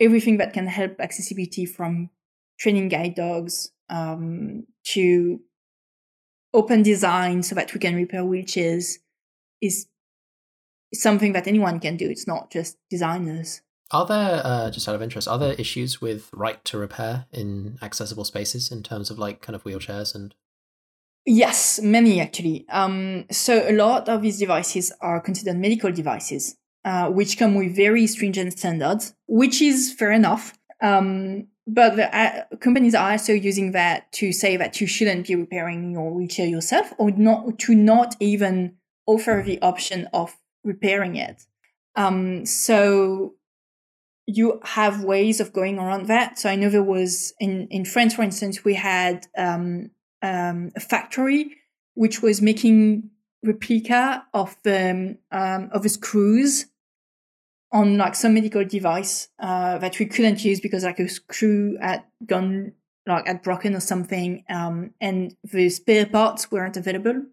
everything 0.00 0.38
that 0.38 0.52
can 0.52 0.66
help 0.66 1.00
accessibility 1.00 1.66
from 1.66 2.10
training 2.58 2.88
guide 2.88 3.14
dogs 3.14 3.70
um, 3.90 4.64
to 4.84 5.40
open 6.52 6.82
design 6.82 7.42
so 7.42 7.54
that 7.54 7.74
we 7.74 7.80
can 7.80 7.94
repair 7.94 8.22
wheelchairs 8.22 8.94
is 9.60 9.86
something 10.92 11.32
that 11.32 11.48
anyone 11.48 11.80
can 11.80 11.96
do. 11.96 12.08
It's 12.08 12.26
not 12.26 12.50
just 12.50 12.76
designers. 12.88 13.60
Are 13.90 14.06
there, 14.06 14.40
uh, 14.44 14.70
just 14.70 14.88
out 14.88 14.94
of 14.94 15.02
interest, 15.02 15.28
are 15.28 15.38
there 15.38 15.54
issues 15.54 16.00
with 16.00 16.30
right 16.32 16.64
to 16.64 16.78
repair 16.78 17.26
in 17.32 17.78
accessible 17.82 18.24
spaces 18.24 18.70
in 18.70 18.82
terms 18.82 19.10
of 19.10 19.18
like 19.18 19.42
kind 19.42 19.54
of 19.54 19.64
wheelchairs 19.64 20.14
and? 20.14 20.34
Yes, 21.26 21.80
many 21.80 22.20
actually. 22.20 22.66
Um, 22.68 23.24
so 23.30 23.66
a 23.66 23.72
lot 23.72 24.08
of 24.08 24.20
these 24.22 24.38
devices 24.38 24.92
are 25.00 25.20
considered 25.20 25.56
medical 25.56 25.90
devices, 25.90 26.56
uh, 26.84 27.08
which 27.08 27.38
come 27.38 27.54
with 27.54 27.74
very 27.74 28.06
stringent 28.06 28.58
standards, 28.58 29.14
which 29.26 29.62
is 29.62 29.92
fair 29.92 30.12
enough. 30.12 30.52
Um, 30.82 31.48
but 31.66 31.96
the 31.96 32.14
uh, 32.14 32.44
companies 32.60 32.94
are 32.94 33.12
also 33.12 33.32
using 33.32 33.72
that 33.72 34.12
to 34.12 34.32
say 34.32 34.58
that 34.58 34.82
you 34.82 34.86
shouldn't 34.86 35.26
be 35.26 35.34
repairing 35.34 35.92
your 35.92 36.12
wheelchair 36.12 36.46
yourself, 36.46 36.92
or 36.98 37.10
not 37.12 37.58
to 37.60 37.74
not 37.74 38.16
even 38.20 38.76
offer 39.06 39.42
the 39.44 39.60
option 39.62 40.08
of 40.12 40.36
repairing 40.62 41.16
it. 41.16 41.46
Um, 41.96 42.44
so 42.44 43.34
you 44.26 44.60
have 44.64 45.04
ways 45.04 45.40
of 45.40 45.54
going 45.54 45.78
around 45.78 46.06
that. 46.06 46.38
So 46.38 46.50
I 46.50 46.56
know 46.56 46.68
there 46.68 46.82
was 46.82 47.32
in 47.40 47.66
in 47.68 47.86
France, 47.86 48.14
for 48.14 48.22
instance, 48.22 48.62
we 48.62 48.74
had 48.74 49.26
um, 49.38 49.90
um, 50.24 50.70
a 50.74 50.80
factory 50.80 51.58
which 51.94 52.22
was 52.22 52.40
making 52.40 53.10
replica 53.44 54.24
of 54.32 54.56
the 54.62 55.18
um, 55.30 55.68
of 55.72 55.82
the 55.82 55.88
screws 55.88 56.66
on 57.70 57.98
like 57.98 58.14
some 58.14 58.34
medical 58.34 58.64
device 58.64 59.28
uh, 59.40 59.78
that 59.78 59.98
we 59.98 60.06
couldn't 60.06 60.44
use 60.44 60.60
because 60.60 60.84
like 60.84 60.98
a 60.98 61.08
screw 61.08 61.76
had 61.80 62.02
gone 62.24 62.72
like 63.06 63.26
had 63.26 63.42
broken 63.42 63.74
or 63.76 63.80
something, 63.80 64.44
um, 64.48 64.92
and 65.00 65.36
the 65.44 65.68
spare 65.68 66.06
parts 66.06 66.50
weren't 66.50 66.78
available. 66.78 67.26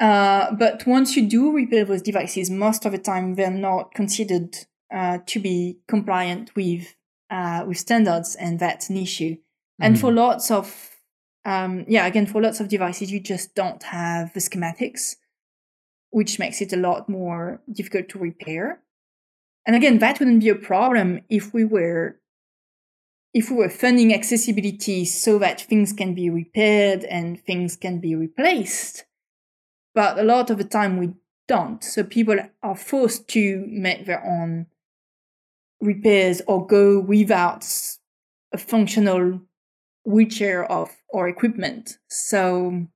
Uh, 0.00 0.52
but 0.54 0.86
once 0.86 1.16
you 1.16 1.28
do 1.28 1.52
repair 1.52 1.84
those 1.84 2.02
devices, 2.02 2.48
most 2.48 2.84
of 2.84 2.92
the 2.92 2.98
time 2.98 3.34
they're 3.34 3.50
not 3.50 3.92
considered 3.94 4.56
uh, 4.94 5.18
to 5.26 5.40
be 5.40 5.78
compliant 5.88 6.54
with 6.54 6.94
uh, 7.30 7.64
with 7.66 7.78
standards, 7.78 8.36
and 8.36 8.60
that's 8.60 8.88
an 8.88 8.96
issue. 8.96 9.36
And 9.80 9.98
for 9.98 10.12
lots 10.12 10.52
of 10.52 10.93
um, 11.44 11.84
yeah, 11.88 12.06
again, 12.06 12.26
for 12.26 12.40
lots 12.40 12.60
of 12.60 12.68
devices, 12.68 13.12
you 13.12 13.20
just 13.20 13.54
don't 13.54 13.82
have 13.82 14.32
the 14.32 14.40
schematics, 14.40 15.16
which 16.10 16.38
makes 16.38 16.60
it 16.60 16.72
a 16.72 16.76
lot 16.76 17.08
more 17.08 17.60
difficult 17.70 18.08
to 18.10 18.18
repair. 18.18 18.80
And 19.66 19.76
again, 19.76 19.98
that 19.98 20.18
wouldn't 20.18 20.40
be 20.40 20.48
a 20.48 20.54
problem 20.54 21.20
if 21.28 21.52
we 21.52 21.64
were 21.64 22.18
if 23.32 23.50
we 23.50 23.56
were 23.56 23.68
funding 23.68 24.14
accessibility 24.14 25.04
so 25.04 25.40
that 25.40 25.60
things 25.60 25.92
can 25.92 26.14
be 26.14 26.30
repaired 26.30 27.02
and 27.04 27.40
things 27.40 27.74
can 27.74 27.98
be 27.98 28.14
replaced. 28.14 29.04
But 29.92 30.20
a 30.20 30.22
lot 30.22 30.50
of 30.50 30.58
the 30.58 30.64
time 30.64 30.98
we 30.98 31.14
don't. 31.48 31.82
So 31.82 32.04
people 32.04 32.38
are 32.62 32.76
forced 32.76 33.26
to 33.30 33.66
make 33.68 34.06
their 34.06 34.24
own 34.24 34.66
repairs 35.80 36.42
or 36.46 36.64
go 36.64 37.00
without 37.00 37.66
a 38.52 38.58
functional 38.58 39.40
wheelchair 40.04 40.70
of 40.70 40.90
or 41.08 41.28
equipment. 41.28 41.98
So 42.08 42.86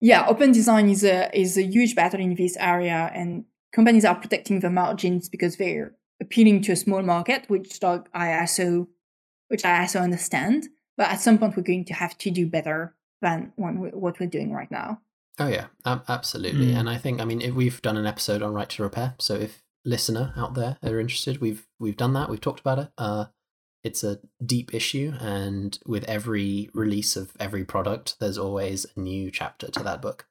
yeah, 0.00 0.26
open 0.26 0.52
design 0.52 0.88
is 0.88 1.04
a 1.04 1.36
is 1.38 1.56
a 1.56 1.62
huge 1.62 1.94
battle 1.94 2.20
in 2.20 2.34
this 2.34 2.56
area 2.58 3.10
and 3.14 3.44
companies 3.72 4.04
are 4.04 4.14
protecting 4.14 4.60
the 4.60 4.70
margins 4.70 5.28
because 5.28 5.56
they're 5.56 5.94
appealing 6.20 6.62
to 6.62 6.72
a 6.72 6.76
small 6.76 7.02
market, 7.02 7.44
which 7.48 7.82
like 7.82 8.08
I 8.14 8.38
also 8.38 8.88
which 9.48 9.64
I 9.64 9.80
also 9.80 10.00
understand. 10.00 10.68
But 10.96 11.08
at 11.08 11.20
some 11.20 11.38
point, 11.38 11.56
we're 11.56 11.64
going 11.64 11.84
to 11.86 11.94
have 11.94 12.16
to 12.18 12.30
do 12.30 12.46
better 12.46 12.94
than 13.20 13.52
what 13.56 14.20
we're 14.20 14.26
doing 14.26 14.52
right 14.52 14.70
now. 14.70 15.00
Oh 15.38 15.48
yeah, 15.48 15.66
absolutely. 15.84 16.68
Mm. 16.68 16.76
And 16.76 16.90
I 16.90 16.96
think 16.98 17.20
I 17.20 17.24
mean 17.24 17.40
if 17.40 17.54
we've 17.54 17.82
done 17.82 17.96
an 17.96 18.06
episode 18.06 18.42
on 18.42 18.54
right 18.54 18.68
to 18.70 18.82
repair, 18.82 19.14
so 19.18 19.34
if 19.34 19.62
listener 19.84 20.32
out 20.36 20.54
there 20.54 20.78
are 20.82 21.00
interested, 21.00 21.40
we've 21.40 21.66
we've 21.80 21.96
done 21.96 22.12
that. 22.12 22.30
We've 22.30 22.40
talked 22.40 22.60
about 22.60 22.78
it. 22.78 22.88
Uh, 22.96 23.26
it's 23.84 24.02
a 24.02 24.18
deep 24.44 24.74
issue, 24.74 25.12
and 25.20 25.78
with 25.86 26.04
every 26.04 26.70
release 26.72 27.16
of 27.16 27.32
every 27.38 27.64
product, 27.64 28.16
there's 28.18 28.38
always 28.38 28.86
a 28.96 29.00
new 29.00 29.30
chapter 29.30 29.70
to 29.70 29.82
that 29.82 30.02
book. 30.02 30.26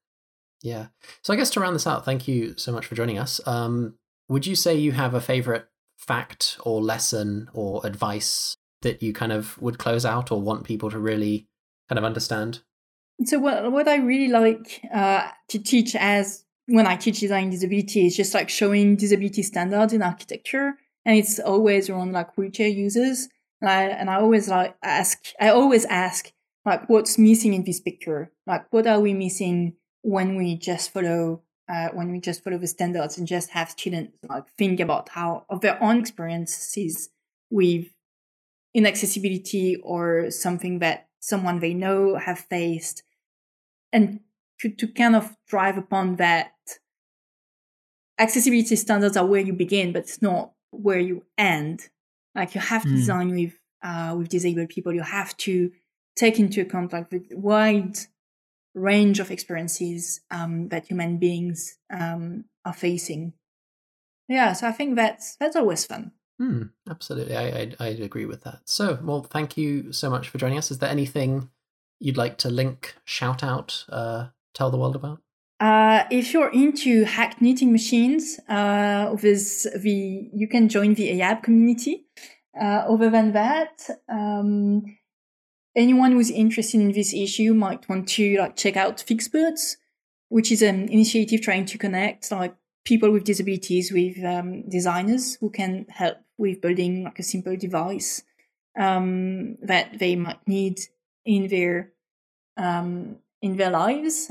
Yeah. 0.61 0.87
So 1.21 1.33
I 1.33 1.35
guess 1.35 1.49
to 1.51 1.59
round 1.59 1.75
this 1.75 1.87
out, 1.87 2.05
thank 2.05 2.27
you 2.27 2.55
so 2.57 2.71
much 2.71 2.85
for 2.85 2.95
joining 2.95 3.19
us. 3.19 3.39
Um, 3.45 3.95
would 4.29 4.47
you 4.47 4.55
say 4.55 4.75
you 4.75 4.93
have 4.93 5.13
a 5.13 5.21
favorite 5.21 5.67
fact 5.97 6.57
or 6.61 6.81
lesson 6.81 7.49
or 7.53 7.85
advice 7.85 8.55
that 8.81 9.03
you 9.03 9.13
kind 9.13 9.31
of 9.31 9.61
would 9.61 9.77
close 9.77 10.05
out 10.05 10.31
or 10.31 10.41
want 10.41 10.63
people 10.63 10.89
to 10.89 10.99
really 10.99 11.47
kind 11.89 11.99
of 11.99 12.05
understand? 12.05 12.61
So 13.25 13.39
what 13.39 13.71
what 13.71 13.87
I 13.87 13.97
really 13.97 14.29
like 14.29 14.81
uh, 14.93 15.29
to 15.49 15.59
teach 15.59 15.95
as 15.95 16.43
when 16.65 16.87
I 16.87 16.95
teach 16.95 17.19
design 17.19 17.49
disability 17.49 18.07
is 18.07 18.15
just 18.15 18.33
like 18.33 18.49
showing 18.49 18.95
disability 18.95 19.43
standards 19.43 19.93
in 19.93 20.01
architecture, 20.01 20.73
and 21.05 21.17
it's 21.17 21.39
always 21.39 21.89
around 21.89 22.13
like 22.13 22.37
wheelchair 22.37 22.69
users. 22.69 23.27
And 23.64 23.70
I, 23.70 23.84
and 23.84 24.09
I 24.09 24.16
always 24.16 24.49
like 24.49 24.76
ask, 24.84 25.24
I 25.39 25.47
always 25.49 25.86
ask 25.86 26.34
like, 26.66 26.89
what's 26.89 27.18
missing 27.18 27.53
in 27.53 27.64
this 27.64 27.80
picture? 27.80 28.30
Like, 28.45 28.66
what 28.74 28.88
are 28.88 28.99
we 28.99 29.14
missing 29.14 29.76
when 30.01 30.36
we 30.36 30.57
just 30.57 30.91
follow, 30.91 31.43
uh, 31.72 31.88
when 31.93 32.11
we 32.11 32.20
just 32.20 32.43
follow 32.43 32.57
the 32.57 32.68
standards 32.68 33.18
and 33.18 33.26
just 33.26 33.51
have 33.51 33.70
students 33.70 34.18
like 34.28 34.43
think 34.57 34.82
about 34.82 35.07
how 35.07 35.45
of 35.49 35.61
their 35.61 35.82
own 35.82 35.99
experiences 35.99 37.07
with 37.49 37.86
inaccessibility 38.74 39.78
or 39.78 40.30
something 40.30 40.80
that 40.80 41.07
someone 41.22 41.61
they 41.61 41.74
know 41.74 42.18
have 42.18 42.39
faced, 42.39 43.03
and 43.93 44.20
to 44.59 44.68
to 44.70 44.88
kind 44.89 45.16
of 45.16 45.38
drive 45.47 45.78
upon 45.78 46.18
that. 46.18 46.51
Accessibility 48.20 48.76
standards 48.76 49.16
are 49.16 49.26
where 49.26 49.39
you 49.39 49.53
begin, 49.53 49.93
but 49.93 50.01
it's 50.01 50.22
not 50.22 50.51
where 50.72 50.99
you 50.99 51.24
end. 51.38 51.88
Like 52.36 52.55
you 52.55 52.61
have 52.61 52.84
to 52.84 52.89
mm. 52.89 52.95
design 52.95 53.31
with 53.31 53.53
uh, 53.84 54.15
with 54.17 54.29
disabled 54.29 54.69
people. 54.69 54.93
You 54.93 55.01
have 55.01 55.36
to 55.38 55.71
take 56.15 56.39
into 56.39 56.61
account 56.61 56.93
like 56.93 57.09
the 57.09 57.23
wide 57.31 57.97
range 58.73 59.19
of 59.19 59.31
experiences 59.31 60.21
um, 60.31 60.69
that 60.69 60.88
human 60.88 61.17
beings 61.17 61.77
um, 61.91 62.45
are 62.65 62.73
facing. 62.73 63.34
Yeah, 64.27 64.53
so 64.53 64.67
I 64.67 64.71
think 64.71 64.95
that's 64.95 65.36
that's 65.36 65.55
always 65.55 65.86
fun. 65.86 66.11
Hmm, 66.39 66.63
absolutely, 66.89 67.36
I, 67.36 67.45
I 67.45 67.71
I 67.79 67.88
agree 67.88 68.25
with 68.25 68.43
that. 68.43 68.61
So, 68.65 68.99
well, 69.03 69.21
thank 69.21 69.57
you 69.57 69.91
so 69.91 70.09
much 70.09 70.29
for 70.29 70.38
joining 70.38 70.57
us. 70.57 70.71
Is 70.71 70.79
there 70.79 70.89
anything 70.89 71.49
you'd 71.99 72.17
like 72.17 72.38
to 72.39 72.49
link, 72.49 72.95
shout 73.05 73.43
out, 73.43 73.86
uh, 73.89 74.27
tell 74.53 74.71
the 74.71 74.77
world 74.77 74.95
about? 74.95 75.21
Uh, 75.64 76.03
if 76.11 76.34
you're 76.34 76.51
into 76.51 77.05
hacked 77.05 77.41
knitting 77.41 77.72
machines, 77.72 78.38
uh, 78.49 79.16
the 79.16 80.30
you 80.34 80.45
can 80.45 80.68
join 80.68 80.93
the 80.93 81.07
AYAB 81.14 81.41
community. 81.41 82.05
Uh, 82.61 82.84
other 82.93 83.09
than 83.09 83.32
that, 83.32 83.89
um, 84.09 84.84
anyone 85.74 86.11
who's 86.11 86.30
interested 86.30 86.82
in 86.82 86.91
this 86.91 87.14
issue 87.14 87.53
might 87.53 87.88
want 87.88 88.09
to 88.09 88.38
like 88.39 88.57
check 88.57 88.76
out 88.76 88.97
Fixperts, 88.97 89.78
which 90.28 90.51
is 90.51 90.61
an 90.61 90.89
initiative 90.89 91.39
trying 91.39 91.66
to 91.68 91.78
connect 91.78 92.30
like 92.30 92.53
people 92.84 93.09
with 93.11 93.24
disabilities 93.24 93.89
with 93.89 94.22
um, 94.26 94.68
designers 94.70 95.36
who 95.36 95.49
can 95.49 95.86
help 95.88 96.18
with 96.38 96.59
building 96.59 97.05
like 97.05 97.20
a 97.20 97.24
simple 97.24 97.55
device 97.55 98.24
um, 98.78 99.55
that 99.61 99.97
they 99.97 100.18
might 100.18 100.45
need 100.45 100.82
in 101.24 101.47
their 101.47 101.93
um, 102.57 103.16
in 103.41 103.55
their 103.55 103.72
lives. 103.72 104.30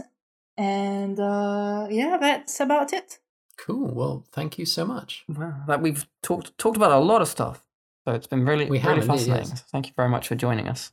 And 0.56 1.18
uh, 1.18 1.86
yeah, 1.90 2.16
that's 2.18 2.60
about 2.60 2.92
it. 2.92 3.18
Cool. 3.56 3.94
Well, 3.94 4.24
thank 4.32 4.58
you 4.58 4.66
so 4.66 4.84
much. 4.84 5.24
Wow, 5.28 5.62
that 5.66 5.80
we've 5.80 6.06
talked 6.22 6.56
talked 6.58 6.76
about 6.76 6.92
a 6.92 6.98
lot 6.98 7.22
of 7.22 7.28
stuff. 7.28 7.64
So 8.04 8.12
it's 8.14 8.26
been 8.26 8.44
really, 8.44 8.66
we 8.66 8.80
really 8.80 9.06
fascinating. 9.06 9.48
Yes. 9.48 9.64
Thank 9.70 9.86
you 9.86 9.92
very 9.96 10.08
much 10.08 10.26
for 10.26 10.34
joining 10.34 10.68
us. 10.68 10.92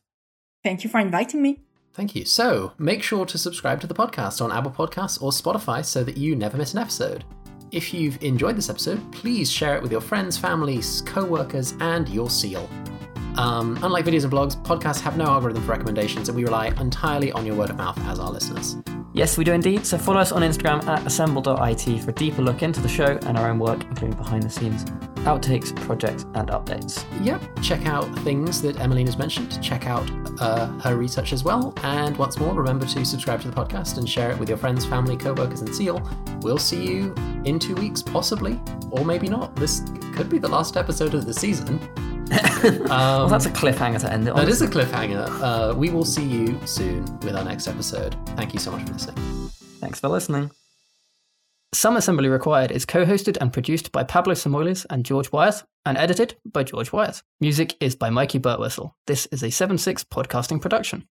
Thank 0.63 0.83
you 0.83 0.89
for 0.89 0.99
inviting 0.99 1.41
me. 1.41 1.61
Thank 1.93 2.15
you. 2.15 2.25
So 2.25 2.73
make 2.77 3.01
sure 3.01 3.25
to 3.25 3.37
subscribe 3.37 3.81
to 3.81 3.87
the 3.87 3.95
podcast 3.95 4.41
on 4.41 4.51
Apple 4.51 4.71
Podcasts 4.71 5.21
or 5.21 5.31
Spotify 5.31 5.83
so 5.83 6.03
that 6.03 6.17
you 6.17 6.35
never 6.35 6.57
miss 6.57 6.73
an 6.73 6.79
episode. 6.79 7.23
If 7.71 7.93
you've 7.93 8.21
enjoyed 8.23 8.55
this 8.55 8.69
episode, 8.69 9.11
please 9.11 9.51
share 9.51 9.75
it 9.75 9.81
with 9.81 9.91
your 9.91 10.01
friends, 10.01 10.37
families, 10.37 11.01
co 11.01 11.25
workers, 11.25 11.73
and 11.79 12.07
your 12.09 12.29
seal. 12.29 12.69
Um, 13.37 13.77
unlike 13.83 14.05
videos 14.05 14.23
and 14.23 14.33
blogs, 14.33 14.61
podcasts 14.63 15.01
have 15.01 15.17
no 15.17 15.25
algorithm 15.25 15.63
for 15.63 15.71
recommendations, 15.71 16.29
and 16.29 16.35
we 16.35 16.43
rely 16.43 16.67
entirely 16.79 17.31
on 17.31 17.45
your 17.45 17.55
word 17.55 17.69
of 17.69 17.77
mouth 17.77 17.99
as 18.07 18.19
our 18.19 18.31
listeners. 18.31 18.77
Yes, 19.13 19.37
we 19.37 19.43
do 19.43 19.53
indeed. 19.53 19.85
So 19.85 19.97
follow 19.97 20.19
us 20.19 20.31
on 20.31 20.43
Instagram 20.43 20.85
at 20.87 21.05
assemble.it 21.05 22.03
for 22.03 22.09
a 22.09 22.13
deeper 22.13 22.41
look 22.41 22.61
into 22.61 22.79
the 22.79 22.87
show 22.87 23.17
and 23.25 23.37
our 23.37 23.49
own 23.49 23.57
work, 23.57 23.83
including 23.85 24.15
behind 24.15 24.43
the 24.43 24.49
scenes, 24.49 24.85
outtakes, 25.25 25.75
projects, 25.75 26.23
and 26.35 26.49
updates. 26.49 27.03
Yep. 27.25 27.41
Check 27.63 27.85
out 27.87 28.07
things 28.19 28.61
that 28.61 28.79
Emmeline 28.79 29.07
has 29.07 29.17
mentioned. 29.17 29.61
Check 29.63 29.87
out 29.87 30.09
uh, 30.39 30.67
her 30.79 30.95
research 30.95 31.33
as 31.33 31.43
well. 31.43 31.73
And 31.83 32.15
once 32.17 32.39
more, 32.39 32.53
remember 32.53 32.85
to 32.85 33.03
subscribe 33.03 33.41
to 33.41 33.49
the 33.49 33.55
podcast 33.55 33.97
and 33.97 34.07
share 34.07 34.31
it 34.31 34.37
with 34.37 34.47
your 34.47 34.57
friends, 34.57 34.85
family, 34.85 35.17
co 35.17 35.33
workers, 35.33 35.61
and 35.61 35.75
Seal. 35.75 36.07
We'll 36.41 36.59
see 36.59 36.85
you 36.85 37.13
in 37.45 37.57
two 37.57 37.75
weeks, 37.75 38.03
possibly, 38.03 38.61
or 38.91 39.03
maybe 39.03 39.27
not. 39.27 39.55
This 39.55 39.81
could 40.13 40.29
be 40.29 40.37
the 40.37 40.47
last 40.47 40.77
episode 40.77 41.15
of 41.15 41.25
the 41.25 41.33
season. 41.33 41.79
um, 42.63 42.87
well, 42.89 43.27
that's 43.27 43.45
a 43.45 43.49
cliffhanger 43.51 43.99
to 44.01 44.11
end 44.11 44.27
it. 44.27 44.31
on. 44.31 44.37
That 44.37 44.49
is 44.49 44.61
a 44.61 44.67
cliffhanger. 44.67 45.27
Uh, 45.41 45.73
we 45.75 45.89
will 45.89 46.05
see 46.05 46.23
you 46.23 46.59
soon 46.65 47.03
with 47.19 47.35
our 47.35 47.43
next 47.43 47.67
episode. 47.67 48.15
Thank 48.35 48.53
you 48.53 48.59
so 48.59 48.71
much 48.71 48.85
for 48.85 48.93
listening. 48.93 49.49
Thanks 49.79 49.99
for 49.99 50.09
listening. 50.09 50.51
Some 51.73 51.97
Assembly 51.97 52.29
Required 52.29 52.71
is 52.71 52.85
co 52.85 53.05
hosted 53.05 53.37
and 53.39 53.53
produced 53.53 53.91
by 53.91 54.03
Pablo 54.03 54.33
Samoilis 54.33 54.85
and 54.89 55.05
George 55.05 55.31
Wyeth, 55.31 55.63
and 55.85 55.97
edited 55.97 56.35
by 56.45 56.63
George 56.63 56.91
Wyeth. 56.91 57.21
Music 57.39 57.75
is 57.79 57.95
by 57.95 58.09
Mikey 58.09 58.39
Burtwhistle. 58.39 58.93
This 59.07 59.27
is 59.27 59.43
a 59.43 59.49
7 59.49 59.77
6 59.77 60.03
podcasting 60.05 60.61
production. 60.61 61.05